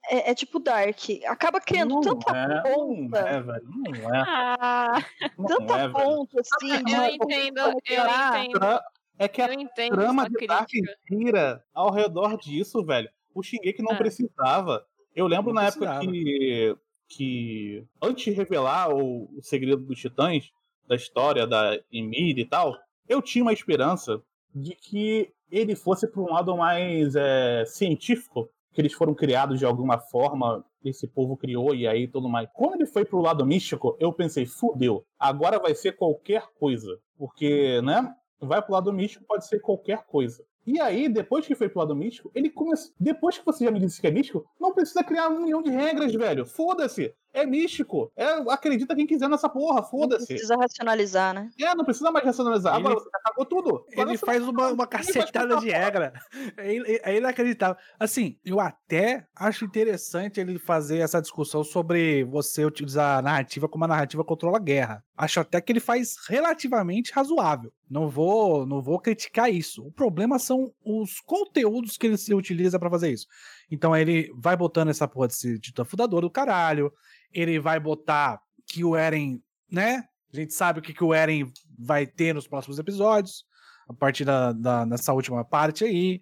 é, 0.10 0.32
é, 0.32 0.36
tipo 0.36 0.60
Dark. 0.60 1.00
Acaba 1.26 1.60
criando 1.60 1.96
não 1.96 2.02
tanta 2.02 2.38
é, 2.38 2.74
ponta. 2.74 3.22
Não 3.22 3.28
é, 3.28 3.42
velho. 3.42 3.66
Não 3.68 4.16
é. 4.16 4.24
Ah, 4.28 5.04
não 5.38 5.46
tanta 5.46 5.80
é, 5.80 5.90
ponta, 5.90 6.40
assim. 6.40 6.72
Eu 6.72 7.06
entendo, 7.06 7.60
eu 7.60 7.72
entendo. 7.72 8.80
É 9.18 9.28
que 9.28 9.42
a 9.42 9.48
trama 9.90 10.30
de 10.30 10.46
Dark 10.46 10.70
gira 11.10 11.64
ao 11.74 11.92
redor 11.92 12.38
disso, 12.38 12.84
velho. 12.84 13.10
O 13.34 13.42
Shingeki 13.42 13.82
não 13.82 13.94
ah. 13.94 13.98
precisava. 13.98 14.86
Eu 15.16 15.28
lembro 15.28 15.54
não 15.54 15.62
na 15.62 15.72
precisava. 15.72 16.04
época 16.04 16.12
que, 16.12 16.78
que, 17.08 17.86
antes 18.02 18.26
de 18.26 18.32
revelar 18.32 18.94
o, 18.94 19.30
o 19.38 19.42
segredo 19.42 19.84
dos 19.84 20.00
titãs, 20.00 20.52
da 20.88 20.96
história 20.96 21.48
da 21.48 21.80
Emir 21.92 22.38
e 22.38 22.46
tal, 22.46 22.76
eu 23.08 23.22
tinha 23.22 23.44
uma 23.44 23.54
esperança 23.54 24.22
de 24.54 24.76
que 24.76 25.32
ele 25.50 25.76
fosse 25.76 26.08
para 26.08 26.22
um 26.22 26.32
lado 26.32 26.56
mais 26.56 27.16
é, 27.16 27.64
científico, 27.66 28.50
que 28.74 28.82
eles 28.82 28.94
foram 28.94 29.14
criados 29.14 29.60
de 29.60 29.66
alguma 29.66 29.98
forma, 29.98 30.66
esse 30.84 31.08
povo 31.08 31.38
criou 31.38 31.74
e 31.74 31.88
aí 31.88 32.08
tudo 32.08 32.30
mais. 32.30 32.50
Quando 32.54 32.76
ele 32.76 32.86
foi 32.86 33.06
pro 33.06 33.22
lado 33.22 33.46
místico, 33.46 33.96
eu 34.00 34.12
pensei, 34.12 34.46
fudeu, 34.46 35.06
agora 35.18 35.60
vai 35.60 35.74
ser 35.74 35.94
qualquer 35.94 36.48
coisa. 36.60 37.00
Porque, 37.18 37.82
né? 37.82 38.14
Vai 38.40 38.62
pro 38.62 38.74
lado 38.74 38.92
místico, 38.92 39.26
pode 39.26 39.48
ser 39.48 39.60
qualquer 39.60 40.04
coisa. 40.06 40.44
E 40.66 40.80
aí, 40.80 41.08
depois 41.08 41.46
que 41.46 41.54
foi 41.54 41.70
pro 41.70 41.80
lado 41.80 41.96
místico, 41.96 42.32
ele 42.34 42.50
começou. 42.50 42.92
Depois 43.00 43.38
que 43.38 43.46
você 43.46 43.66
já 43.66 43.72
me 43.72 43.80
disse 43.80 44.02
que 44.02 44.08
é 44.08 44.12
místico, 44.12 44.46
não 44.60 44.74
precisa 44.74 45.04
criar 45.04 45.30
um 45.30 45.42
milhão 45.42 45.62
de 45.62 45.70
regras, 45.70 46.14
velho. 46.14 46.46
Foda-se. 46.46 47.14
É 47.36 47.46
místico. 47.46 48.10
É, 48.16 48.26
acredita 48.50 48.96
quem 48.96 49.06
quiser 49.06 49.28
nessa 49.28 49.50
porra, 49.50 49.84
foda-se. 49.84 50.22
Não 50.22 50.28
precisa 50.28 50.56
racionalizar, 50.56 51.34
né? 51.34 51.50
É, 51.60 51.76
não 51.76 51.84
precisa 51.84 52.10
mais 52.10 52.26
racionalizar. 52.26 52.76
Ele, 52.76 52.88
Agora 52.88 52.96
você 52.96 53.10
acabou 53.14 53.46
tudo. 53.46 53.86
Agora 53.92 54.10
ele 54.10 54.18
faz 54.18 54.48
uma, 54.48 54.70
uma 54.70 54.88
cacetada 54.88 55.58
de 55.58 55.70
regra. 55.70 56.14
É, 56.58 57.12
é 57.12 57.18
inacreditável. 57.18 57.76
Assim, 58.00 58.40
eu 58.46 58.62
até 58.62 59.28
acho 59.36 59.66
interessante 59.66 60.40
ele 60.40 60.58
fazer 60.58 61.00
essa 61.00 61.22
discussão 61.22 61.62
sobre 61.62 62.24
você 62.24 62.64
utilizar 62.64 63.20
a 63.20 63.22
narrativa 63.22 63.68
como 63.68 63.84
a 63.84 63.90
narrativa 63.90 64.24
controla 64.24 64.56
a 64.56 64.62
guerra. 64.62 65.04
Acho 65.18 65.42
até 65.42 65.60
que 65.60 65.74
ele 65.74 65.82
faz 65.82 66.16
relativamente 66.30 67.12
razoável. 67.12 67.72
Não 67.90 68.10
vou, 68.10 68.66
não 68.66 68.82
vou 68.82 69.00
criticar 69.00 69.52
isso. 69.52 69.86
O 69.86 69.92
problema 69.92 70.40
são 70.40 70.72
os 70.84 71.20
conteúdos 71.20 71.98
que 71.98 72.08
ele 72.08 72.18
se 72.18 72.34
utiliza 72.34 72.80
para 72.80 72.90
fazer 72.90 73.12
isso. 73.12 73.28
Então 73.70 73.96
ele 73.96 74.32
vai 74.36 74.56
botando 74.56 74.90
essa 74.90 75.08
porra 75.08 75.28
de 75.28 75.60
titã 75.60 75.84
fundador 75.84 76.22
do 76.22 76.30
caralho 76.30 76.92
ele 77.36 77.60
vai 77.60 77.80
botar 77.80 78.42
que 78.66 78.84
o 78.84 78.96
Eren, 78.96 79.42
né? 79.70 80.06
A 80.34 80.36
gente 80.36 80.54
sabe 80.54 80.80
o 80.80 80.82
que, 80.82 80.94
que 80.94 81.04
o 81.04 81.14
Eren 81.14 81.52
vai 81.78 82.08
ter 82.08 82.34
nos 82.34 82.48
próximos 82.48 82.80
episódios, 82.80 83.46
a 83.88 83.94
partir 83.94 84.24
da, 84.24 84.54
da, 84.54 84.86
dessa 84.86 85.14
última 85.14 85.44
parte 85.44 85.84
aí. 85.84 86.22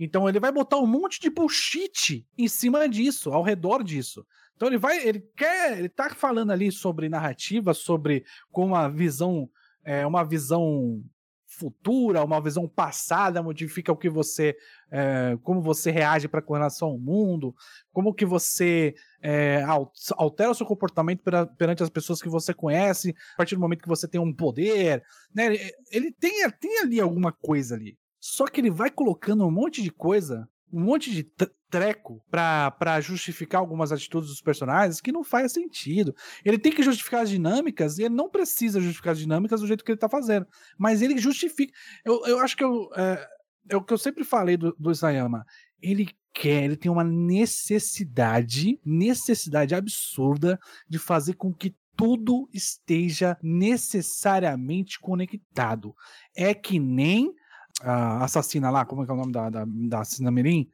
Então 0.00 0.28
ele 0.28 0.40
vai 0.40 0.50
botar 0.50 0.78
um 0.78 0.86
monte 0.86 1.20
de 1.20 1.30
bullshit 1.30 2.26
em 2.36 2.48
cima 2.48 2.88
disso, 2.88 3.30
ao 3.32 3.42
redor 3.42 3.84
disso. 3.84 4.26
Então 4.54 4.68
ele 4.68 4.78
vai, 4.78 5.06
ele 5.06 5.20
quer, 5.36 5.78
ele 5.78 5.88
tá 5.90 6.08
falando 6.10 6.50
ali 6.50 6.72
sobre 6.72 7.08
narrativa, 7.08 7.74
sobre 7.74 8.24
como 8.50 8.74
a 8.74 8.88
visão, 8.88 9.48
é, 9.84 10.06
uma 10.06 10.24
visão 10.24 11.02
futura, 11.56 12.22
uma 12.22 12.40
visão 12.40 12.68
passada 12.68 13.42
modifica 13.42 13.90
o 13.90 13.96
que 13.96 14.10
você, 14.10 14.54
é, 14.90 15.38
como 15.42 15.62
você 15.62 15.90
reage 15.90 16.28
para 16.28 16.42
com 16.42 16.52
relação 16.52 16.88
ao 16.88 16.98
mundo, 16.98 17.54
como 17.92 18.14
que 18.14 18.26
você 18.26 18.94
é, 19.22 19.64
altera 20.16 20.50
o 20.50 20.54
seu 20.54 20.66
comportamento 20.66 21.22
perante 21.56 21.82
as 21.82 21.88
pessoas 21.88 22.20
que 22.20 22.28
você 22.28 22.52
conhece 22.52 23.14
a 23.34 23.36
partir 23.38 23.54
do 23.54 23.60
momento 23.60 23.82
que 23.82 23.88
você 23.88 24.06
tem 24.06 24.20
um 24.20 24.34
poder, 24.34 25.02
né? 25.34 25.46
Ele 25.90 26.12
tem, 26.12 26.48
tem 26.60 26.78
ali 26.80 27.00
alguma 27.00 27.32
coisa 27.32 27.74
ali. 27.74 27.96
Só 28.20 28.46
que 28.46 28.60
ele 28.60 28.70
vai 28.70 28.90
colocando 28.90 29.46
um 29.46 29.50
monte 29.50 29.82
de 29.82 29.90
coisa 29.90 30.48
um 30.72 30.80
monte 30.80 31.10
de 31.10 31.22
treco 31.70 32.22
para 32.30 33.00
justificar 33.00 33.60
algumas 33.60 33.92
atitudes 33.92 34.28
dos 34.28 34.40
personagens 34.40 35.00
que 35.00 35.12
não 35.12 35.24
faz 35.24 35.52
sentido. 35.52 36.14
Ele 36.44 36.58
tem 36.58 36.72
que 36.72 36.82
justificar 36.82 37.22
as 37.22 37.30
dinâmicas 37.30 37.98
e 37.98 38.04
ele 38.04 38.14
não 38.14 38.30
precisa 38.30 38.80
justificar 38.80 39.12
as 39.12 39.18
dinâmicas 39.18 39.60
do 39.60 39.66
jeito 39.66 39.84
que 39.84 39.92
ele 39.92 39.98
tá 39.98 40.08
fazendo. 40.08 40.46
Mas 40.78 41.02
ele 41.02 41.18
justifica. 41.18 41.72
Eu, 42.04 42.24
eu 42.26 42.38
acho 42.40 42.56
que 42.56 42.64
eu, 42.64 42.90
é, 42.96 43.28
é 43.70 43.76
o 43.76 43.82
que 43.82 43.92
eu 43.92 43.98
sempre 43.98 44.24
falei 44.24 44.56
do, 44.56 44.74
do 44.78 44.90
Isayama. 44.90 45.44
Ele 45.80 46.08
quer, 46.32 46.64
ele 46.64 46.76
tem 46.76 46.90
uma 46.90 47.04
necessidade, 47.04 48.78
necessidade 48.84 49.74
absurda 49.74 50.58
de 50.88 50.98
fazer 50.98 51.34
com 51.34 51.52
que 51.52 51.74
tudo 51.96 52.48
esteja 52.52 53.38
necessariamente 53.42 55.00
conectado. 55.00 55.94
É 56.34 56.52
que 56.52 56.78
nem 56.78 57.34
a 57.82 58.24
assassina 58.24 58.70
lá, 58.70 58.84
como 58.84 59.02
é 59.02 59.04
que 59.04 59.10
é 59.10 59.14
o 59.14 59.18
nome 59.18 59.32
da, 59.32 59.50
da, 59.50 59.64
da 59.66 60.00
assassina 60.00 60.30
Mirim? 60.30 60.70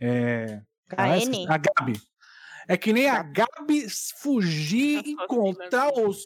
É, 0.00 0.62
a, 0.96 1.18
N. 1.18 1.46
a 1.48 1.58
Gabi. 1.58 2.00
É 2.68 2.76
que 2.76 2.92
nem 2.92 3.08
a 3.08 3.22
Gabi 3.22 3.86
fugir 4.16 5.04
e 5.04 5.12
encontrar 5.12 5.92
os 5.92 6.24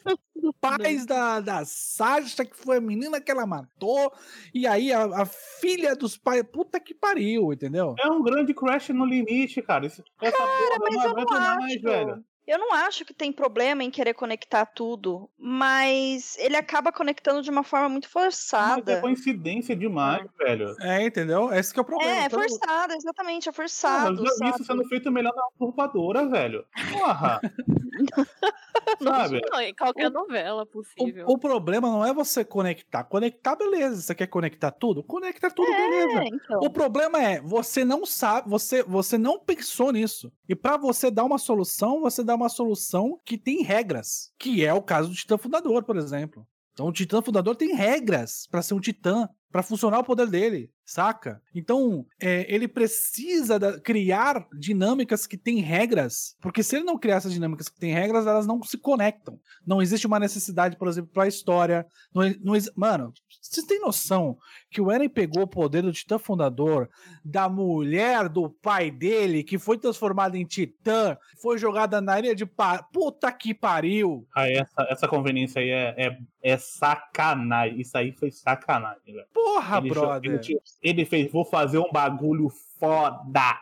pais 0.61 1.05
da, 1.05 1.39
da 1.39 1.65
Sasha, 1.65 2.45
que 2.45 2.55
foi 2.55 2.77
a 2.77 2.81
menina 2.81 3.19
que 3.19 3.31
ela 3.31 3.47
matou, 3.47 4.11
e 4.53 4.67
aí 4.67 4.93
a, 4.93 5.05
a, 5.05 5.25
filha 5.25 5.95
dos 5.95 6.17
pais. 6.17 6.43
Puta 6.43 6.79
que 6.79 6.93
pariu, 6.93 7.51
entendeu? 7.51 7.95
É 7.99 8.07
um 8.07 8.21
grande 8.21 8.53
crash 8.53 8.89
no 8.89 9.05
limite, 9.05 9.61
cara. 9.61 9.87
Essa 9.87 10.03
cara, 10.19 10.31
porra 10.31 10.91
não 10.91 11.01
aguenta 11.01 11.39
mais, 11.39 11.81
velho. 11.81 12.23
Eu 12.47 12.59
não 12.59 12.73
acho 12.73 13.03
que 13.03 13.13
tem 13.13 13.31
problema 13.31 13.83
em 13.83 13.89
querer 13.89 14.13
conectar 14.13 14.65
tudo, 14.67 15.27
mas 15.37 16.37
ele 16.37 16.55
acaba 16.55 16.91
conectando 16.91 17.41
de 17.41 17.49
uma 17.49 17.63
forma 17.63 17.89
muito 17.89 18.07
forçada. 18.07 18.83
Mas 18.85 18.97
é 18.97 19.01
coincidência 19.01 19.75
demais, 19.75 20.27
é. 20.39 20.43
velho. 20.43 20.75
É, 20.79 21.05
entendeu? 21.05 21.51
Esse 21.51 21.73
que 21.73 21.79
é 21.79 21.81
o 21.81 21.85
problema. 21.85 22.11
É, 22.11 22.19
é 22.19 22.25
então... 22.25 22.39
forçado, 22.39 22.93
exatamente, 22.93 23.49
é 23.49 23.51
forçado. 23.51 24.17
Não, 24.17 24.23
eu 24.23 24.37
já 24.37 24.45
vi 24.45 24.49
isso 24.51 24.63
sendo 24.63 24.87
feito 24.87 25.11
melhor 25.11 25.33
na 25.35 25.43
usurpadora, 25.59 26.27
velho. 26.27 26.65
Porra! 26.93 27.41
Sabe? 29.01 29.41
Não, 29.51 29.73
qualquer 29.77 30.07
o, 30.07 30.13
novela 30.13 30.65
possível. 30.65 31.25
O, 31.27 31.33
o, 31.33 31.37
problema 31.37 31.89
não 31.89 32.05
é 32.05 32.13
você 32.13 32.43
conectar. 32.43 33.03
Conectar, 33.03 33.55
beleza. 33.55 34.01
Você 34.01 34.15
quer 34.15 34.27
conectar 34.27 34.71
tudo? 34.71 35.03
Conecta 35.03 35.49
tudo, 35.49 35.71
é, 35.71 35.89
beleza. 35.89 36.35
Então. 36.35 36.59
O 36.59 36.69
problema 36.69 37.21
é, 37.21 37.41
você 37.41 37.83
não 37.83 38.05
sabe, 38.05 38.49
você, 38.49 38.83
você 38.83 39.17
não 39.17 39.39
pensou 39.39 39.91
nisso. 39.91 40.31
E 40.47 40.55
para 40.55 40.77
você 40.77 41.09
dar 41.09 41.23
uma 41.23 41.37
solução, 41.37 42.01
você 42.01 42.23
dá 42.23 42.35
uma 42.35 42.49
solução 42.49 43.19
que 43.23 43.37
tem 43.37 43.63
regras, 43.63 44.31
que 44.37 44.65
é 44.65 44.73
o 44.73 44.81
caso 44.81 45.09
do 45.09 45.15
Titã 45.15 45.37
Fundador, 45.37 45.83
por 45.83 45.97
exemplo. 45.97 46.45
Então 46.73 46.87
o 46.87 46.91
Titã 46.91 47.21
Fundador 47.21 47.55
tem 47.55 47.73
regras 47.73 48.47
para 48.51 48.61
ser 48.61 48.73
um 48.73 48.79
Titã, 48.79 49.29
para 49.49 49.63
funcionar 49.63 49.99
o 49.99 50.03
poder 50.03 50.27
dele, 50.27 50.69
saca? 50.85 51.41
Então 51.53 52.05
é, 52.21 52.45
ele 52.53 52.67
precisa 52.67 53.57
da, 53.57 53.79
criar 53.79 54.47
dinâmicas 54.57 55.25
que 55.25 55.37
têm 55.37 55.59
regras, 55.59 56.35
porque 56.41 56.61
se 56.61 56.75
ele 56.75 56.85
não 56.85 56.97
criar 56.97 57.15
essas 57.15 57.33
dinâmicas 57.33 57.67
que 57.67 57.79
têm 57.79 57.93
regras, 57.93 58.27
elas 58.27 58.45
não 58.45 58.61
se 58.63 58.77
conectam. 58.77 59.39
Não 59.65 59.81
existe 59.81 60.07
uma 60.07 60.19
necessidade, 60.19 60.77
por 60.77 60.87
exemplo, 60.87 61.11
para 61.11 61.23
a 61.23 61.27
história. 61.27 61.85
Não, 62.13 62.23
não, 62.41 62.53
mano, 62.75 63.11
vocês 63.41 63.65
têm 63.65 63.79
noção 63.79 64.37
que 64.69 64.81
o 64.81 64.91
Eren 64.91 65.09
pegou 65.09 65.43
o 65.43 65.47
poder 65.47 65.81
do 65.81 65.91
Titã 65.91 66.17
Fundador 66.17 66.89
da 67.23 67.47
mulher 67.49 68.29
do 68.29 68.49
pai 68.49 68.91
dele, 68.91 69.43
que 69.43 69.57
foi 69.57 69.77
transformada 69.77 70.37
em 70.37 70.45
Titã, 70.45 71.17
foi 71.41 71.57
jogada 71.57 72.01
na 72.01 72.13
areia 72.13 72.35
de 72.35 72.45
par... 72.45 72.87
Puta 72.91 73.31
que 73.31 73.53
pariu! 73.53 74.27
Ah, 74.35 74.49
essa, 74.49 74.87
essa 74.89 75.07
conveniência 75.07 75.61
aí 75.61 75.69
é, 75.69 75.95
é, 75.97 76.17
é 76.41 76.57
sacanagem. 76.57 77.79
Isso 77.79 77.97
aí 77.97 78.11
foi 78.11 78.31
sacanagem, 78.31 79.13
velho. 79.13 79.27
Porra, 79.33 79.77
ele 79.77 79.89
brother! 79.89 80.33
Ele, 80.33 80.59
ele 80.85 81.03
fez, 81.03 81.31
vou 81.31 81.43
fazer 81.43 81.79
um 81.79 81.91
bagulho 81.91 82.47
foda. 82.79 83.59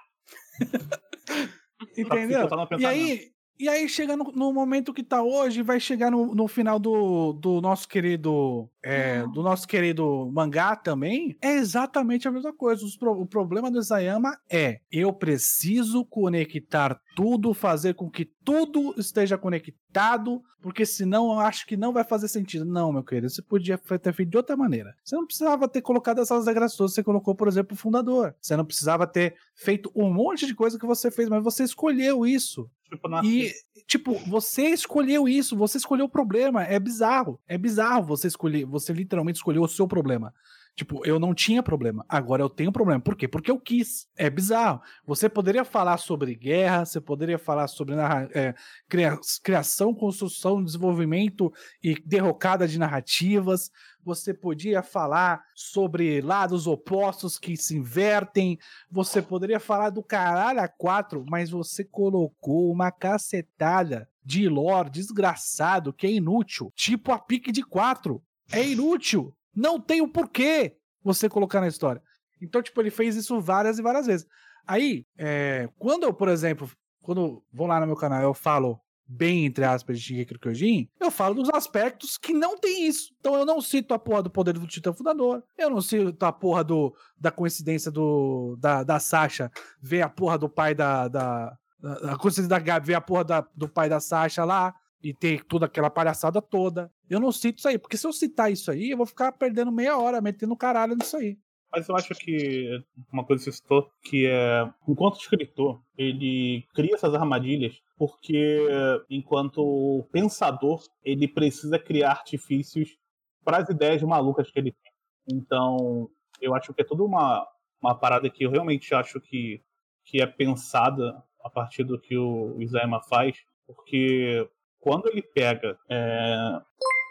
Entendeu? 1.97 2.49
E 2.77 2.85
aí, 2.85 3.32
e 3.59 3.69
aí 3.69 3.87
chega 3.87 4.15
no, 4.17 4.25
no 4.31 4.51
momento 4.53 4.93
que 4.93 5.03
tá 5.03 5.21
hoje, 5.23 5.61
vai 5.61 5.79
chegar 5.79 6.11
no, 6.11 6.33
no 6.33 6.47
final 6.47 6.79
do, 6.79 7.33
do 7.33 7.61
nosso 7.61 7.87
querido. 7.87 8.69
é, 8.83 9.25
do 9.27 9.41
nosso 9.41 9.67
querido 9.67 10.29
mangá 10.33 10.75
também. 10.75 11.37
É 11.41 11.53
exatamente 11.53 12.27
a 12.27 12.31
mesma 12.31 12.51
coisa. 12.53 12.85
Pro- 12.99 13.21
o 13.21 13.25
problema 13.25 13.69
do 13.71 13.79
Isayama 13.79 14.37
é: 14.49 14.79
eu 14.91 15.13
preciso 15.13 16.03
conectar 16.05 16.99
tudo, 17.15 17.53
fazer 17.53 17.93
com 17.93 18.09
que 18.09 18.25
tudo 18.43 18.93
esteja 18.97 19.37
conectado, 19.37 20.41
porque 20.61 20.85
senão 20.85 21.31
eu 21.33 21.39
acho 21.39 21.65
que 21.65 21.77
não 21.77 21.93
vai 21.93 22.03
fazer 22.03 22.27
sentido. 22.27 22.65
Não, 22.65 22.91
meu 22.91 23.03
querido, 23.03 23.29
você 23.29 23.41
podia 23.41 23.77
ter 23.77 24.13
feito 24.13 24.29
de 24.29 24.37
outra 24.37 24.57
maneira. 24.57 24.95
Você 25.03 25.15
não 25.15 25.25
precisava 25.25 25.67
ter 25.67 25.81
colocado 25.81 26.19
essas 26.21 26.45
regras 26.47 26.75
todas. 26.75 26.93
Você 26.93 27.03
colocou, 27.03 27.35
por 27.35 27.47
exemplo, 27.47 27.73
o 27.73 27.77
fundador. 27.77 28.35
Você 28.41 28.55
não 28.57 28.65
precisava 28.65 29.05
ter 29.07 29.35
feito 29.55 29.91
um 29.95 30.11
monte 30.11 30.45
de 30.47 30.55
coisa 30.55 30.77
que 30.79 30.85
você 30.85 31.11
fez, 31.11 31.29
mas 31.29 31.43
você 31.43 31.63
escolheu 31.63 32.25
isso. 32.25 32.69
Tipo, 32.89 33.07
na- 33.07 33.23
E, 33.23 33.51
tipo, 33.87 34.13
você 34.27 34.69
escolheu 34.69 35.27
isso, 35.27 35.55
você 35.57 35.77
escolheu 35.77 36.05
o 36.05 36.09
problema. 36.09 36.63
É 36.63 36.79
bizarro. 36.79 37.39
É 37.47 37.57
bizarro 37.57 38.03
você 38.05 38.27
escolher, 38.27 38.65
você 38.65 38.93
literalmente 38.93 39.37
escolheu 39.37 39.63
o 39.63 39.67
seu 39.67 39.87
problema. 39.87 40.33
Tipo, 40.75 41.05
eu 41.05 41.19
não 41.19 41.35
tinha 41.35 41.61
problema, 41.61 42.03
agora 42.09 42.41
eu 42.41 42.49
tenho 42.49 42.71
problema. 42.71 42.99
Por 42.99 43.15
quê? 43.15 43.27
Porque 43.27 43.51
eu 43.51 43.59
quis. 43.59 44.07
É 44.17 44.27
bizarro. 44.27 44.81
Você 45.05 45.29
poderia 45.29 45.63
falar 45.63 45.97
sobre 45.97 46.33
guerra, 46.33 46.83
você 46.83 46.99
poderia 46.99 47.37
falar 47.37 47.67
sobre 47.67 47.93
é, 48.33 48.55
cria- 48.89 49.19
criação, 49.43 49.93
construção, 49.93 50.63
desenvolvimento 50.63 51.53
e 51.83 51.93
derrocada 52.03 52.67
de 52.67 52.79
narrativas. 52.79 53.69
Você 54.03 54.33
podia 54.33 54.81
falar 54.81 55.43
sobre 55.53 56.19
lados 56.21 56.65
opostos 56.65 57.37
que 57.37 57.55
se 57.55 57.77
invertem. 57.77 58.57
Você 58.89 59.21
poderia 59.21 59.59
falar 59.59 59.91
do 59.91 60.01
caralho 60.01 60.59
a 60.59 60.67
quatro, 60.67 61.23
mas 61.29 61.51
você 61.51 61.83
colocou 61.83 62.71
uma 62.71 62.91
cacetada 62.91 64.09
de 64.25 64.49
lore 64.49 64.89
desgraçado 64.89 65.93
que 65.93 66.07
é 66.07 66.11
inútil. 66.11 66.73
Tipo 66.75 67.11
a 67.11 67.19
pique 67.19 67.51
de 67.51 67.61
quatro. 67.63 68.23
É 68.51 68.67
inútil. 68.67 69.33
Não 69.55 69.79
tem 69.79 70.01
o 70.01 70.07
porquê 70.07 70.77
você 71.03 71.29
colocar 71.29 71.61
na 71.61 71.67
história. 71.67 72.01
Então, 72.41 72.61
tipo, 72.61 72.79
ele 72.81 72.91
fez 72.91 73.15
isso 73.15 73.39
várias 73.39 73.79
e 73.79 73.81
várias 73.81 74.05
vezes. 74.05 74.27
Aí, 74.65 75.05
é, 75.17 75.69
quando 75.77 76.03
eu, 76.03 76.13
por 76.13 76.27
exemplo, 76.27 76.69
quando 77.01 77.43
vou 77.51 77.67
lá 77.67 77.79
no 77.79 77.87
meu 77.87 77.95
canal 77.95 78.21
eu 78.21 78.33
falo 78.33 78.79
bem, 79.05 79.45
entre 79.45 79.65
aspas, 79.65 79.99
de 79.99 80.05
Shingeki 80.05 80.39
Kyojin, 80.39 80.89
eu 80.99 81.11
falo 81.11 81.35
dos 81.35 81.49
aspectos 81.49 82.17
que 82.17 82.33
não 82.33 82.57
tem 82.57 82.87
isso. 82.87 83.13
Então 83.19 83.35
eu 83.35 83.45
não 83.45 83.61
cito 83.61 83.93
a 83.93 83.99
porra 83.99 84.23
do 84.23 84.29
poder 84.29 84.53
do 84.53 84.65
Titã 84.65 84.93
Fundador, 84.93 85.43
eu 85.57 85.69
não 85.69 85.81
cito 85.81 86.25
a 86.25 86.31
porra 86.31 86.63
do, 86.63 86.95
da 87.19 87.29
coincidência 87.29 87.91
do, 87.91 88.55
da, 88.59 88.83
da 88.83 88.99
Sasha 88.99 89.51
ver 89.81 90.01
a 90.01 90.09
porra 90.09 90.37
do 90.37 90.49
pai 90.49 90.73
da... 90.73 91.07
da 91.07 91.57
a 91.83 92.17
coincidência 92.17 92.47
da 92.47 92.59
Gabi 92.59 92.87
ver 92.87 92.93
a 92.93 93.01
porra 93.01 93.25
da- 93.25 93.47
do 93.53 93.67
pai 93.67 93.89
da 93.89 93.99
Sasha 93.99 94.45
lá 94.45 94.73
e 95.03 95.13
ter 95.13 95.43
toda 95.43 95.65
aquela 95.65 95.89
palhaçada 95.89 96.41
toda. 96.41 96.89
Eu 97.09 97.19
não 97.19 97.31
cito 97.31 97.59
isso 97.59 97.67
aí, 97.67 97.77
porque 97.77 97.97
se 97.97 98.07
eu 98.07 98.13
citar 98.13 98.51
isso 98.51 98.71
aí, 98.71 98.91
eu 98.91 98.97
vou 98.97 99.05
ficar 99.05 99.33
perdendo 99.33 99.71
meia 99.71 99.97
hora 99.97 100.21
metendo 100.21 100.55
caralho 100.55 100.95
nisso 100.95 101.17
aí. 101.17 101.37
Mas 101.71 101.89
eu 101.89 101.95
acho 101.95 102.13
que 102.13 102.83
uma 103.11 103.25
coisa 103.25 103.43
que 103.43 103.51
você 103.51 103.57
citou, 103.57 103.89
que 104.03 104.27
é, 104.27 104.71
enquanto 104.87 105.19
escritor, 105.19 105.81
ele 105.97 106.63
cria 106.73 106.93
essas 106.93 107.13
armadilhas 107.15 107.81
porque, 107.97 108.67
enquanto 109.09 110.07
pensador, 110.11 110.83
ele 111.03 111.27
precisa 111.27 111.79
criar 111.79 112.11
artifícios 112.11 112.95
para 113.43 113.57
as 113.57 113.69
ideias 113.69 114.01
malucas 114.03 114.51
que 114.51 114.59
ele 114.59 114.71
tem. 114.71 114.91
Então, 115.27 116.09
eu 116.39 116.53
acho 116.53 116.73
que 116.73 116.81
é 116.81 116.85
toda 116.85 117.03
uma, 117.03 117.47
uma 117.81 117.95
parada 117.95 118.29
que 118.29 118.43
eu 118.43 118.51
realmente 118.51 118.93
acho 118.93 119.19
que, 119.19 119.61
que 120.05 120.21
é 120.21 120.27
pensada 120.27 121.23
a 121.43 121.49
partir 121.49 121.83
do 121.83 121.99
que 121.99 122.17
o 122.17 122.61
Isayama 122.61 123.01
faz, 123.01 123.35
porque 123.65 124.47
quando 124.83 125.07
ele 125.07 125.21
pega 125.21 125.77
é, 125.89 126.59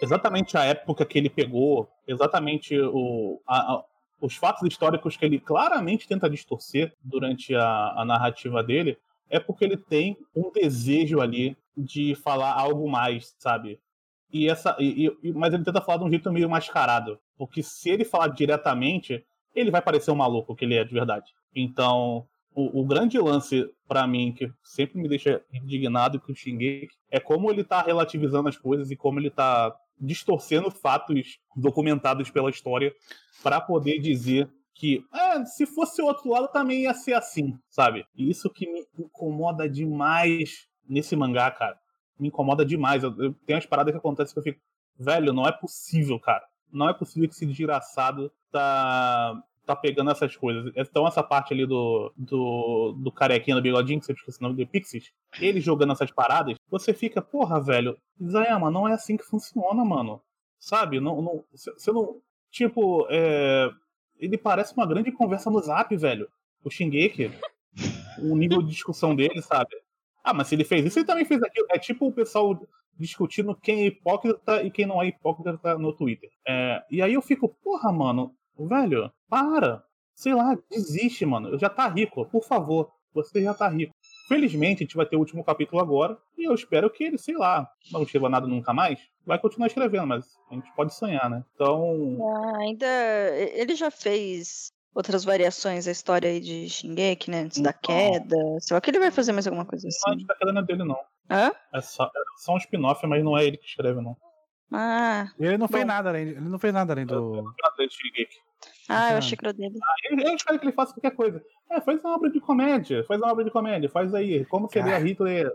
exatamente 0.03 0.57
a 0.59 0.64
época 0.64 1.07
que 1.07 1.16
ele 1.18 1.31
pegou, 1.31 1.89
exatamente 2.07 2.79
o, 2.79 3.41
a- 3.47 3.75
a- 3.77 3.85
os 4.20 4.37
fatos 4.37 4.62
históricos 4.68 5.16
que 5.16 5.25
ele 5.25 5.41
claramente 5.41 6.07
tenta 6.07 6.29
distorcer 6.29 6.93
durante 7.03 7.55
a, 7.55 7.95
a 7.97 8.05
narrativa 8.05 8.62
dele, 8.62 8.99
é 9.31 9.41
porque 9.41 9.64
ele 9.64 9.77
tem 9.79 10.16
um 10.37 10.53
desejo 10.53 11.20
ali 11.20 11.57
de 11.77 12.14
falar 12.14 12.53
algo 12.53 12.89
mais, 12.89 13.35
sabe? 13.39 13.81
E 14.31 14.49
essa, 14.49 14.77
e- 14.79 15.11
e- 15.23 15.33
mas 15.33 15.55
ele 15.55 15.64
tenta 15.64 15.81
falar 15.81 15.99
de 15.99 16.05
um 16.05 16.11
jeito 16.11 16.31
meio 16.31 16.49
mascarado, 16.51 17.18
porque 17.39 17.62
se 17.62 17.89
ele 17.89 18.05
falar 18.05 18.29
diretamente, 18.29 19.25
ele 19.55 19.70
vai 19.70 19.81
parecer 19.81 20.11
um 20.11 20.14
maluco 20.16 20.55
que 20.55 20.64
ele 20.66 20.75
é 20.77 20.85
de 20.85 20.93
verdade. 20.93 21.33
Então, 21.55 22.27
o, 22.55 22.80
o 22.82 22.86
grande 22.86 23.18
lance 23.18 23.68
pra 23.88 24.07
mim 24.07 24.32
que 24.32 24.50
sempre 24.62 25.00
me 25.00 25.09
deixa 25.09 25.42
indignado 25.53 26.20
com 26.20 26.32
o 26.32 26.34
Shingeki 26.34 26.94
é 27.11 27.18
como 27.18 27.50
ele 27.50 27.64
tá 27.64 27.82
relativizando 27.82 28.48
as 28.48 28.57
coisas 28.57 28.90
e 28.90 28.96
como 28.96 29.18
ele 29.18 29.30
tá 29.30 29.74
distorcendo 29.98 30.70
fatos 30.70 31.38
documentados 31.57 32.30
pela 32.30 32.50
história 32.50 32.92
para 33.42 33.61
poder 33.61 33.98
dizer 33.98 34.50
que 34.74 35.05
ah, 35.12 35.44
se 35.44 35.66
fosse 35.66 36.00
o 36.03 36.07
outro 36.07 36.30
lado 36.30 36.48
também 36.48 36.82
ia 36.82 36.94
ser 36.94 37.14
assim, 37.14 37.57
sabe? 37.68 38.05
E 38.16 38.30
isso 38.30 38.50
que 38.50 38.66
me 38.66 38.84
incomoda 38.98 39.68
demais 39.68 40.66
nesse 40.88 41.14
mangá, 41.14 41.50
cara. 41.50 41.78
Me 42.18 42.28
incomoda 42.28 42.64
demais. 42.64 43.03
Eu, 43.03 43.14
eu 43.18 43.34
tenho 43.46 43.59
as 43.59 43.66
paradas 43.66 43.92
que 43.92 43.98
acontecem 43.98 44.32
que 44.32 44.38
eu 44.38 44.42
fico, 44.42 44.61
velho, 44.98 45.32
não 45.32 45.46
é 45.46 45.53
possível, 45.53 46.18
cara. 46.18 46.44
Não 46.72 46.88
é 46.88 46.94
possível 46.94 47.28
que 47.28 47.34
esse 47.34 47.46
desgraçado 47.46 48.32
tá 48.50 49.40
tá 49.67 49.77
pegando 49.77 50.11
essas 50.11 50.37
coisas. 50.37 50.73
Então 50.77 51.07
essa 51.07 51.23
parte 51.23 51.53
ali 51.53 51.67
do 51.67 52.13
do, 52.17 52.93
do 52.99 53.13
carequinha 53.13 53.57
do 53.57 53.63
bigodinho, 53.63 54.01
que 54.01 54.07
você 54.07 54.13
esqueci 54.13 54.39
o 54.41 54.43
nome 54.43 54.65
do 54.65 54.71
Pixies, 54.71 55.13
ele 55.41 55.61
jogando 55.61 55.93
essas 55.93 56.11
paradas, 56.11 56.57
você 56.69 56.93
fica, 56.93 57.23
porra, 57.23 57.61
velho, 57.61 57.97
Isayama, 58.21 58.71
não 58.71 58.89
é 58.89 58.93
assim 58.93 59.17
que 59.17 59.25
funciona, 59.25 59.85
mano. 59.85 60.21
Sabe? 60.59 61.01
Não, 61.01 61.21
não, 61.21 61.45
você 61.53 61.93
não. 61.93 62.21
Tipo, 62.51 63.07
é, 63.11 63.71
ele 64.19 64.39
parece 64.39 64.75
uma 64.75 64.87
grande 64.87 65.11
conversa 65.11 65.51
no 65.51 65.61
zap, 65.61 65.97
velho. 65.97 66.29
O 66.65 66.71
Shingeki. 66.71 67.31
o 68.19 68.37
nível 68.37 68.63
de 68.63 68.71
discussão 68.71 69.17
dele, 69.17 69.43
sabe? 69.43 69.75
Ah, 70.23 70.33
mas 70.33 70.47
se 70.47 70.55
ele 70.55 70.65
fez 70.65 70.85
isso, 70.85 70.99
ele 70.99 71.07
também 71.07 71.25
fez 71.25 71.43
aquilo. 71.43 71.67
É 71.71 71.79
tipo 71.79 72.07
o 72.07 72.13
pessoal 72.13 72.57
discutindo 72.97 73.57
quem 73.57 73.81
é 73.81 73.87
hipócrita 73.87 74.63
e 74.63 74.71
quem 74.71 74.87
não 74.87 75.03
é 75.03 75.09
hipócrita 75.09 75.77
no 75.79 75.93
Twitter. 75.93 76.31
É, 76.47 76.83
e 76.91 77.03
aí 77.03 77.15
eu 77.15 77.23
fico, 77.23 77.49
porra, 77.49 77.91
mano, 77.91 78.35
velho, 78.59 79.11
para. 79.28 79.82
Sei 80.14 80.34
lá, 80.34 80.57
desiste, 80.70 81.24
mano. 81.26 81.48
Eu 81.48 81.59
já 81.59 81.68
tá 81.68 81.88
rico, 81.88 82.24
por 82.26 82.44
favor. 82.44 82.90
Você 83.14 83.42
já 83.42 83.53
tá 83.53 83.68
rico. 83.68 83.92
Felizmente, 84.28 84.82
a 84.82 84.86
gente 84.86 84.96
vai 84.96 85.05
ter 85.05 85.16
o 85.16 85.18
último 85.18 85.44
capítulo 85.44 85.80
agora. 85.82 86.16
E 86.38 86.44
eu 86.48 86.55
espero 86.55 86.88
que 86.90 87.05
ele, 87.05 87.18
sei 87.18 87.36
lá, 87.36 87.68
não 87.90 88.03
escreva 88.03 88.28
nada 88.28 88.46
nunca 88.46 88.72
mais. 88.72 88.98
Vai 89.26 89.38
continuar 89.38 89.66
escrevendo, 89.66 90.07
mas 90.07 90.24
a 90.50 90.55
gente 90.55 90.72
pode 90.74 90.94
sonhar, 90.94 91.28
né? 91.28 91.44
Então. 91.55 92.16
Ah, 92.26 92.59
ainda. 92.61 92.86
Ele 93.55 93.74
já 93.74 93.90
fez 93.90 94.70
outras 94.94 95.24
variações 95.24 95.84
da 95.86 95.90
história 95.92 96.28
aí 96.30 96.40
de 96.40 96.68
Shingeki, 96.68 97.30
né? 97.30 97.40
Antes 97.40 97.61
da 97.61 97.70
Então. 97.70 97.80
queda. 97.82 98.36
Será 98.61 98.80
que 98.80 98.90
ele 98.90 98.98
vai 98.98 99.11
fazer 99.11 99.32
mais 99.32 99.46
alguma 99.46 99.64
coisa 99.66 99.86
Não, 99.86 99.90
a 99.90 100.11
assim? 100.11 100.18
gente 100.20 100.28
tá 100.28 100.34
querendo 100.34 100.62
dele, 100.64 100.84
não. 100.84 100.98
Hã? 101.30 101.53
É 101.74 101.80
só, 101.80 102.05
é 102.05 102.09
só 102.38 102.55
um 102.55 102.59
spin-off, 102.59 103.07
mas 103.07 103.22
não 103.24 103.36
é 103.36 103.44
ele 103.46 103.57
que 103.57 103.66
escreve, 103.66 104.00
não. 104.00 104.16
Ah, 104.73 105.31
Ele 105.39 105.59
não 105.59 105.68
fez 105.68 105.83
Bom. 105.83 105.89
nada 105.89 106.09
além, 106.09 106.29
ele 106.29 106.41
não 106.41 106.59
fez 106.59 106.73
nada 106.73 106.93
além 106.93 107.05
do. 107.07 107.39
É 107.39 107.43
ah, 108.89 109.07
Ah. 109.09 109.12
eu 109.12 109.18
achei 109.18 109.37
que 109.37 109.45
era 109.45 109.53
dele. 109.53 109.79
Ele- 110.11 110.27
Eu 110.29 110.35
espero 110.35 110.59
que 110.59 110.64
ele 110.66 110.73
faça 110.73 110.93
qualquer 110.95 111.12
coisa. 111.14 111.43
É, 111.70 111.81
faz 111.81 112.01
uma 112.01 112.14
obra 112.14 112.31
de 112.31 112.41
comédia. 112.41 113.05
Faz 113.05 113.20
uma 113.20 113.33
obra 113.33 113.45
de 113.45 113.51
comédia. 113.51 113.89
Faz 113.89 114.12
aí. 114.14 114.45
Como 114.47 114.68
seria 114.68 114.99
Hitler 114.99 115.51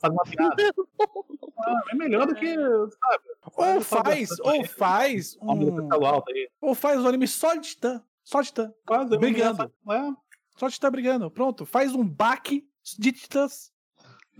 faz 0.00 0.12
uma 0.12 0.22
piada. 0.24 0.56
Ah, 1.58 1.80
é 1.90 1.94
melhor 1.94 2.26
do 2.26 2.34
que, 2.34 2.54
sabe? 2.54 3.24
Ou 3.56 3.80
faz, 3.80 4.30
ou 4.40 4.64
faz 4.64 5.36
Um 5.40 5.88
ou 6.60 6.74
faz 6.74 7.00
um 7.00 7.06
anime 7.08 7.26
só 7.28 7.54
de 7.54 7.68
titã, 7.68 8.02
só 8.22 8.40
de 8.40 8.48
titã, 8.48 8.72
é 8.90 9.16
Brigando. 9.18 9.62
É, 9.90 10.12
só 10.56 10.66
de 10.68 10.74
titã 10.74 10.90
brigando. 10.90 11.30
Pronto, 11.30 11.64
faz 11.64 11.94
um 11.94 12.06
baque 12.06 12.66
de 12.98 13.12
titãs 13.12 13.72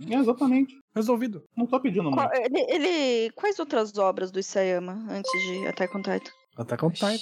é, 0.09 0.15
exatamente. 0.15 0.75
resolvido. 0.95 1.43
Não 1.55 1.65
tô 1.67 1.79
pedindo 1.79 2.09
Qual- 2.11 2.29
muito. 2.29 2.45
ele, 2.55 2.65
ele- 2.71 3.31
Quais 3.33 3.59
outras 3.59 3.97
obras 3.97 4.31
do 4.31 4.39
Isayama 4.39 4.93
antes 5.09 5.31
de 5.43 5.67
Attack 5.67 5.95
on 5.97 6.01
Titan? 6.01 6.31
Até 6.57 6.77
com 6.77 6.89
Titan. 6.91 7.17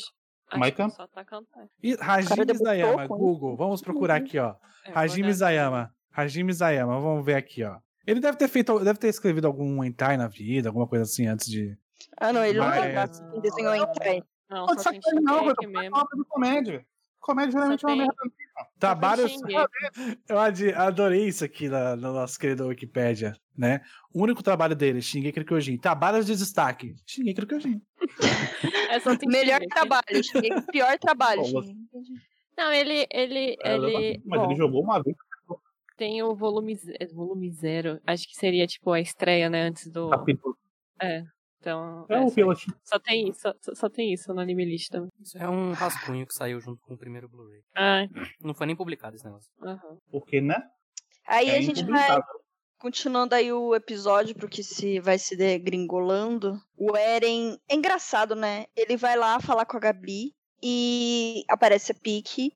Maika? 0.56 0.88
só 0.90 1.08
tá 1.08 1.26
cantando. 1.26 1.68
E 1.82 1.98
cara 1.98 2.14
Hajime 2.14 2.52
Isayama, 2.54 3.08
Google, 3.08 3.58
vamos 3.58 3.82
procurar 3.82 4.16
aqui, 4.18 4.38
ó. 4.38 4.54
É, 4.86 4.92
Hajime. 4.94 5.30
Isayama. 5.30 5.92
Hajime 6.16 6.52
Isayama, 6.52 7.00
vamos 7.00 7.26
ver 7.26 7.34
aqui, 7.36 7.64
ó. 7.64 7.78
Ele 8.06 8.20
deve 8.20 8.38
ter 8.38 8.48
feito, 8.48 8.78
deve 8.80 9.00
ter 9.00 9.08
escrevido 9.08 9.48
algum 9.48 9.84
hentai 9.84 10.16
na 10.18 10.28
vida, 10.28 10.70
alguma 10.70 10.86
coisa 10.88 11.04
assim 11.06 11.26
antes 11.26 11.48
de. 11.48 11.76
Ah, 12.18 12.32
não, 12.32 12.46
ele 12.46 12.60
Mas- 12.60 13.20
não 13.22 13.40
desenhou 13.40 13.74
em 13.74 13.94
Kai. 13.94 14.22
Não, 14.50 14.68
Não, 14.68 14.74
só 14.76 14.84
só 14.84 14.90
tem 14.92 15.00
que 15.00 15.10
ele 15.10 15.22
não, 15.22 15.34
uma 15.34 15.42
obra 15.42 16.18
de 16.18 16.24
comédia. 16.30 16.86
Comédia 17.20 17.52
geralmente 17.54 17.80
Só 17.82 17.88
é 17.88 17.94
uma 17.94 17.98
tem- 17.98 18.08
merda. 18.08 18.34
Trabalhos. 18.80 19.34
Eu 20.28 20.40
adorei 20.78 21.28
isso 21.28 21.44
aqui 21.44 21.70
na, 21.70 21.96
no 21.96 22.14
nosso 22.14 22.38
querido 22.38 22.68
Wikipedia, 22.68 23.34
né? 23.58 23.82
O 24.14 24.22
único 24.22 24.44
trabalho 24.44 24.76
dele, 24.76 25.02
Shingeki 25.02 25.40
no 25.40 25.46
Kyojin. 25.46 25.78
Trabalhos 25.78 26.26
de 26.26 26.36
destaque. 26.36 26.96
Shingeki 27.06 27.42
no 27.42 27.48
Kyojin. 27.48 27.82
É 28.94 29.00
Melhor 29.28 29.60
trabalho, 29.62 30.24
Shingeki, 30.24 30.72
pior 30.72 31.00
trabalho. 31.00 31.42
Não, 32.56 32.72
ele. 32.72 33.08
ele, 33.12 33.58
É, 33.64 33.76
ele 33.76 34.22
Mas 34.24 34.40
bom. 34.40 34.46
ele 34.46 34.56
jogou 34.56 34.84
uma 34.84 35.02
vez. 35.02 35.16
Tem 35.98 36.22
o 36.22 36.36
volume, 36.36 36.78
volume 37.12 37.52
zero. 37.52 38.00
Acho 38.06 38.28
que 38.28 38.36
seria 38.36 38.68
tipo 38.68 38.92
a 38.92 39.00
estreia, 39.00 39.50
né? 39.50 39.64
Antes 39.64 39.88
do. 39.88 40.10
Capítulo. 40.10 40.56
É. 41.02 41.24
Então. 41.64 42.06
É 42.10 42.16
é, 42.16 42.20
o 42.20 42.28
só, 42.28 42.36
pilot. 42.36 42.66
só 42.84 43.00
tem 43.00 43.30
isso. 43.30 43.40
Só, 43.62 43.74
só 43.74 43.90
tem 43.90 44.12
isso 44.14 44.34
no 44.34 44.42
anime 44.42 44.66
list 44.66 44.90
também. 44.90 45.10
Isso 45.22 45.38
é 45.38 45.48
um 45.50 45.72
rascunho 45.72 46.28
que 46.28 46.34
saiu 46.34 46.60
junto 46.60 46.82
com 46.82 46.94
o 46.94 46.98
primeiro 46.98 47.30
Blu-ray. 47.30 47.62
Ah, 47.74 48.04
Não 48.42 48.54
foi 48.54 48.68
nem 48.68 48.76
publicado 48.76 49.16
esse 49.16 49.24
negócio. 49.24 49.50
aham. 49.62 49.98
Porque, 50.12 50.42
né? 50.42 50.62
Aí 51.26 51.50
é 51.50 51.58
a 51.58 51.62
gente 51.62 51.86
vai 51.86 52.20
continuando 52.78 53.34
aí 53.34 53.50
o 53.54 53.74
episódio, 53.74 54.36
porque 54.36 54.62
se 54.62 55.00
vai 55.00 55.18
se 55.18 55.38
degringolando. 55.38 56.60
O 56.78 56.98
Eren. 56.98 57.58
É 57.70 57.76
engraçado, 57.76 58.36
né? 58.36 58.66
Ele 58.76 58.98
vai 58.98 59.16
lá 59.16 59.40
falar 59.40 59.66
com 59.66 59.78
a 59.78 59.80
Gabi 59.80 60.34
e 60.62 61.46
aparece 61.48 61.94
a 61.94 61.96
Pique 61.96 62.52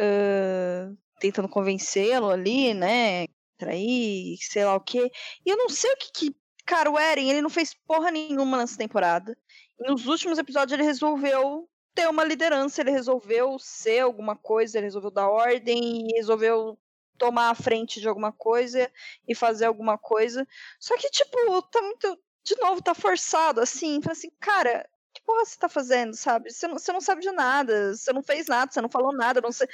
ãh, 0.00 0.92
tentando 1.20 1.48
convencê-lo 1.48 2.28
ali, 2.28 2.74
né? 2.74 3.26
Trair, 3.56 4.36
sei 4.40 4.64
lá 4.64 4.74
o 4.74 4.80
quê. 4.80 5.08
E 5.46 5.50
eu 5.50 5.56
não 5.56 5.68
sei 5.68 5.92
o 5.92 5.96
que 5.96 6.10
que. 6.12 6.36
Cara, 6.64 6.90
o 6.90 6.98
Eren, 6.98 7.28
ele 7.28 7.42
não 7.42 7.50
fez 7.50 7.74
porra 7.86 8.10
nenhuma 8.10 8.56
nessa 8.56 8.76
temporada. 8.78 9.36
E 9.80 9.88
nos 9.90 10.06
últimos 10.06 10.38
episódios 10.38 10.72
ele 10.72 10.86
resolveu 10.86 11.68
ter 11.94 12.08
uma 12.08 12.24
liderança, 12.24 12.80
ele 12.80 12.90
resolveu 12.90 13.58
ser 13.58 14.00
alguma 14.00 14.36
coisa, 14.36 14.78
ele 14.78 14.86
resolveu 14.86 15.10
dar 15.10 15.28
ordem 15.28 16.08
e 16.08 16.16
resolveu 16.16 16.78
tomar 17.18 17.50
a 17.50 17.54
frente 17.54 18.00
de 18.00 18.08
alguma 18.08 18.32
coisa 18.32 18.90
e 19.28 19.34
fazer 19.34 19.66
alguma 19.66 19.98
coisa. 19.98 20.46
Só 20.80 20.96
que, 20.96 21.10
tipo, 21.10 21.62
tá 21.62 21.80
muito. 21.82 22.18
De 22.44 22.56
novo, 22.56 22.82
tá 22.82 22.94
forçado, 22.94 23.60
assim. 23.60 24.00
Fala 24.02 24.12
assim, 24.12 24.30
cara, 24.40 24.88
que 25.14 25.22
porra 25.22 25.44
você 25.44 25.56
tá 25.58 25.68
fazendo, 25.68 26.14
sabe? 26.14 26.50
Você 26.50 26.66
não, 26.66 26.78
você 26.78 26.92
não 26.92 27.00
sabe 27.00 27.20
de 27.20 27.30
nada, 27.30 27.94
você 27.94 28.12
não 28.12 28.22
fez 28.22 28.48
nada, 28.48 28.72
você 28.72 28.80
não 28.80 28.88
falou 28.88 29.14
nada, 29.14 29.40
não 29.40 29.52
sei. 29.52 29.68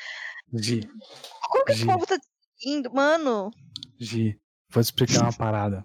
Gi, 0.54 0.80
Como 1.50 1.64
que 1.64 1.72
esse 1.72 1.80
Gi. 1.82 1.86
povo 1.86 2.06
tá 2.06 2.18
indo? 2.64 2.92
Mano. 2.92 3.50
Gi, 3.98 4.38
vou 4.68 4.82
te 4.82 4.86
explicar 4.86 5.22
uma 5.24 5.32
parada. 5.32 5.84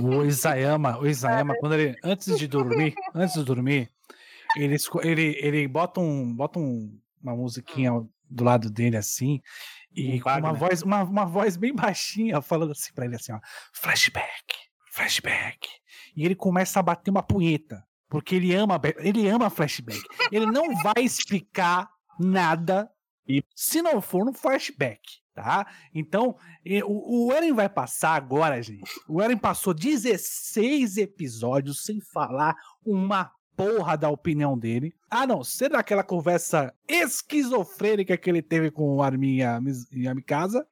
O 0.00 0.24
Isayama, 0.24 0.98
o 0.98 1.06
Isayama, 1.06 1.54
quando 1.58 1.74
ele, 1.74 1.96
antes 2.02 2.38
de 2.38 2.46
dormir, 2.46 2.94
antes 3.14 3.34
de 3.34 3.44
dormir, 3.44 3.90
ele, 4.56 4.76
ele, 5.02 5.38
ele 5.40 5.68
bota, 5.68 6.00
um, 6.00 6.34
bota 6.34 6.58
um, 6.58 6.98
uma 7.22 7.34
musiquinha 7.34 7.90
do 8.28 8.44
lado 8.44 8.70
dele 8.70 8.96
assim, 8.96 9.40
e 9.94 10.16
Um 10.16 10.20
com 10.20 10.28
uma 10.30 10.40
Wagner. 10.40 10.56
voz, 10.60 10.82
uma, 10.82 11.02
uma 11.02 11.24
voz 11.24 11.56
bem 11.56 11.74
baixinha, 11.74 12.40
falando 12.42 12.72
assim 12.72 12.92
pra 12.94 13.04
ele 13.06 13.16
assim, 13.16 13.32
ó, 13.32 13.40
flashback, 13.72 14.54
flashback. 14.92 15.68
E 16.16 16.24
ele 16.24 16.34
começa 16.34 16.80
a 16.80 16.82
bater 16.82 17.10
uma 17.10 17.22
punheta, 17.22 17.84
porque 18.08 18.34
ele 18.36 18.54
ama, 18.54 18.80
ele 18.98 19.28
ama 19.28 19.48
flashback. 19.50 20.00
Ele 20.32 20.46
não 20.46 20.74
vai 20.82 21.02
explicar 21.04 21.88
nada 22.18 22.90
E- 23.28 23.42
se 23.54 23.82
não 23.82 24.00
for 24.00 24.24
no 24.24 24.32
flashback, 24.32 25.00
tá? 25.36 25.66
Então, 25.94 26.34
o, 26.86 27.26
o 27.26 27.32
Eren 27.32 27.52
vai 27.52 27.68
passar 27.68 28.14
agora, 28.14 28.60
gente. 28.62 28.90
O 29.06 29.20
Eren 29.20 29.36
passou 29.36 29.74
16 29.74 30.96
episódios 30.96 31.84
sem 31.84 32.00
falar 32.00 32.56
uma 32.84 33.30
porra 33.54 33.96
da 33.96 34.08
opinião 34.08 34.58
dele. 34.58 34.94
A 35.10 35.26
não 35.26 35.44
ser 35.44 35.68
daquela 35.68 36.02
conversa 36.02 36.74
esquizofrênica 36.88 38.16
que 38.16 38.30
ele 38.30 38.40
teve 38.40 38.70
com 38.70 38.96
o 38.96 39.02
Armin 39.02 39.36
e 39.36 39.42
a, 39.44 39.60
e 39.92 40.14
Mikasa. 40.14 40.66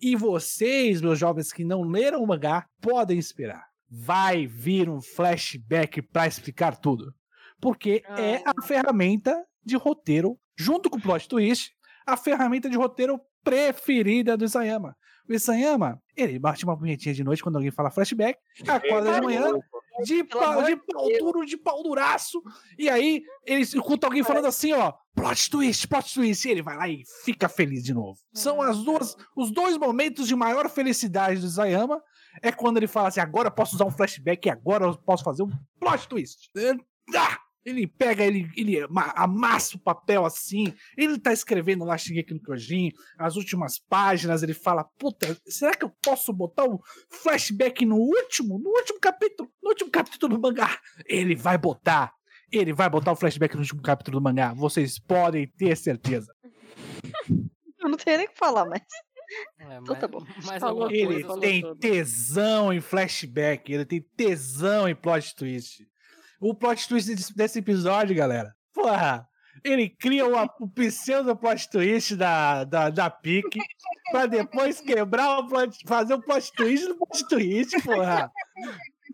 E 0.00 0.16
vocês, 0.16 1.00
meus 1.02 1.18
jovens 1.18 1.52
que 1.52 1.64
não 1.64 1.82
leram 1.82 2.22
o 2.22 2.26
mangá, 2.26 2.66
podem 2.80 3.18
esperar. 3.18 3.66
Vai 3.88 4.46
vir 4.46 4.88
um 4.88 5.00
flashback 5.00 6.00
pra 6.00 6.26
explicar 6.26 6.78
tudo. 6.78 7.14
Porque 7.60 8.02
é 8.18 8.42
a 8.44 8.62
ferramenta 8.62 9.44
de 9.64 9.76
roteiro, 9.76 10.38
junto 10.56 10.90
com 10.90 10.98
o 10.98 11.00
plot 11.00 11.28
twist, 11.28 11.72
a 12.06 12.16
ferramenta 12.16 12.68
de 12.68 12.76
roteiro 12.76 13.20
preferida 13.44 14.36
do 14.36 14.44
Isayama. 14.44 14.96
O 15.28 15.32
Isayama, 15.32 16.02
ele 16.16 16.38
bate 16.38 16.64
uma 16.64 16.76
punhetinha 16.76 17.14
de 17.14 17.22
noite 17.24 17.42
quando 17.42 17.56
alguém 17.56 17.70
fala 17.70 17.90
flashback, 17.90 18.38
acorda 18.66 19.14
de 19.14 19.20
manhã, 19.22 19.52
de 20.04 20.24
pau, 20.24 20.62
de 20.62 20.76
pau 20.76 21.08
duro, 21.18 21.46
de 21.46 21.56
pau 21.56 21.82
duraço, 21.82 22.42
e 22.78 22.90
aí 22.90 23.22
ele 23.46 23.60
escuta 23.60 24.06
alguém 24.06 24.22
falando 24.22 24.46
assim, 24.46 24.72
ó, 24.72 24.92
plot 25.14 25.50
twist, 25.50 25.88
plot 25.88 26.14
twist, 26.14 26.46
e 26.46 26.50
ele 26.50 26.62
vai 26.62 26.76
lá 26.76 26.88
e 26.88 27.04
fica 27.24 27.48
feliz 27.48 27.82
de 27.82 27.94
novo. 27.94 28.18
São 28.34 28.60
as 28.60 28.82
duas, 28.82 29.16
os 29.34 29.50
dois 29.50 29.78
momentos 29.78 30.28
de 30.28 30.34
maior 30.34 30.68
felicidade 30.68 31.40
do 31.40 31.46
Isayama, 31.46 32.02
é 32.42 32.52
quando 32.52 32.76
ele 32.76 32.88
fala 32.88 33.08
assim, 33.08 33.20
agora 33.20 33.48
eu 33.48 33.52
posso 33.52 33.76
usar 33.76 33.86
um 33.86 33.90
flashback, 33.90 34.46
e 34.46 34.50
agora 34.50 34.84
eu 34.84 34.96
posso 34.98 35.24
fazer 35.24 35.42
um 35.42 35.50
plot 35.80 36.06
twist. 36.08 36.50
Ah! 37.14 37.38
Ele 37.64 37.86
pega, 37.86 38.22
ele, 38.24 38.50
ele 38.56 38.78
ama- 38.80 39.12
amassa 39.16 39.76
o 39.76 39.80
papel 39.80 40.24
assim, 40.24 40.74
ele 40.98 41.18
tá 41.18 41.32
escrevendo 41.32 41.84
lá 41.84 41.96
Shingeki 41.96 42.34
no 42.34 42.40
Kyojin, 42.42 42.90
as 43.18 43.36
últimas 43.36 43.78
páginas, 43.78 44.42
ele 44.42 44.52
fala, 44.52 44.84
puta, 44.98 45.34
será 45.46 45.74
que 45.74 45.84
eu 45.84 45.90
posso 46.02 46.32
botar 46.32 46.64
um 46.64 46.78
flashback 47.10 47.86
no 47.86 47.96
último, 47.96 48.58
no 48.58 48.68
último 48.70 49.00
capítulo, 49.00 49.50
no 49.62 49.70
último 49.70 49.90
capítulo 49.90 50.36
do 50.36 50.40
mangá? 50.42 50.78
Ele 51.06 51.34
vai 51.34 51.56
botar, 51.56 52.12
ele 52.52 52.72
vai 52.74 52.90
botar 52.90 53.12
o 53.12 53.16
flashback 53.16 53.54
no 53.54 53.62
último 53.62 53.80
capítulo 53.80 54.18
do 54.20 54.22
mangá, 54.22 54.52
vocês 54.52 54.98
podem 54.98 55.46
ter 55.46 55.74
certeza. 55.76 56.34
Eu 57.80 57.88
não 57.90 57.96
tenho 57.98 58.16
nem 58.16 58.26
o 58.26 58.30
que 58.30 58.38
falar, 58.38 58.64
mas. 58.66 58.80
É, 59.58 59.76
Então 59.78 59.96
tá 59.96 60.08
bom. 60.08 60.24
Mais 60.44 60.62
Ele 60.90 61.22
coisa 61.24 61.40
tem 61.40 61.60
tudo. 61.62 61.76
tesão 61.76 62.72
em 62.72 62.80
flashback, 62.80 63.70
ele 63.72 63.84
tem 63.84 64.00
tesão 64.16 64.88
em 64.88 64.94
plot 64.94 65.34
twist. 65.34 65.86
O 66.46 66.54
plot 66.54 66.86
twist 66.88 67.14
desse- 67.34 67.58
episódio, 67.58 68.14
galera, 68.14 68.54
porra, 68.72 69.26
ele 69.64 69.88
cria 69.88 70.26
uma, 70.26 70.44
o 70.60 70.68
pseudo 70.68 71.34
plot 71.34 71.70
twist 71.70 72.16
da, 72.16 72.64
da, 72.64 72.90
da 72.90 73.08
Pique 73.08 73.60
pra 74.10 74.26
depois 74.26 74.80
quebrar 74.80 75.38
o 75.38 75.48
plot, 75.48 75.78
fazer 75.86 76.14
o 76.14 76.20
plot 76.22 76.52
twist 76.52 76.86
do 76.86 76.96
plot 76.96 77.28
twist, 77.28 77.80
porra. 77.82 78.30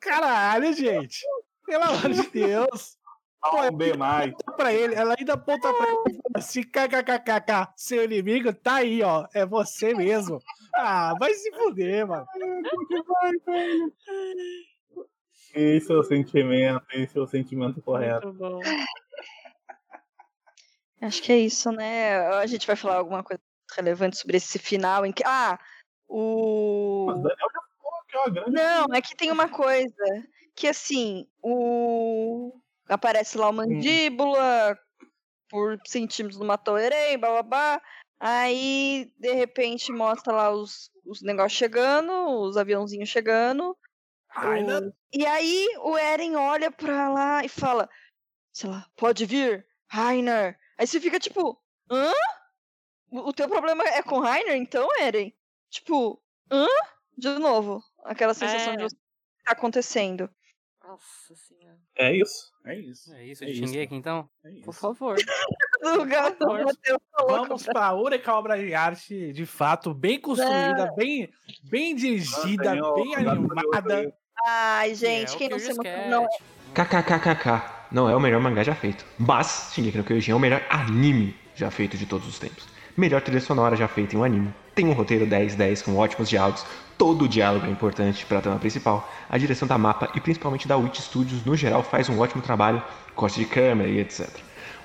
Caralho, 0.01 0.73
gente. 0.73 1.21
Pelo 1.67 1.85
amor 1.85 2.11
de 2.11 2.29
Deus. 2.31 2.97
Pô, 3.43 3.63
Um 3.63 3.71
B 3.71 3.97
mais. 3.97 4.35
pra 4.57 4.73
ele, 4.75 4.95
ela 4.95 5.15
ainda 5.19 5.33
aponta 5.35 5.73
pra 5.73 5.87
ele 5.89 6.01
e 6.09 6.15
fala 6.15 6.33
assim, 6.37 6.63
kkkk, 6.63 7.69
seu 7.77 8.05
inimigo 8.05 8.53
tá 8.53 8.77
aí, 8.77 9.03
ó, 9.03 9.27
é 9.33 9.47
você 9.47 9.95
mesmo. 9.95 10.39
Ah, 10.75 11.15
vai 11.19 11.33
se 11.33 11.51
fuder, 11.53 12.07
mano. 12.07 12.27
Esse 15.55 15.93
é 15.93 15.97
o 15.97 16.03
sentimento, 16.03 16.85
esse 16.93 17.19
é 17.19 17.21
o 17.21 17.27
sentimento 17.27 17.83
correto. 17.83 18.29
Muito 18.29 18.39
bom. 18.39 18.61
Acho 21.03 21.23
que 21.23 21.33
é 21.33 21.39
isso, 21.39 21.73
né? 21.73 22.19
A 22.29 22.47
gente 22.47 22.67
vai 22.67 22.77
falar 22.77 22.97
alguma 22.97 23.23
coisa 23.23 23.41
relevante 23.75 24.17
sobre 24.17 24.37
esse 24.37 24.59
final 24.59 25.07
em 25.07 25.13
que. 25.13 25.23
Ah! 25.25 25.59
O. 26.09 27.07
Mas 27.07 27.23
Daniel 27.23 27.49
já 27.53 27.61
falou 27.83 28.05
que 28.09 28.17
é 28.17 28.19
uma 28.19 28.31
grande. 28.31 28.51
Não, 28.51 28.87
é 28.95 29.01
que 29.01 29.17
tem 29.17 29.31
uma 29.31 29.49
coisa 29.49 30.29
que 30.55 30.67
assim, 30.67 31.27
o 31.43 32.53
aparece 32.89 33.39
lá 33.39 33.49
o 33.49 33.53
mandíbula 33.53 34.79
por 35.49 35.79
centímetros 35.87 36.39
no 36.39 36.47
matou 36.47 36.77
Eren, 36.77 37.19
bababá. 37.19 37.81
Aí, 38.19 39.13
de 39.19 39.33
repente, 39.33 39.93
mostra 39.93 40.33
lá 40.33 40.51
os, 40.51 40.91
os 41.07 41.23
negócios 41.23 41.59
chegando, 41.59 42.13
os 42.43 42.57
aviãozinhos 42.57 43.09
chegando. 43.09 43.77
Rainer, 44.31 44.83
o- 44.89 44.93
E 45.13 45.27
aí 45.27 45.67
o 45.81 45.97
Eren 45.99 46.37
olha 46.37 46.71
pra 46.71 47.09
lá 47.11 47.45
e 47.45 47.49
fala, 47.49 47.89
sei 48.53 48.71
lá, 48.71 48.87
pode 48.97 49.27
vir, 49.27 49.67
Rainer. 49.89 50.57
Aí 50.79 50.87
você 50.87 51.01
fica 51.01 51.19
tipo, 51.19 51.61
hã? 51.91 52.13
O 53.11 53.33
teu 53.33 53.49
problema 53.49 53.83
é 53.85 54.03
com 54.03 54.21
Rainer, 54.21 54.55
então, 54.57 54.89
Eren? 55.01 55.35
Tipo, 55.69 56.23
hã? 56.51 56.67
De 57.19 57.29
novo, 57.39 57.83
aquela 58.05 58.33
sensação 58.35 58.75
É. 58.75 58.77
de 58.77 58.83
você 58.85 58.97
tá 59.45 59.53
acontecendo. 59.53 60.31
Nossa 60.83 61.35
senhora. 61.35 61.79
É 61.97 62.15
isso. 62.17 62.51
É 62.65 62.75
isso. 62.79 63.13
É 63.15 63.25
isso 63.27 63.45
É 63.45 63.47
de 63.49 63.53
isso. 63.53 63.67
Shingeki, 63.67 63.95
então? 63.95 64.29
É 64.45 64.51
isso. 64.53 64.65
Por 64.65 64.75
favor. 64.75 65.17
Falou 65.83 66.07
Vamos 67.27 67.63
pra 67.65 67.87
a 67.87 67.95
única 67.95 68.35
obra 68.35 68.59
de 68.59 68.75
arte, 68.75 69.33
de 69.33 69.47
fato, 69.47 69.95
bem 69.95 70.21
construída, 70.21 70.93
bem, 70.97 71.33
bem 71.65 71.95
dirigida, 71.97 72.65
Daniel, 72.65 72.95
bem 72.95 73.15
animada. 73.17 74.15
Ai, 74.47 74.95
gente, 74.95 75.33
É, 75.33 75.35
o 75.35 75.39
quem 75.39 75.49
não 75.49 75.59
se 75.59 75.71
emocionou. 75.71 76.27
KKKKK. 76.75 77.81
Não 77.91 78.09
é 78.09 78.15
o 78.15 78.21
melhor 78.21 78.41
mangá 78.41 78.63
já 78.63 78.75
feito. 78.75 79.05
Mas 79.19 79.71
Shingeki 79.75 79.99
no 79.99 80.05
Kyojin 80.05 80.31
é 80.31 80.35
o 80.35 80.39
melhor 80.39 80.63
anime 80.71 81.37
já 81.55 81.71
feito 81.71 81.97
de 81.97 82.07
todos 82.07 82.27
os 82.29 82.39
tempos. 82.39 82.69
Melhor 82.97 83.21
trilha 83.21 83.41
sonora 83.41 83.77
já 83.77 83.89
feita 83.89 84.15
em 84.15 84.19
um 84.19 84.25
anime. 84.25 84.55
Tem 84.75 84.87
um 84.87 84.93
roteiro 84.93 85.27
10-10 85.27 85.83
com 85.85 85.97
ótimos 85.97 86.29
diálogos. 86.29 86.65
Todo 86.97 87.25
o 87.25 87.29
diálogo 87.29 87.67
é 87.67 87.71
importante 87.71 88.25
para 88.27 88.39
a 88.39 88.41
trama 88.41 88.59
principal. 88.59 89.11
A 89.29 89.37
direção 89.37 89.67
da 89.67 89.77
mapa 89.77 90.11
e 90.15 90.21
principalmente 90.21 90.69
da 90.69 90.77
Witch 90.77 91.01
Studios 91.01 91.45
no 91.45 91.57
geral 91.57 91.83
faz 91.83 92.09
um 92.09 92.19
ótimo 92.19 92.43
trabalho. 92.43 92.83
Corte 93.15 93.41
de 93.41 93.47
câmera 93.47 93.89
e 93.89 93.99
etc. 93.99 94.29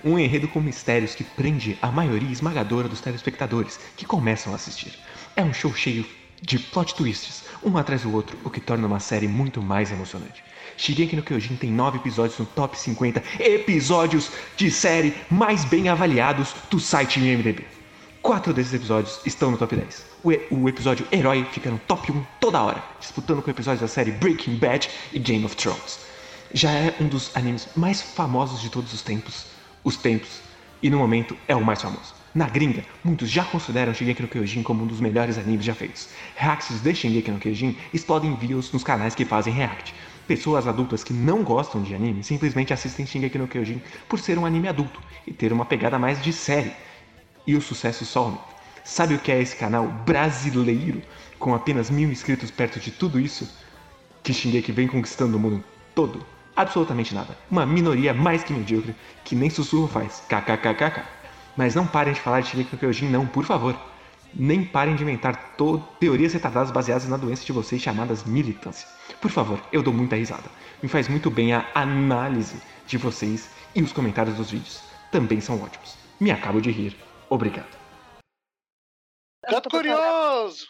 Um 0.03 0.17
enredo 0.17 0.47
com 0.47 0.59
mistérios 0.59 1.15
que 1.15 1.23
prende 1.23 1.77
a 1.81 1.91
maioria 1.91 2.31
esmagadora 2.31 2.87
dos 2.87 3.01
telespectadores 3.01 3.79
que 3.95 4.05
começam 4.05 4.53
a 4.53 4.55
assistir. 4.55 4.93
É 5.35 5.43
um 5.43 5.53
show 5.53 5.73
cheio 5.73 6.05
de 6.41 6.59
plot 6.59 6.95
twists, 6.95 7.43
um 7.63 7.77
atrás 7.77 8.03
do 8.03 8.13
outro, 8.13 8.37
o 8.43 8.49
que 8.49 8.59
torna 8.59 8.87
uma 8.87 8.99
série 8.99 9.27
muito 9.27 9.61
mais 9.61 9.91
emocionante. 9.91 10.43
Shigeki 10.77 11.15
no 11.15 11.23
Kyojin 11.23 11.55
tem 11.55 11.71
9 11.71 11.97
episódios 11.97 12.37
no 12.37 12.45
top 12.45 12.77
50 12.77 13.23
episódios 13.39 14.29
de 14.57 14.69
série 14.69 15.15
mais 15.29 15.63
bem 15.65 15.87
avaliados 15.89 16.53
do 16.69 16.79
site 16.79 17.19
IMDb. 17.19 17.65
Quatro 18.21 18.53
desses 18.53 18.73
episódios 18.73 19.19
estão 19.25 19.51
no 19.51 19.57
top 19.57 19.75
10. 19.75 20.05
O, 20.23 20.31
o 20.61 20.67
episódio 20.67 21.07
Herói 21.11 21.45
fica 21.51 21.69
no 21.69 21.77
top 21.77 22.11
1 22.11 22.25
toda 22.41 22.61
hora, 22.61 22.83
disputando 22.99 23.41
com 23.41 23.51
episódios 23.51 23.81
da 23.81 23.87
série 23.87 24.11
Breaking 24.11 24.57
Bad 24.57 24.89
e 25.13 25.19
Game 25.19 25.45
of 25.45 25.55
Thrones. 25.55 25.99
Já 26.51 26.71
é 26.71 26.95
um 26.99 27.07
dos 27.07 27.29
animes 27.35 27.67
mais 27.75 28.01
famosos 28.01 28.59
de 28.61 28.69
todos 28.69 28.91
os 28.93 29.01
tempos, 29.01 29.45
os 29.83 29.95
tempos, 29.95 30.41
e 30.81 30.89
no 30.89 30.97
momento 30.97 31.37
é 31.47 31.55
o 31.55 31.63
mais 31.63 31.81
famoso. 31.81 32.14
Na 32.35 32.49
gringa, 32.49 32.83
muitos 33.01 33.31
já 33.31 33.45
consideram 33.45 33.93
Shingeki 33.93 34.21
no 34.21 34.27
Kyojin 34.27 34.61
como 34.61 34.83
um 34.83 34.87
dos 34.87 34.99
melhores 34.99 35.37
animes 35.37 35.63
já 35.63 35.73
feitos. 35.73 36.09
Reacts 36.35 36.81
de 36.81 36.93
Shingeki 36.93 37.31
no 37.31 37.39
Kyojin 37.39 37.77
explodem 37.93 38.35
views 38.35 38.73
nos 38.73 38.83
canais 38.83 39.15
que 39.15 39.23
fazem 39.23 39.53
react. 39.53 39.95
Pessoas 40.27 40.67
adultas 40.67 41.01
que 41.01 41.13
não 41.13 41.43
gostam 41.43 41.81
de 41.81 41.95
anime 41.95 42.25
simplesmente 42.25 42.73
assistem 42.73 43.05
Shingeki 43.05 43.37
no 43.37 43.47
Kyojin 43.47 43.81
por 44.09 44.19
ser 44.19 44.37
um 44.37 44.45
anime 44.45 44.67
adulto 44.67 44.99
e 45.25 45.31
ter 45.31 45.53
uma 45.53 45.63
pegada 45.63 45.97
mais 45.97 46.21
de 46.21 46.33
série. 46.33 46.73
E 47.47 47.55
o 47.55 47.61
sucesso 47.61 48.03
só 48.05 48.23
aumenta. 48.23 48.43
Sabe 48.83 49.15
o 49.15 49.19
que 49.19 49.31
é 49.31 49.41
esse 49.41 49.55
canal 49.55 49.87
brasileiro 50.05 51.01
com 51.39 51.55
apenas 51.55 51.89
mil 51.89 52.11
inscritos 52.11 52.51
perto 52.51 52.81
de 52.81 52.91
tudo 52.91 53.17
isso? 53.17 53.49
Que 54.21 54.33
Shingeki 54.33 54.73
vem 54.73 54.89
conquistando 54.89 55.37
o 55.37 55.39
mundo 55.39 55.63
todo? 55.95 56.25
Absolutamente 56.53 57.15
nada. 57.15 57.37
Uma 57.49 57.65
minoria 57.65 58.13
mais 58.13 58.43
que 58.43 58.51
medíocre 58.51 58.93
que 59.23 59.35
nem 59.35 59.49
sussurro 59.49 59.87
faz. 59.87 60.21
KKKKK. 60.27 61.15
Mas 61.57 61.73
não 61.75 61.87
parem 61.87 62.13
de 62.13 62.19
falar 62.21 62.41
de 62.41 62.49
Shingeki 62.49 62.73
no 62.73 62.79
Kyojin 62.79 63.09
não, 63.09 63.25
por 63.25 63.45
favor. 63.45 63.75
Nem 64.33 64.65
parem 64.65 64.95
de 64.95 65.03
inventar 65.03 65.55
to- 65.55 65.79
teorias 65.99 66.33
retardadas 66.33 66.69
baseadas 66.71 67.07
na 67.07 67.15
doença 67.15 67.45
de 67.45 67.53
vocês 67.53 67.81
chamadas 67.81 68.25
militância. 68.25 68.87
Por 69.21 69.31
favor, 69.31 69.61
eu 69.71 69.81
dou 69.81 69.93
muita 69.93 70.17
risada. 70.17 70.49
Me 70.83 70.89
faz 70.89 71.07
muito 71.07 71.31
bem 71.31 71.53
a 71.53 71.65
análise 71.73 72.61
de 72.85 72.97
vocês 72.97 73.49
e 73.73 73.81
os 73.81 73.93
comentários 73.93 74.35
dos 74.35 74.51
vídeos. 74.51 74.81
Também 75.11 75.39
são 75.39 75.61
ótimos. 75.61 75.95
Me 76.19 76.31
acabo 76.31 76.59
de 76.59 76.69
rir. 76.71 76.97
Obrigado. 77.29 77.77
Gato 79.49 79.69
curioso! 79.69 80.65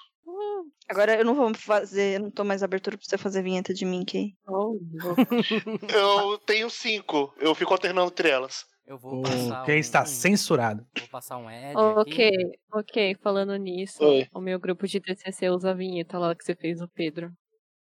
Agora 0.90 1.16
eu 1.18 1.26
não 1.26 1.34
vou 1.34 1.52
fazer, 1.56 2.18
eu 2.18 2.20
não 2.24 2.30
tô 2.32 2.44
mais 2.44 2.62
abertura 2.62 2.98
pra 2.98 3.06
você 3.08 3.18
fazer 3.18 3.42
vinheta 3.42 3.74
de 3.74 3.86
Mickey. 3.86 4.36
Oh, 4.48 4.78
Eu 5.92 6.38
tenho 6.40 6.70
cinco. 6.70 7.34
Eu 7.40 7.56
fico 7.56 7.74
alternando 7.74 8.10
entre 8.12 8.30
elas. 8.30 8.66
Eu 8.88 8.98
vou 9.00 9.20
O 9.20 9.24
passar 9.24 9.66
Ken 9.66 9.74
um, 9.74 9.80
está 9.80 10.06
censurado. 10.06 10.86
Vou 11.00 11.08
passar 11.10 11.38
um 11.38 11.48
ad 11.48 11.76
ok, 11.76 12.28
aqui. 12.28 12.52
ok. 12.72 13.16
Falando 13.16 13.56
nisso, 13.56 14.04
Oi. 14.04 14.28
o 14.34 14.40
meu 14.40 14.60
grupo 14.60 14.88
de 14.88 15.00
TCC 15.00 15.50
usa 15.50 15.72
a 15.72 15.74
vinheta 15.74 16.20
lá 16.20 16.36
que 16.36 16.44
você 16.46 16.56
fez, 16.56 16.82
o 16.82 16.88
Pedro. 16.88 17.32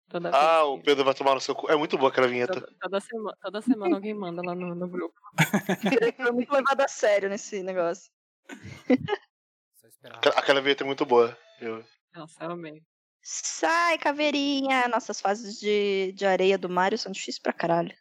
Toda 0.09 0.30
vez 0.30 0.42
Ah, 0.42 0.61
que- 0.62 0.66
o 0.68 0.82
Pedro 0.82 1.05
vai 1.05 1.14
tomar 1.14 1.34
no 1.34 1.40
seu 1.40 1.55
cu. 1.55 1.70
É 1.70 1.76
muito 1.76 1.98
boa 1.98 2.11
aquela 2.11 2.26
vinheta. 2.28 2.55
Toda, 2.55 2.72
toda 2.80 3.00
semana, 3.00 3.36
toda 3.42 3.61
semana 3.61 3.96
alguém 4.00 4.14
manda 4.14 4.40
lá 4.42 4.55
no, 4.55 4.74
no 4.74 4.88
grupo. 4.88 5.14
Foi 6.16 6.32
muito 6.32 6.52
levado 6.52 6.80
a 6.80 6.88
sério 6.88 7.28
nesse 7.28 7.62
negócio. 7.62 8.11
Só 9.80 9.86
esperar. 9.86 10.16
Aquela- 10.18 10.36
Aquela 10.38 10.61
vinheta 10.62 10.84
é 10.84 10.86
muito 10.86 11.05
boa. 11.05 11.36
Eu- 11.61 11.84
Nossa, 12.14 12.44
eu 12.44 12.50
amei. 12.52 12.80
Sai, 13.22 13.96
caveirinha! 13.98 14.86
Nossas 14.88 15.20
fases 15.20 15.59
de, 15.59 16.12
de 16.12 16.26
areia 16.26 16.59
do 16.59 16.68
Mario 16.68 16.98
são 16.98 17.11
difíceis 17.12 17.38
pra 17.38 17.52
caralho. 17.55 17.94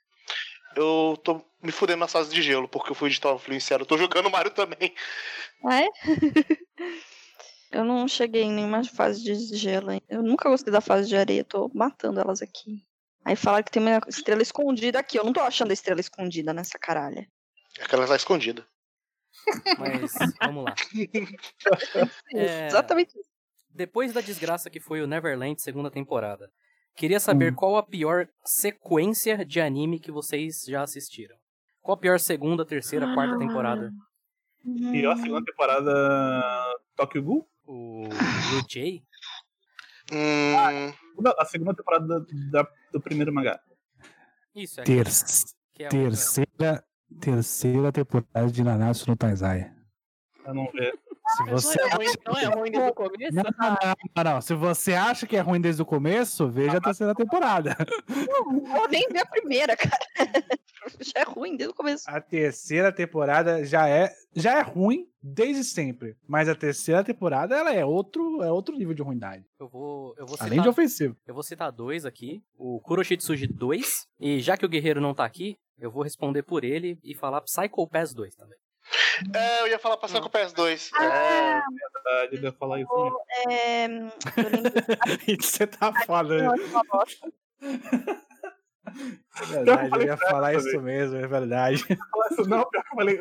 Eu 0.76 1.18
tô 1.24 1.42
me 1.62 1.72
fudendo 1.72 2.00
nas 2.00 2.12
fases 2.12 2.34
de 2.34 2.42
gelo, 2.42 2.68
porque 2.68 2.92
eu 2.92 2.96
fui 2.96 3.10
digital 3.10 3.36
influenciado. 3.36 3.84
Eu 3.84 3.88
tô 3.88 3.98
jogando 3.98 4.30
Mario 4.30 4.52
também. 4.52 4.94
Ah, 5.66 5.82
é? 5.82 5.88
eu 7.72 7.84
não 7.84 8.08
cheguei 8.08 8.44
em 8.44 8.52
nenhuma 8.52 8.84
fase 8.84 9.24
de 9.24 9.36
gelo 9.58 9.92
ainda. 9.92 10.06
Eu 10.10 10.22
nunca 10.22 10.50
gostei 10.50 10.72
da 10.72 10.82
fase 10.82 11.08
de 11.08 11.16
areia, 11.16 11.44
tô 11.44 11.70
matando 11.74 12.20
elas 12.20 12.42
aqui. 12.42 12.84
Aí 13.26 13.36
falaram 13.36 13.64
que 13.64 13.72
tem 13.72 13.82
uma 13.82 14.02
estrela 14.08 14.42
escondida 14.42 15.00
aqui. 15.00 15.18
Eu 15.18 15.24
não 15.24 15.32
tô 15.32 15.40
achando 15.40 15.72
a 15.72 15.74
estrela 15.74 16.02
escondida 16.02 16.54
nessa 16.54 16.78
caralha. 16.78 17.28
Aquela 17.80 18.06
tá 18.06 18.16
escondida. 18.16 18.66
Mas 19.78 20.14
vamos 20.40 20.66
lá. 20.66 20.76
É, 22.34 22.68
Exatamente 22.68 23.18
isso. 23.18 23.30
Depois 23.70 24.14
da 24.14 24.22
desgraça 24.22 24.70
que 24.70 24.80
foi 24.80 25.02
o 25.02 25.08
Neverland 25.08 25.60
segunda 25.62 25.90
temporada, 25.90 26.52
queria 26.96 27.20
saber 27.20 27.54
qual 27.56 27.76
a 27.78 27.84
pior 27.84 28.28
sequência 28.46 29.46
de 29.46 29.60
anime 29.62 30.00
que 30.00 30.12
vocês 30.12 30.64
já 30.68 30.82
assistiram. 30.84 31.36
Qual 31.82 31.96
a 31.96 32.00
pior 32.00 32.20
segunda, 32.20 32.66
terceira, 32.66 33.14
quarta 33.14 33.38
temporada? 33.38 33.92
Pior 34.92 35.16
segunda 35.18 35.44
temporada 35.44 36.76
Tokyo 36.96 37.24
Ghoul? 37.24 37.48
O 37.66 38.10
Jay? 38.70 39.04
Hum, 40.12 40.94
Não, 41.20 41.34
A 41.38 41.46
segunda 41.46 41.74
temporada 41.74 42.06
da- 42.08 42.26
da- 42.64 42.70
do 42.92 43.02
primeiro 43.02 43.34
mangá. 43.34 43.60
Isso, 44.56 44.82
é 44.82 44.84
Ter 44.84 45.06
que 45.74 45.84
é 45.84 45.90
terceira, 45.90 46.84
terceira 47.20 47.92
temporada 47.92 48.48
de 48.52 48.64
Nanatsu 48.64 49.10
no 49.10 49.16
Taizai. 49.16 49.72
Eu 50.46 50.54
não 50.54 50.70
ver. 50.72 50.94
Se 51.38 51.44
você 51.50 51.80
não, 51.80 51.86
é 51.86 51.88
acha 51.88 51.96
ruim, 51.98 52.14
não 52.26 52.38
é 52.38 52.46
ruim 52.46 52.72
desde 52.72 52.90
o 52.90 52.94
começo? 52.94 53.36
Não, 53.36 53.44
não, 53.44 53.78
não, 54.16 54.34
não. 54.34 54.42
Se 54.42 54.54
você 54.54 54.94
acha 54.94 55.26
que 55.28 55.36
é 55.36 55.40
ruim 55.40 55.62
desde 55.62 55.82
o 55.82 55.86
começo, 55.86 56.48
veja 56.50 56.78
a 56.78 56.82
terceira 56.82 57.14
temporada. 57.16 57.76
Não 58.28 58.62
vou 58.62 58.88
nem 58.88 59.08
ver 59.10 59.20
a 59.20 59.26
primeira, 59.26 59.76
cara. 59.76 59.98
Já 61.00 61.22
é 61.22 61.24
ruim 61.24 61.56
desde 61.56 61.72
o 61.74 61.76
começo. 61.76 62.04
A 62.08 62.20
terceira 62.20 62.92
temporada 62.92 63.64
já 63.64 63.88
é, 63.88 64.12
já 64.36 64.60
é 64.60 64.62
ruim 64.62 65.08
desde 65.22 65.64
sempre. 65.64 66.18
Mas 66.28 66.50
a 66.50 66.56
terceira 66.56 67.02
temporada 67.04 67.56
ela 67.56 67.74
é 67.74 67.86
outro, 67.86 68.44
é 68.44 68.52
outro 68.52 68.76
nível 68.76 68.94
de 68.94 69.02
ruindade. 69.02 69.46
Eu 69.58 69.70
vou, 69.70 70.14
eu 70.18 70.26
vou 70.26 70.36
citar, 70.36 70.48
Além 70.50 70.62
de 70.62 70.68
ofensivo. 70.68 71.16
eu 71.26 71.34
vou 71.34 71.42
citar 71.42 71.72
dois 71.72 72.06
aqui. 72.06 72.44
O 72.58 72.82
Kuroshitsuji 72.82 73.48
2. 73.48 74.08
E 74.20 74.42
já 74.42 74.58
que 74.58 74.66
o 74.66 74.70
Guerreiro 74.70 75.00
não 75.00 75.14
tá 75.14 75.24
aqui, 75.24 75.58
eu 75.80 75.90
vou 75.90 76.04
responder 76.04 76.44
por 76.44 76.66
ele 76.66 77.00
e 77.02 77.16
falar 77.16 77.40
Psycho 77.42 77.88
Pass 77.88 78.14
2 78.14 78.36
também. 78.36 78.58
É, 79.34 79.62
eu 79.62 79.68
ia 79.68 79.80
falar 79.80 79.98
passar 79.98 80.20
com 80.22 80.28
o 80.28 80.32
PS2. 80.32 80.90
Ah, 80.96 81.04
É, 81.04 81.62
verdade, 81.94 82.36
ele 82.36 82.46
ia 82.46 82.52
falar 82.54 82.80
isso 82.80 82.94
mesmo. 82.94 83.20
É, 83.50 83.86
eu 83.86 84.50
lembro 84.50 85.44
Você 85.44 85.68
tá 85.68 85.94
falando. 86.06 86.54
de 86.56 86.68
bosta. 86.88 87.34
É 89.42 89.46
verdade, 89.46 89.96
eu 89.96 90.02
ia 90.04 90.18
falei 90.18 90.30
falar 90.30 90.54
isso 90.56 90.82
mesmo, 90.82 91.16
é 91.18 91.26
verdade. 91.28 91.76
Isso 92.32 92.48
não, 92.50 92.66
pior 92.70 92.84
que 92.84 92.90
eu 92.92 92.96
falei. 92.96 93.18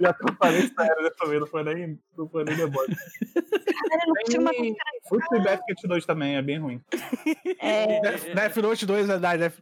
Já 0.00 0.14
que 0.14 0.24
eu 0.30 0.34
falei 0.36 0.68
sério 0.68 1.02
dessa 1.02 1.26
vez, 1.26 1.40
não 1.40 1.46
foi 1.46 1.62
nem, 1.64 2.00
não 2.16 2.28
foi 2.28 2.44
nem 2.44 2.56
deboche. 2.56 2.94
Cara, 3.88 4.02
eu 4.02 4.08
não 4.08 4.14
consigo 4.14 4.42
mais 4.44 4.56
Tem 4.58 4.76
Fruit 5.08 5.42
Basket 5.42 5.78
2 5.84 6.06
também, 6.06 6.36
é 6.36 6.42
bem 6.42 6.58
ruim. 6.58 6.82
É, 7.58 8.00
Death, 8.00 8.24
Death 8.34 8.56
Note 8.58 8.86
2, 8.86 9.04
é 9.04 9.06
verdade. 9.08 9.38
Death... 9.40 9.58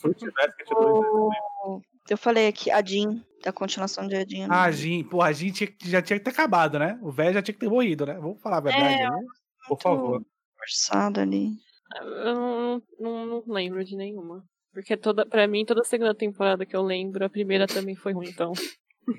Fruit 0.00 0.30
Basket 0.32 0.68
2 0.68 1.04
é 1.04 1.08
o- 1.66 1.82
eu 2.10 2.18
falei 2.18 2.48
aqui, 2.48 2.70
a 2.70 2.82
Jean, 2.84 3.22
da 3.42 3.52
continuação 3.52 4.06
de 4.06 4.16
Adin. 4.16 4.46
Ah, 4.50 4.64
a 4.64 4.70
Jin, 4.70 5.04
porra, 5.04 5.28
a 5.28 5.32
Jin 5.32 5.52
tinha 5.52 5.70
já 5.84 6.02
tinha 6.02 6.18
que 6.18 6.24
ter 6.24 6.30
acabado, 6.30 6.78
né? 6.78 6.98
O 7.02 7.10
velho 7.10 7.34
já 7.34 7.42
tinha 7.42 7.54
que 7.54 7.60
ter 7.60 7.68
morrido, 7.68 8.04
né? 8.06 8.14
Vamos 8.14 8.40
falar 8.40 8.58
a 8.58 8.60
verdade. 8.60 8.94
É, 9.02 9.08
né? 9.08 9.18
por 9.68 9.80
favor. 9.80 10.22
forçado 10.58 11.20
ali. 11.20 11.52
Eu 12.00 12.34
não, 12.34 12.82
não, 12.98 13.26
não 13.26 13.44
lembro 13.46 13.84
de 13.84 13.96
nenhuma. 13.96 14.44
Porque 14.72 14.96
toda, 14.96 15.26
pra 15.26 15.48
mim, 15.48 15.64
toda 15.64 15.82
segunda 15.82 16.14
temporada 16.14 16.64
que 16.64 16.76
eu 16.76 16.82
lembro, 16.82 17.24
a 17.24 17.28
primeira 17.28 17.66
também 17.66 17.96
foi 17.96 18.12
ruim, 18.12 18.28
então. 18.28 18.52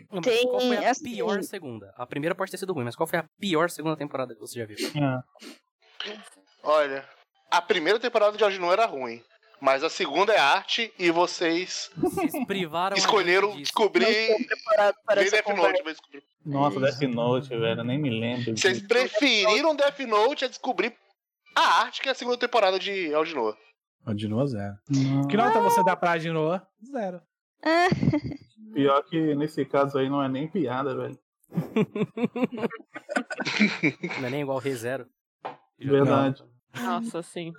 Não, 0.09 0.21
Tem, 0.21 0.43
qual 0.43 0.61
foi 0.61 0.77
a 0.77 0.91
assim- 0.91 1.03
pior 1.03 1.43
segunda? 1.43 1.93
A 1.97 2.05
primeira 2.05 2.33
pode 2.33 2.51
ter 2.51 2.57
sido 2.57 2.71
ruim, 2.71 2.85
mas 2.85 2.95
qual 2.95 3.07
foi 3.07 3.19
a 3.19 3.25
pior 3.39 3.69
segunda 3.69 3.97
temporada 3.97 4.33
que 4.33 4.39
você 4.39 4.59
já 4.59 4.65
viu? 4.65 4.77
É. 4.77 6.11
olha, 6.63 7.05
a 7.49 7.61
primeira 7.61 7.99
temporada 7.99 8.37
de 8.37 8.43
Alginu 8.43 8.71
era 8.71 8.85
ruim. 8.85 9.21
Mas 9.61 9.83
a 9.83 9.89
segunda 9.89 10.33
é 10.33 10.39
arte 10.39 10.91
e 10.97 11.11
vocês 11.11 11.91
Vocês 11.95 12.31
privaram 12.47 12.97
escolheram 12.97 13.55
descobrir. 13.55 14.05
Nem 14.05 14.37
Death. 15.29 15.47
Note, 15.55 15.81
mas 15.85 15.97
descobrir. 15.97 16.23
Nossa, 16.43 16.79
Death 16.79 17.01
Note, 17.13 17.49
velho, 17.49 17.83
nem 17.83 17.99
me 17.99 18.09
lembro. 18.09 18.57
Vocês 18.57 18.77
disso. 18.77 18.87
preferiram 18.87 19.75
Death 19.75 19.99
Note 19.99 20.45
a 20.45 20.47
descobrir 20.47 20.95
a 21.55 21.81
arte 21.81 22.01
que 22.01 22.09
é 22.09 22.11
a 22.11 22.15
segunda 22.15 22.37
temporada 22.37 22.79
de 22.79 23.13
Alginu. 23.13 23.55
Continua 24.03 24.47
zero. 24.47 24.75
Não. 24.89 25.27
Que 25.27 25.37
nota 25.37 25.61
você 25.61 25.83
dá 25.83 25.95
pra 25.95 26.11
Aginoa? 26.11 26.67
Zero. 26.83 27.21
Pior 28.73 29.03
que 29.03 29.35
nesse 29.35 29.63
caso 29.65 29.99
aí 29.99 30.09
não 30.09 30.23
é 30.23 30.27
nem 30.27 30.47
piada, 30.47 30.95
velho. 30.95 31.19
Não 34.19 34.27
é 34.27 34.29
nem 34.29 34.41
igual 34.41 34.57
ReZero. 34.57 35.05
Verdade. 35.77 36.41
Nossa, 36.79 37.21
sim. 37.21 37.51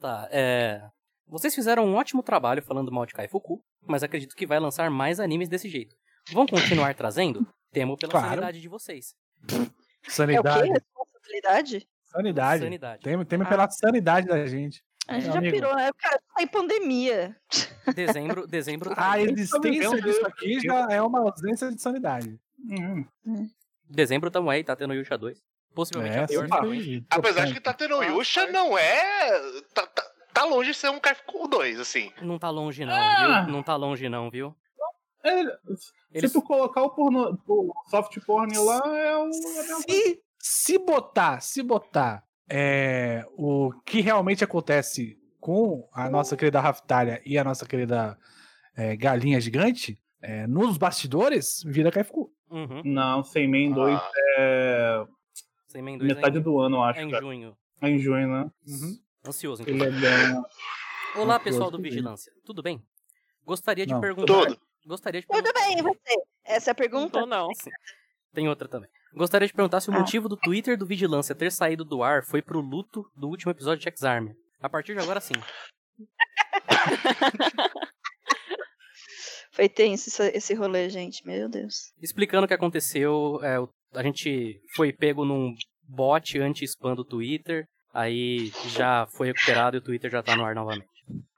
Tá, 0.00 0.28
é. 0.32 0.82
Vocês 1.28 1.54
fizeram 1.54 1.84
um 1.84 1.94
ótimo 1.96 2.22
trabalho 2.22 2.62
falando 2.62 2.92
mal 2.92 3.04
de 3.06 3.12
Kaifuku, 3.14 3.60
mas 3.86 4.02
acredito 4.02 4.34
que 4.36 4.46
vai 4.46 4.58
lançar 4.60 4.90
mais 4.90 5.18
animes 5.20 5.48
desse 5.48 5.68
jeito. 5.68 5.96
Vão 6.32 6.46
continuar 6.46 6.94
trazendo? 6.96 7.46
Temo 7.72 7.96
pela 7.96 8.10
Claro. 8.12 8.28
sanidade 8.28 8.60
de 8.60 8.68
vocês. 8.68 9.14
É 9.50 9.54
o 10.08 10.10
Sanidade. 10.10 10.62
quê? 10.62 10.72
Responsabilidade? 10.72 11.88
Sanidade. 12.04 12.62
Sanidade. 12.62 13.02
Teme, 13.02 13.24
teme 13.24 13.44
Ah. 13.44 13.48
pela 13.48 13.70
sanidade 13.70 14.26
da 14.28 14.46
gente. 14.46 14.82
A 15.08 15.14
gente 15.14 15.24
Meu 15.24 15.32
já 15.34 15.38
amigo. 15.38 15.54
pirou, 15.54 15.74
né? 15.76 15.90
Cara, 15.98 16.20
tá 16.34 16.42
em 16.42 16.46
pandemia. 16.48 17.36
Dezembro, 17.94 18.46
dezembro 18.46 18.94
tá 18.94 19.02
A 19.02 19.12
aí. 19.12 19.24
existência 19.24 19.90
disso 20.02 20.08
isso. 20.18 20.26
aqui 20.26 20.60
já 20.60 20.88
é 20.90 21.00
uma 21.02 21.20
ausência 21.20 21.70
de 21.72 21.80
sanidade. 21.80 22.38
Hum. 22.68 23.04
Dezembro 23.88 24.30
tamo 24.30 24.50
aí, 24.50 24.64
tá 24.64 24.74
tendo 24.74 24.94
Yusha 24.94 25.16
2. 25.16 25.40
Possivelmente 25.74 26.16
a 26.18 26.26
pior 26.26 26.46
Apesar 27.10 27.44
de 27.44 27.54
que 27.54 27.60
Tateno 27.60 28.02
Yusha 28.02 28.46
não 28.50 28.76
é. 28.78 29.30
Tá, 29.74 29.86
tá, 29.86 30.02
tá 30.40 30.44
longe 30.44 30.70
de 30.72 30.76
ser 30.76 30.90
um 30.90 31.00
Kaifuku 31.00 31.48
2, 31.48 31.80
assim. 31.80 32.10
Não 32.22 32.38
tá 32.38 32.50
longe 32.50 32.84
não, 32.84 32.92
Ah. 32.94 33.42
viu? 33.44 33.52
Não 33.52 33.62
tá 33.62 33.74
longe 33.76 34.08
não, 34.08 34.30
viu? 34.30 34.54
É, 35.24 35.40
Eles- 35.40 35.92
Se 36.28 36.32
tu 36.32 36.42
colocar 36.42 36.82
o, 36.82 36.90
porno, 36.90 37.38
o 37.48 37.72
soft 37.90 38.16
porn 38.24 38.56
lá, 38.58 38.80
é 38.96 39.16
o. 39.16 39.32
Se, 39.32 40.22
se 40.38 40.78
botar, 40.78 41.40
se 41.40 41.62
botar 41.62 42.22
é, 42.48 43.24
o 43.32 43.72
que 43.84 44.00
realmente 44.00 44.44
acontece 44.44 45.18
com 45.40 45.88
a 45.92 46.08
nossa 46.08 46.36
querida 46.36 46.60
Raftalha 46.60 47.20
e 47.26 47.36
a 47.36 47.42
nossa 47.44 47.66
querida 47.66 48.16
é, 48.76 48.94
galinha 48.96 49.40
gigante, 49.40 49.98
é, 50.22 50.46
nos 50.46 50.78
bastidores, 50.78 51.62
vira 51.66 51.90
KFQ. 51.90 52.18
Uhum. 52.50 52.82
Não, 52.84 53.24
sem 53.24 53.48
main 53.48 53.72
2 53.72 53.98
Ah. 53.98 54.10
é 54.38 55.04
Sem 55.66 55.82
Men 55.82 55.98
2 55.98 56.14
metade 56.14 56.36
é 56.36 56.40
em, 56.40 56.42
do 56.42 56.60
ano, 56.60 56.76
eu 56.76 56.84
é 56.84 56.90
acho. 56.90 57.00
em 57.00 57.10
cara. 57.10 57.22
junho. 57.22 57.56
É 57.82 57.88
em 57.90 57.98
junho, 57.98 58.28
né? 58.28 58.50
Ansioso, 59.26 59.62
Ele 59.62 59.72
inclusive. 59.72 60.06
é 60.06 60.10
bem. 60.10 60.42
Olá, 61.16 61.34
ansioso 61.36 61.44
pessoal 61.44 61.70
do. 61.70 61.80
Vigilância. 61.80 62.32
Tudo 62.44 62.62
bem? 62.62 62.80
Gostaria 63.44 63.86
de 63.86 63.92
Não. 63.92 64.00
perguntar. 64.00 64.46
Tudo. 64.46 64.58
Gostaria 64.86 65.20
de 65.20 65.26
Tudo 65.26 65.42
perguntar. 65.42 65.60
bem, 65.66 65.78
e 65.78 65.82
você? 65.82 66.14
Essa 66.44 66.70
é 66.70 66.72
a 66.72 66.74
pergunta? 66.74 67.18
Ou 67.20 67.26
não. 67.26 67.48
Tem 68.32 68.48
outra 68.48 68.68
também. 68.68 68.88
Gostaria 69.14 69.48
de 69.48 69.54
perguntar 69.54 69.80
se 69.80 69.88
o 69.88 69.92
motivo 69.92 70.28
do 70.28 70.36
Twitter 70.36 70.76
do 70.76 70.86
Vigilância 70.86 71.34
ter 71.34 71.50
saído 71.50 71.84
do 71.84 72.02
ar 72.02 72.22
foi 72.24 72.42
pro 72.42 72.60
luto 72.60 73.04
do 73.16 73.28
último 73.28 73.50
episódio 73.50 73.80
de 73.80 73.88
X-Army. 73.88 74.34
A 74.60 74.68
partir 74.68 74.94
de 74.94 75.00
agora, 75.00 75.20
sim. 75.20 75.34
Foi 79.52 79.68
tenso 79.70 80.08
esse, 80.10 80.22
esse 80.36 80.54
rolê, 80.54 80.88
gente. 80.90 81.24
Meu 81.26 81.48
Deus. 81.48 81.92
Explicando 82.02 82.44
o 82.44 82.48
que 82.48 82.54
aconteceu, 82.54 83.40
é, 83.42 83.56
a 83.98 84.02
gente 84.02 84.60
foi 84.74 84.92
pego 84.92 85.24
num 85.24 85.54
bot 85.82 86.38
anti-spam 86.38 86.94
do 86.94 87.04
Twitter, 87.04 87.66
aí 88.00 88.52
já 88.68 89.06
foi 89.06 89.28
recuperado 89.28 89.76
e 89.76 89.78
o 89.78 89.82
Twitter 89.82 90.10
já 90.10 90.22
tá 90.22 90.36
no 90.36 90.44
ar 90.44 90.54
novamente. 90.54 90.86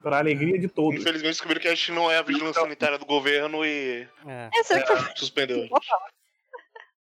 Pra 0.02 0.18
alegria 0.18 0.58
de 0.58 0.68
todos. 0.68 0.98
Infelizmente 1.00 1.32
descobriram 1.32 1.60
que 1.60 1.68
a 1.68 1.74
gente 1.74 1.92
não 1.92 2.10
é 2.10 2.18
a 2.18 2.22
vigilância 2.22 2.60
sanitária 2.62 2.98
do 2.98 3.04
governo 3.06 3.64
e 3.64 4.06
É. 4.26 4.50
Essa 4.54 4.78
é, 4.78 4.84
suspendeu. 5.16 5.68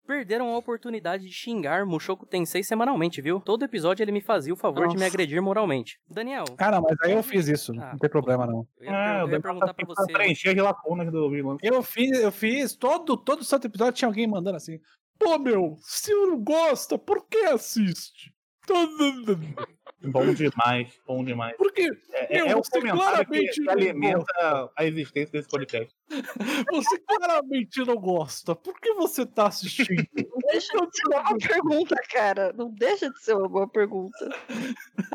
Perderam 0.06 0.54
a 0.54 0.58
oportunidade 0.58 1.26
de 1.26 1.32
xingar 1.34 1.86
Mushoku 1.86 2.26
Tensei 2.26 2.64
semanalmente, 2.64 3.22
viu? 3.22 3.39
Todo 3.39 3.64
episódio 3.64 4.04
ele 4.04 4.12
me 4.12 4.20
fazia 4.20 4.52
o 4.54 4.58
favor 4.58 4.88
de 4.88 4.95
me 4.95 5.02
Nossa. 5.02 5.06
agredir 5.08 5.41
moralmente. 5.41 5.99
Daniel, 6.10 6.43
Cara, 6.58 6.82
mas 6.82 6.97
aí 7.02 7.14
eu 7.14 7.24
fiz 7.24 7.47
isso, 7.47 7.72
Ah. 7.80 7.91
não 7.93 7.97
tem 7.99 8.10
problema 8.10 8.45
não. 8.45 8.68
eu 8.80 8.86
ia, 8.86 8.91
É, 8.91 9.24
o 9.24 9.28
eu 9.28 9.32
ia 9.32 9.39
perguntar 9.41 9.74
pra 9.74 9.86
você. 9.86 10.12
preencher 10.12 10.49
as 10.49 10.56
lacunas 10.58 11.10
do 11.12 11.30
vigilante. 11.30 11.66
Eu 11.66 11.82
fiz, 11.82 12.20
eu 12.20 12.32
fiz, 12.32 12.76
todo, 12.76 13.16
todo 13.16 13.43
santo 13.45 13.68
episódio 13.68 13.93
tinha 13.93 14.10
alguém 14.10 14.28
mandando 14.28 14.58
assim. 14.58 14.80
Pô, 15.18 15.38
meu, 15.39 15.78
se 15.80 16.12
não 16.14 16.38
gosta, 16.43 16.97
por 16.97 17.26
que 17.30 17.38
assiste? 17.45 18.34
Bom 20.03 20.34
demais, 20.34 20.99
bom 21.05 21.24
demais. 21.24 21.55
Porque 21.57 21.89
É, 22.12 22.38
é- 22.38 22.43
Meu, 22.43 22.47
é 22.47 22.55
o 22.55 22.64
você 22.64 22.72
comentário 22.72 22.99
que, 22.99 23.05
claramente 23.12 23.51
que 23.53 23.62
não 23.62 23.74
alimenta 23.74 24.72
a 24.76 24.86
existência 24.86 25.32
desse 25.32 25.49
podcast. 25.49 25.93
você 26.72 26.99
claramente 26.99 27.86
não 27.86 27.95
gosta. 27.97 28.55
Por 28.55 28.80
que 28.80 28.93
você 28.93 29.26
tá 29.26 29.47
assistindo? 29.47 30.03
não 30.16 30.39
deixa 30.51 30.74
de 30.88 30.97
ser 30.97 31.07
uma 31.07 31.24
boa 31.24 31.38
pergunta, 31.38 31.95
cara. 32.12 32.53
Não 32.53 32.72
deixa 32.72 33.09
de 33.09 33.22
ser 33.24 33.36
uma 33.36 33.47
boa 33.49 33.68
pergunta. 33.70 34.30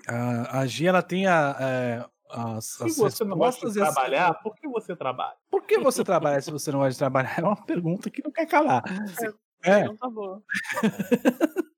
A, 0.09 0.61
a 0.61 0.67
Gia, 0.67 0.91
ela 0.91 1.03
tem 1.03 1.27
a, 1.27 1.57
é, 1.61 2.05
as, 2.31 2.65
Se 2.67 2.85
as 2.85 2.97
você 2.97 3.25
não 3.25 3.37
gosta 3.39 3.69
de 3.71 3.81
as- 3.83 3.93
trabalhar, 3.95 4.35
por 4.35 4.55
que 4.55 4.69
você 4.69 4.95
trabalha? 4.95 5.37
Por 5.51 5.63
que 5.63 5.79
você 5.79 6.05
trabalha 6.05 6.41
se 6.41 6.51
você 6.51 6.71
não 6.71 6.79
gosta 6.81 6.93
de 6.93 6.99
trabalhar? 6.99 7.39
É 7.39 7.43
uma 7.43 7.65
pergunta 7.65 8.09
que 8.11 8.23
não 8.25 8.31
quer 8.31 8.47
calar. 8.47 8.83
É. 9.65 9.81
Então 9.81 9.97
tá 9.97 10.09
bom. 10.09 10.41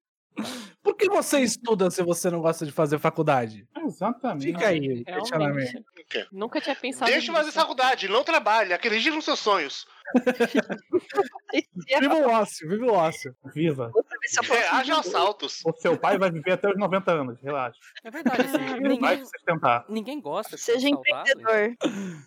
Por 0.99 1.05
que 1.05 1.09
você 1.09 1.38
estuda 1.38 1.88
se 1.92 2.03
você 2.03 2.28
não 2.28 2.40
gosta 2.40 2.66
de 2.66 2.72
fazer 2.72 2.99
faculdade? 2.99 3.64
Exatamente. 3.86 4.46
Fica 4.46 4.66
aí, 4.66 5.03
o 5.03 5.05
questionamento. 5.05 5.84
Nunca 6.32 6.61
tinha 6.61 6.74
pensado 6.74 7.09
Deixa 7.09 7.26
de 7.26 7.32
fazer 7.32 7.53
faculdade, 7.53 8.09
não 8.09 8.24
trabalhe, 8.24 8.72
acredite 8.72 9.11
nos 9.11 9.24
seus 9.24 9.38
sonhos. 9.38 9.86
Viva 12.01 12.14
o 12.14 12.30
ócio, 12.30 12.68
viva 12.68 12.86
o 12.86 12.92
ócio. 12.92 13.36
Viva. 13.55 13.90
Você 13.94 14.18
vai 14.29 14.33
ser 14.33 14.41
a 14.41 14.43
próxima 14.43 14.70
Reaja 14.70 14.95
a 14.95 15.01
assaltos. 15.01 15.62
O 15.64 15.72
seu 15.74 15.97
pai 15.99 16.18
vai 16.18 16.31
viver 16.31 16.53
até 16.53 16.68
os 16.68 16.76
90 16.79 17.12
anos, 17.12 17.41
relaxa. 17.41 17.79
É 18.05 18.11
verdade, 18.11 18.43
assim, 18.43 18.81
ninguém, 18.81 19.24
sustentar. 19.24 19.85
ninguém 19.89 20.20
gosta 20.20 20.57
de 20.57 20.62
Seja 20.62 20.89
assaltado, 20.89 21.31
empreendedor. 21.31 21.76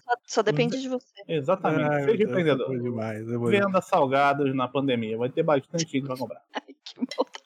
Só, 0.04 0.14
só 0.28 0.41
depende 0.43 0.82
de 0.82 0.89
você. 0.89 1.06
Exatamente. 1.28 1.89
Ai, 1.89 2.04
Seja 2.06 2.24
empreendedor. 2.24 2.76
é 2.76 2.80
demais, 2.80 3.28
é 3.32 3.38
Venda 3.38 3.82
salgados 3.82 4.54
na 4.56 4.68
pandemia. 4.68 5.18
Vai 5.18 5.30
ter 5.30 5.43
bastante 5.43 5.88
gente 5.89 6.06
pra 6.06 6.18
comprar. 6.18 6.41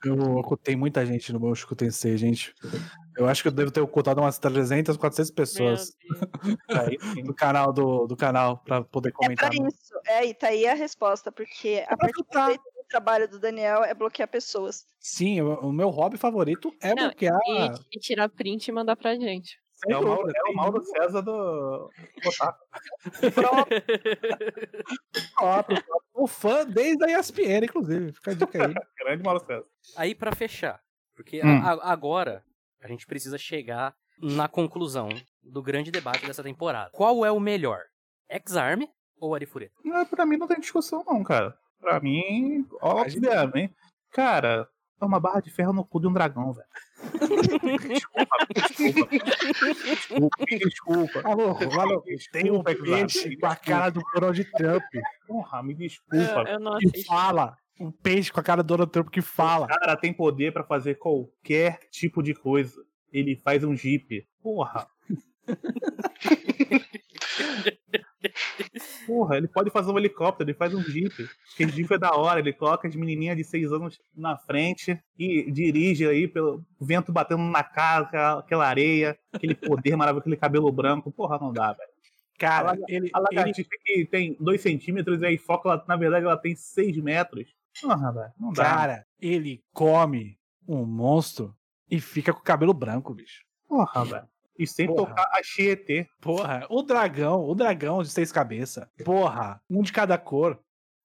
Eu 0.04 0.38
ocultei 0.38 0.76
muita 0.76 1.06
gente 1.06 1.34
no 1.34 1.40
meu 1.40 1.54
Shukutensei, 1.56 2.16
gente. 2.18 2.54
Eu 3.18 3.28
acho 3.28 3.42
que 3.42 3.48
eu 3.48 3.52
devo 3.52 3.72
ter 3.72 3.82
ocultado 3.82 4.22
umas 4.22 4.38
300, 4.38 4.98
400 4.98 5.32
Meu 5.32 5.36
pessoas. 5.36 5.92
Aí 6.70 6.98
do 7.24 7.34
canal 7.34 7.74
do, 7.74 8.06
do 8.08 8.16
canal 8.16 8.58
pra 8.60 8.84
poder 8.84 9.10
É 9.10 9.12
comentar. 9.12 9.50
pra 9.50 9.68
isso. 9.68 9.94
É, 10.06 10.26
e 10.26 10.34
tá 10.34 10.48
aí 10.48 10.68
a 10.68 10.74
resposta, 10.74 11.32
porque 11.32 11.84
a 11.88 11.96
chutar. 12.14 12.48
perfeita 12.48 12.64
do 12.75 12.75
trabalho 12.88 13.28
do 13.28 13.40
Daniel 13.40 13.84
é 13.84 13.94
bloquear 13.94 14.28
pessoas. 14.28 14.86
Sim, 15.00 15.42
o, 15.42 15.54
o 15.60 15.72
meu 15.74 15.90
hobby 15.90 16.18
favorito 16.18 16.74
é 16.82 16.94
Não, 16.96 17.08
bloquear. 17.08 17.40
E, 17.48 17.98
e 17.98 18.00
tirar 18.00 18.30
print 18.30 18.68
e 18.68 18.72
mandar 18.72 18.96
pra 18.96 19.16
gente. 19.16 19.58
sem 19.74 19.94
É 19.94 19.98
o 19.98 20.04
Mauro, 20.04 20.30
é 20.80 20.80
o. 20.80 20.84
César 20.84 21.22
do 21.22 21.90
Otaku. 22.26 22.66
Próprio, 23.34 23.82
próprio. 25.36 25.84
O 26.18 26.28
fã 26.28 26.66
desde 26.66 27.04
a 27.04 27.20
ESPN, 27.20 27.66
inclusive. 27.66 28.14
Fica 28.14 28.32
a 28.32 28.34
dica 28.34 28.68
aí. 28.68 28.74
Grande 28.98 29.22
Mauro 29.22 29.40
César. 29.46 29.66
Aí 29.98 30.16
pra 30.16 30.34
fechar, 30.34 30.80
porque 31.14 31.42
Hum. 31.44 31.62
a- 31.62 31.92
agora 31.92 32.42
a 32.82 32.88
gente 32.88 33.06
precisa 33.06 33.38
chegar 33.38 33.94
na 34.18 34.48
conclusão 34.48 35.10
do 35.44 35.62
grande 35.62 35.92
debate 35.92 36.26
dessa 36.26 36.42
temporada. 36.42 36.90
Qual 36.92 37.26
é 37.26 37.32
o 37.32 37.40
melhor? 37.40 37.82
X-Arm 38.30 38.84
ou 39.20 39.36
Arifureta? 39.36 39.74
Não, 39.84 40.06
pra 40.06 40.26
mim 40.26 40.38
não 40.38 40.48
tem 40.48 40.58
discussão, 40.60 41.04
não, 41.06 41.22
cara. 41.22 41.54
Pra 41.80 42.00
mim, 42.00 42.66
obviamente. 42.82 43.74
Cara, 44.12 44.68
é 45.02 45.06
uma 45.06 45.20
barra 45.20 45.42
de 45.42 45.50
ferro 45.52 45.74
no 45.74 45.84
cu 45.86 46.00
de 46.00 46.08
um 46.08 46.14
dragão, 46.14 46.54
velho. 46.54 46.68
desculpa, 47.90 48.38
desculpa. 48.56 49.10
Desculpa, 49.12 50.46
desculpa. 50.48 51.22
Alô, 51.24 51.58
alô, 51.80 52.04
tem 52.32 52.50
um 52.52 52.64
peixe 52.64 53.36
com 53.38 53.46
a 53.48 53.56
cara 53.56 53.90
do 53.92 54.02
Donald 54.14 54.44
Trump 54.52 54.84
Porra, 55.28 55.64
me 55.64 55.74
Eu, 55.74 55.78
desculpa. 55.78 56.44
eu 56.50 56.60
não 56.60 56.78
que 56.78 57.04
fala. 57.04 57.58
Um 57.80 57.92
peixe 57.92 58.32
com 58.32 58.40
a 58.40 58.44
cara 58.44 58.64
do 58.64 58.68
Donald 58.68 58.92
Trump 58.92 59.10
que 59.10 59.22
fala. 59.22 59.66
O 59.66 59.70
cara 59.70 59.98
tem 59.98 60.14
poder 60.14 60.54
pra 60.54 60.64
fazer 60.64 60.96
qualquer 60.96 61.80
tipo 61.92 62.24
de 62.24 62.34
coisa. 62.34 62.82
Ele 63.12 63.36
faz 63.36 63.64
um 63.66 63.76
jeep. 63.76 64.26
Porra. 64.42 64.88
Porra, 69.06 69.38
ele 69.38 69.48
pode 69.48 69.70
fazer 69.70 69.92
um 69.92 69.98
helicóptero, 69.98 70.50
ele 70.50 70.58
faz 70.58 70.74
um 70.74 70.82
jeep. 70.82 71.28
Aquele 71.54 71.72
jeep 71.72 71.94
é 71.94 71.98
da 71.98 72.16
hora, 72.16 72.40
ele 72.40 72.54
coloca 72.54 72.88
as 72.88 72.96
menininhas 72.96 73.38
de 73.38 73.44
6 73.44 73.72
anos 73.72 74.00
na 74.16 74.38
frente 74.38 75.00
e 75.18 75.52
dirige 75.52 76.08
aí 76.08 76.28
pelo 76.28 76.64
vento 76.80 77.12
batendo 77.12 77.44
na 77.44 77.64
cara, 77.64 78.40
aquela, 78.40 78.68
areia, 78.68 79.18
aquele 79.32 79.56
poder 79.56 79.96
maravilhoso, 79.96 80.22
aquele 80.22 80.38
cabelo 80.38 80.72
branco. 80.72 81.12
Porra, 81.12 81.38
não 81.40 81.52
dá, 81.52 81.74
velho. 81.74 81.90
Cara, 82.38 82.72
A 82.72 82.76
ele, 82.88 83.10
A 83.14 83.20
ele 83.20 83.28
lagartixa 83.32 83.70
que 83.84 84.06
tem 84.06 84.36
2 84.40 84.62
centímetros 84.62 85.22
e 85.22 85.26
aí 85.26 85.38
foca, 85.38 85.70
ela, 85.70 85.86
na 85.88 85.96
verdade, 85.96 86.26
ela 86.26 86.38
tem 86.38 86.56
6 86.56 86.98
metros. 86.98 87.48
Porra, 87.82 88.12
velho, 88.12 88.34
não 88.40 88.52
dá. 88.52 88.64
Cara, 88.64 89.06
ele 89.20 89.64
come 89.74 90.38
um 90.68 90.86
monstro 90.86 91.56
e 91.90 92.00
fica 92.00 92.34
com 92.34 92.40
o 92.40 92.44
cabelo 92.44 92.74
branco, 92.74 93.14
bicho. 93.14 93.44
Porra, 93.68 94.04
velho. 94.04 94.28
E 94.58 94.66
sem 94.66 94.88
Porra. 94.88 95.08
tocar 95.08 95.30
a 95.34 95.42
Chietê. 95.44 96.08
Porra, 96.22 96.66
o 96.70 96.82
dragão, 96.82 97.44
o 97.48 97.54
dragão 97.56 98.02
de 98.02 98.10
seis 98.10 98.32
cabeças. 98.32 98.86
Porra, 99.04 99.60
um 99.70 99.82
de 99.82 99.92
cada 99.92 100.18
cor. 100.18 100.60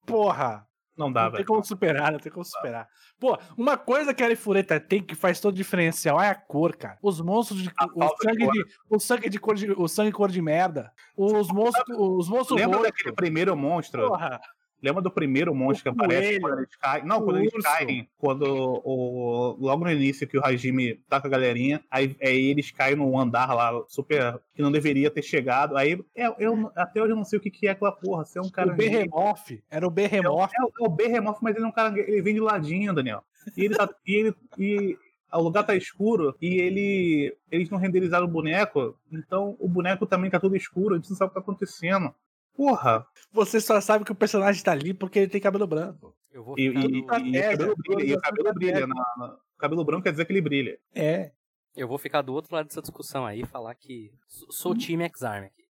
Porra, 0.07 0.67
Não 0.97 1.11
dá, 1.13 1.23
não 1.25 1.31
tem 1.31 1.37
velho. 1.39 1.47
como 1.47 1.65
superar, 1.65 2.13
não 2.13 2.19
tem 2.19 2.31
como 2.33 2.45
superar. 2.45 2.87
Pô, 3.19 3.39
uma 3.57 3.77
coisa 3.77 4.13
que 4.15 4.23
a 4.23 4.27
Arifureta 4.27 4.79
tem 4.81 5.03
que 5.03 5.15
faz 5.15 5.41
todo 5.41 5.55
diferencial 5.55 6.21
é 6.21 6.29
a 6.29 6.35
cor, 6.35 6.77
cara. 6.77 6.99
Os 7.03 7.21
monstros 7.21 7.63
de. 7.63 7.71
A 7.77 7.87
O 7.87 7.89
de 8.09 8.23
sangue 8.23 8.45
cor. 8.45 8.53
de, 8.53 8.65
o 8.89 8.99
sangue 8.99 9.29
de 9.29 9.39
cor 9.39 9.55
de. 9.55 9.71
O 9.73 9.89
sangue 9.89 10.13
cor 10.13 10.31
de 10.31 10.41
merda. 10.43 10.93
Os 11.17 11.49
monstros. 11.49 11.97
Os 11.99 12.29
monstros 12.29 12.61
Lembra 12.61 12.83
daquele 12.83 13.15
primeiro 13.15 13.57
monstro? 13.57 14.09
Porra. 14.09 14.41
Lembra 14.83 15.03
do 15.03 15.11
primeiro 15.11 15.55
monstro 15.55 15.93
que 15.93 16.01
aparece 16.01 16.27
coelho. 16.29 16.41
quando 16.41 16.59
eles 16.59 16.77
caem? 16.77 17.05
Não, 17.07 17.19
O 17.19 17.23
quando 17.25 17.39
eles 17.39 17.53
urso. 17.53 17.67
caem. 17.69 18.09
Quando 18.19 18.45
o, 18.85 19.57
logo 19.61 19.85
no 19.85 19.91
início 19.93 20.27
que 20.27 20.39
o 20.39 20.45
Hajime 20.45 20.95
tá 21.09 21.21
com 21.21 21.27
a 21.27 21.31
galerinha, 21.31 21.83
aí, 21.91 22.17
aí 22.23 22.47
eles 22.47 22.71
caem 22.71 22.97
num 22.97 23.19
andar 23.19 23.53
lá 23.55 23.73
super. 23.89 24.41
que 24.55 24.63
não 24.63 24.73
deveria 24.73 25.11
ter 25.11 25.23
chegado. 25.23 25.77
Aí 25.77 26.03
é, 26.17 26.27
eu 26.45 26.71
até 26.75 27.03
hoje 27.03 27.13
eu 27.13 27.17
não 27.17 27.25
sei 27.25 27.39
o 27.39 27.43
que, 27.43 27.51
que 27.51 27.67
é 27.69 27.71
aquela 27.73 27.93
porra. 27.93 28.25
Você 28.25 28.39
é 28.39 28.43
um 28.43 28.49
cara. 28.51 28.73
O 28.73 28.77
Behemoth. 28.77 29.63
Era 29.71 29.87
o 29.87 29.91
Behemoth. 29.91 30.51
É, 30.59 30.63
o- 30.65 30.85
é 30.85 30.89
o 30.89 30.91
Behemoth, 30.91 31.39
mas 31.43 31.55
ele 31.57 31.65
é 31.65 31.69
um 31.69 31.73
cara. 31.73 31.99
Ele 31.99 32.23
vem 32.23 32.35
de 32.35 32.41
ladinho, 32.41 32.95
Daniel. 32.95 33.23
E 33.57 33.65
ele 33.65 33.75
tá. 33.75 33.89
e 34.07 34.15
ele. 34.15 34.35
E, 34.59 34.97
o 35.33 35.39
lugar 35.41 35.63
tá 35.65 35.77
escuro 35.77 36.35
e 36.43 36.55
ele. 36.61 37.37
Eles 37.53 37.71
não 37.71 37.79
renderizaram 37.79 38.25
o 38.27 38.29
boneco, 38.29 38.97
então 39.13 39.55
o 39.61 39.69
boneco 39.69 40.05
também 40.05 40.29
tá 40.29 40.41
tudo 40.41 40.57
escuro, 40.57 40.95
a 40.95 40.99
gente 40.99 41.09
não 41.11 41.17
sabe 41.17 41.29
o 41.29 41.31
que 41.31 41.35
tá 41.35 41.41
acontecendo. 41.41 42.13
Porra! 42.61 43.07
Você 43.33 43.59
só 43.61 43.81
sabe 43.81 44.05
que 44.05 44.13
o 44.13 44.15
personagem 44.15 44.63
tá 44.63 44.73
ali 44.73 44.93
porque 44.93 45.19
ele 45.21 45.31
tem 45.31 45.41
cabelo 45.41 45.67
branco. 45.67 46.15
Eu 46.31 46.45
vou 46.45 46.55
E, 46.59 46.69
ficar, 46.69 46.81
e, 46.81 46.89
do, 46.89 46.97
e 46.97 47.01
o 47.01 47.07
cabelo 47.07 47.75
brilha, 47.77 48.05
e 48.05 48.15
o 48.15 48.21
cabelo 48.21 48.53
brilha. 48.55 48.87
na- 48.87 49.15
na- 49.17 49.35
o 49.35 49.59
cabelo 49.59 49.85
branco 49.85 50.03
quer 50.03 50.11
dizer 50.11 50.25
que 50.27 50.33
ele 50.33 50.41
brilha. 50.43 50.79
É. 50.95 51.33
eu 51.77 51.89
vou 51.89 51.97
ficar 51.99 52.21
do 52.21 52.35
outro 52.35 52.55
lado 52.55 52.67
dessa 52.67 52.83
discussão 52.83 53.25
aí 53.25 53.41
e 53.43 53.47
falar 53.47 53.75
que 53.77 54.13
sou- 54.29 54.51
sou 54.53 54.75
time 54.75 55.05
X-Arm 55.05 55.45
aqui. 55.45 55.65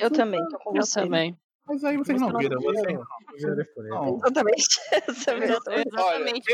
Eu 0.00 0.10
também, 0.10 0.40
tô 0.48 0.58
com 0.58 0.76
Eu 0.76 0.82
você. 0.84 1.00
também. 1.00 1.38
Mas 1.66 1.84
aí 1.84 1.96
vocês 1.96 2.20
não 2.20 2.36
viram. 2.36 2.60
Vocês 2.60 2.98
não. 3.88 4.16
Exatamente. 4.16 4.80
É. 4.92 4.98
Exatamente. 5.10 6.48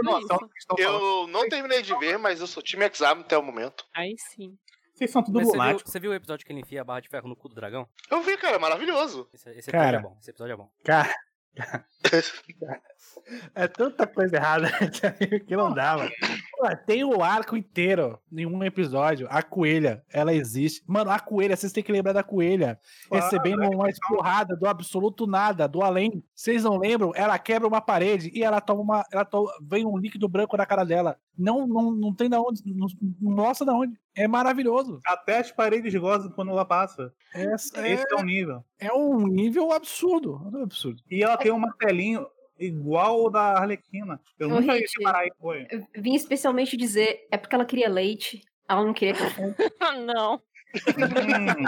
Eu 0.78 1.26
não 1.28 1.48
terminei 1.48 1.82
de 1.82 1.96
ver, 1.98 2.18
mas 2.18 2.40
eu 2.40 2.46
sou 2.46 2.62
time 2.62 2.84
exame 2.88 3.22
até 3.22 3.36
o 3.38 3.42
momento. 3.42 3.84
Aí 3.94 4.14
sim. 4.18 4.56
Vocês 4.94 5.10
são 5.10 5.22
tudo 5.24 5.34
Mas 5.34 5.46
você 5.46 5.52
viu, 5.52 5.60
lunáticos. 5.60 5.92
você 5.92 6.00
viu 6.00 6.10
o 6.12 6.14
episódio 6.14 6.46
que 6.46 6.52
ele 6.52 6.60
enfia 6.60 6.80
a 6.80 6.84
barra 6.84 7.00
de 7.00 7.08
ferro 7.08 7.28
no 7.28 7.34
cu 7.34 7.48
do 7.48 7.54
dragão? 7.54 7.88
Eu 8.08 8.22
vi, 8.22 8.36
cara, 8.36 8.58
maravilhoso. 8.60 9.28
Esse, 9.34 9.50
esse 9.50 9.70
Cara. 9.70 9.96
episódio 9.98 9.98
é 9.98 10.02
bom. 10.10 10.18
Esse 10.20 10.30
episódio 10.30 10.52
é 10.52 10.56
bom. 10.56 10.70
Cara. 10.84 11.14
É 13.54 13.66
tanta 13.68 14.06
coisa 14.06 14.36
errada 14.36 14.68
que 15.46 15.56
não 15.56 15.72
dá, 15.72 15.96
mano. 15.96 16.10
Pô, 16.52 16.53
Tem 16.86 17.04
o 17.04 17.22
arco 17.22 17.56
inteiro 17.56 18.18
em 18.32 18.46
um 18.46 18.62
episódio. 18.62 19.26
A 19.30 19.42
coelha, 19.42 20.02
ela 20.12 20.32
existe. 20.32 20.82
Mano, 20.86 21.10
a 21.10 21.18
coelha, 21.18 21.56
vocês 21.56 21.72
têm 21.72 21.82
que 21.82 21.90
lembrar 21.92 22.12
da 22.12 22.22
coelha. 22.22 22.78
Claro, 23.08 23.24
recebendo 23.24 23.62
uma 23.70 23.88
esporrada 23.90 24.56
do 24.56 24.66
absoluto 24.66 25.26
nada, 25.26 25.66
do 25.66 25.82
além. 25.82 26.22
Vocês 26.34 26.64
não 26.64 26.76
lembram? 26.78 27.12
Ela 27.14 27.38
quebra 27.38 27.66
uma 27.68 27.80
parede 27.80 28.30
e 28.34 28.42
ela 28.42 28.60
toma 28.60 28.80
uma. 28.82 29.04
Ela 29.12 29.24
to- 29.24 29.50
vem 29.62 29.84
um 29.86 29.96
líquido 29.98 30.28
branco 30.28 30.56
na 30.56 30.66
cara 30.66 30.84
dela. 30.84 31.16
Não, 31.36 31.66
não, 31.66 31.90
não 31.90 32.14
tem 32.14 32.28
da 32.30 32.40
onde. 32.40 32.60
Não, 32.64 32.86
não 33.20 33.32
mostra 33.36 33.66
da 33.66 33.74
onde. 33.74 33.98
É 34.16 34.28
maravilhoso. 34.28 35.00
Até 35.06 35.38
as 35.38 35.50
paredes 35.50 35.92
gozam 35.94 36.30
quando 36.30 36.50
ela 36.52 36.64
passa. 36.64 37.12
Essa 37.34 37.80
é, 37.84 37.92
Esse 37.92 38.06
é 38.12 38.16
o 38.16 38.22
nível. 38.22 38.64
é 38.78 38.92
um 38.92 39.26
nível 39.26 39.72
absurdo. 39.72 40.40
É 40.52 40.56
um 40.58 40.62
absurdo. 40.62 41.02
E 41.10 41.22
ela 41.22 41.36
tem 41.36 41.50
um 41.50 41.58
martelinho 41.58 42.24
igual 42.58 43.24
o 43.24 43.30
da 43.30 43.58
Arlequina. 43.58 44.20
Eu 44.38 44.48
Ô, 44.48 44.60
nunca 44.60 44.74
ia 44.74 44.80
Hit. 44.80 44.90
separar 44.90 45.20
aí, 45.20 45.30
foi. 45.40 45.66
Eu 45.70 45.86
vim 45.96 46.14
especialmente 46.14 46.76
dizer, 46.76 47.26
é 47.30 47.36
porque 47.36 47.54
ela 47.54 47.64
queria 47.64 47.88
leite, 47.88 48.42
ela 48.68 48.84
não 48.84 48.94
queria 48.94 49.14
café. 49.14 49.54
Não. 50.06 50.42
Hum. 50.74 51.64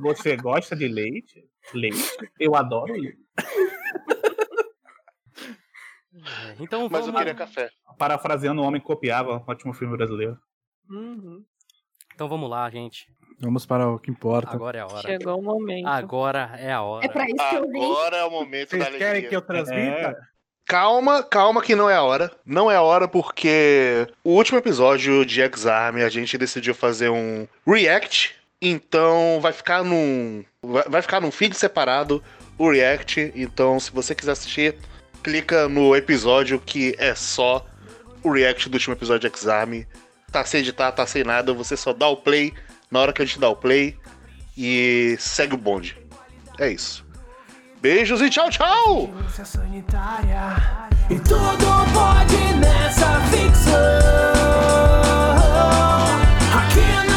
Você 0.00 0.36
gosta 0.36 0.76
de 0.76 0.86
leite? 0.86 1.48
Leite? 1.72 2.02
Eu 2.38 2.54
adoro 2.54 2.92
leite. 2.92 3.18
É, 6.14 6.56
então 6.60 6.88
Mas 6.90 7.06
eu 7.06 7.06
vamos, 7.06 7.18
queria 7.18 7.34
café. 7.34 7.70
Parafraseando 7.98 8.60
o 8.60 8.64
homem 8.64 8.80
copiava, 8.80 9.38
um 9.38 9.44
ótimo 9.46 9.72
filme 9.72 9.96
brasileiro. 9.96 10.38
Uhum. 10.90 11.44
Então 12.22 12.28
vamos 12.28 12.48
lá, 12.48 12.70
gente. 12.70 13.08
Vamos 13.40 13.66
para 13.66 13.88
o 13.88 13.98
que 13.98 14.08
importa. 14.08 14.54
Agora 14.54 14.78
é 14.78 14.80
a 14.80 14.86
hora. 14.86 15.00
Chegou 15.02 15.40
o 15.40 15.42
momento. 15.42 15.88
Agora 15.88 16.54
é 16.56 16.70
a 16.70 16.80
hora. 16.80 17.04
É 17.04 17.08
pra 17.08 17.24
isso 17.24 17.50
que 17.50 17.56
eu 17.56 17.68
vim. 17.68 17.82
Agora 17.82 18.16
é 18.16 18.24
o 18.24 18.30
momento 18.30 18.70
da 18.70 18.76
Vocês 18.76 18.82
alegria. 18.86 19.06
querem 19.08 19.28
que 19.28 19.34
eu 19.34 19.42
transmita? 19.42 20.16
Calma, 20.64 21.24
calma 21.24 21.60
que 21.60 21.74
não 21.74 21.90
é 21.90 21.96
a 21.96 22.02
hora. 22.04 22.30
Não 22.46 22.70
é 22.70 22.76
a 22.76 22.82
hora 22.82 23.08
porque 23.08 24.06
o 24.22 24.34
último 24.34 24.56
episódio 24.56 25.26
de 25.26 25.42
X-Arm 25.42 25.96
a 25.96 26.08
gente 26.08 26.38
decidiu 26.38 26.76
fazer 26.76 27.08
um 27.08 27.48
react. 27.66 28.36
Então 28.60 29.40
vai 29.40 29.52
ficar 29.52 29.82
num. 29.82 30.44
Vai 30.62 30.84
vai 30.88 31.02
ficar 31.02 31.20
num 31.20 31.32
feed 31.32 31.56
separado 31.56 32.22
o 32.56 32.70
react. 32.70 33.32
Então, 33.34 33.80
se 33.80 33.90
você 33.90 34.14
quiser 34.14 34.30
assistir, 34.30 34.76
clica 35.24 35.68
no 35.68 35.96
episódio 35.96 36.60
que 36.60 36.94
é 36.98 37.16
só 37.16 37.66
o 38.22 38.30
react 38.30 38.68
do 38.68 38.74
último 38.74 38.94
episódio 38.94 39.28
de 39.28 39.34
X-Arm 39.34 39.82
tá 40.32 40.44
sem 40.44 40.60
editar, 40.60 40.90
tá 40.90 41.06
sem 41.06 41.22
nada, 41.22 41.52
você 41.52 41.76
só 41.76 41.92
dá 41.92 42.08
o 42.08 42.16
play 42.16 42.54
na 42.90 42.98
hora 43.00 43.12
que 43.12 43.20
a 43.20 43.24
gente 43.24 43.38
dá 43.38 43.48
o 43.48 43.56
play 43.56 43.96
e 44.56 45.14
segue 45.20 45.54
o 45.54 45.58
bonde. 45.58 45.96
É 46.58 46.70
isso. 46.70 47.04
Beijos 47.80 48.20
e 48.22 48.30
tchau, 48.30 48.48
tchau! 48.48 49.10
E 51.10 51.18
tudo 51.18 51.66
pode 51.92 52.54
nessa 52.54 53.20
ficção. 53.30 53.72
Aqui 56.54 57.11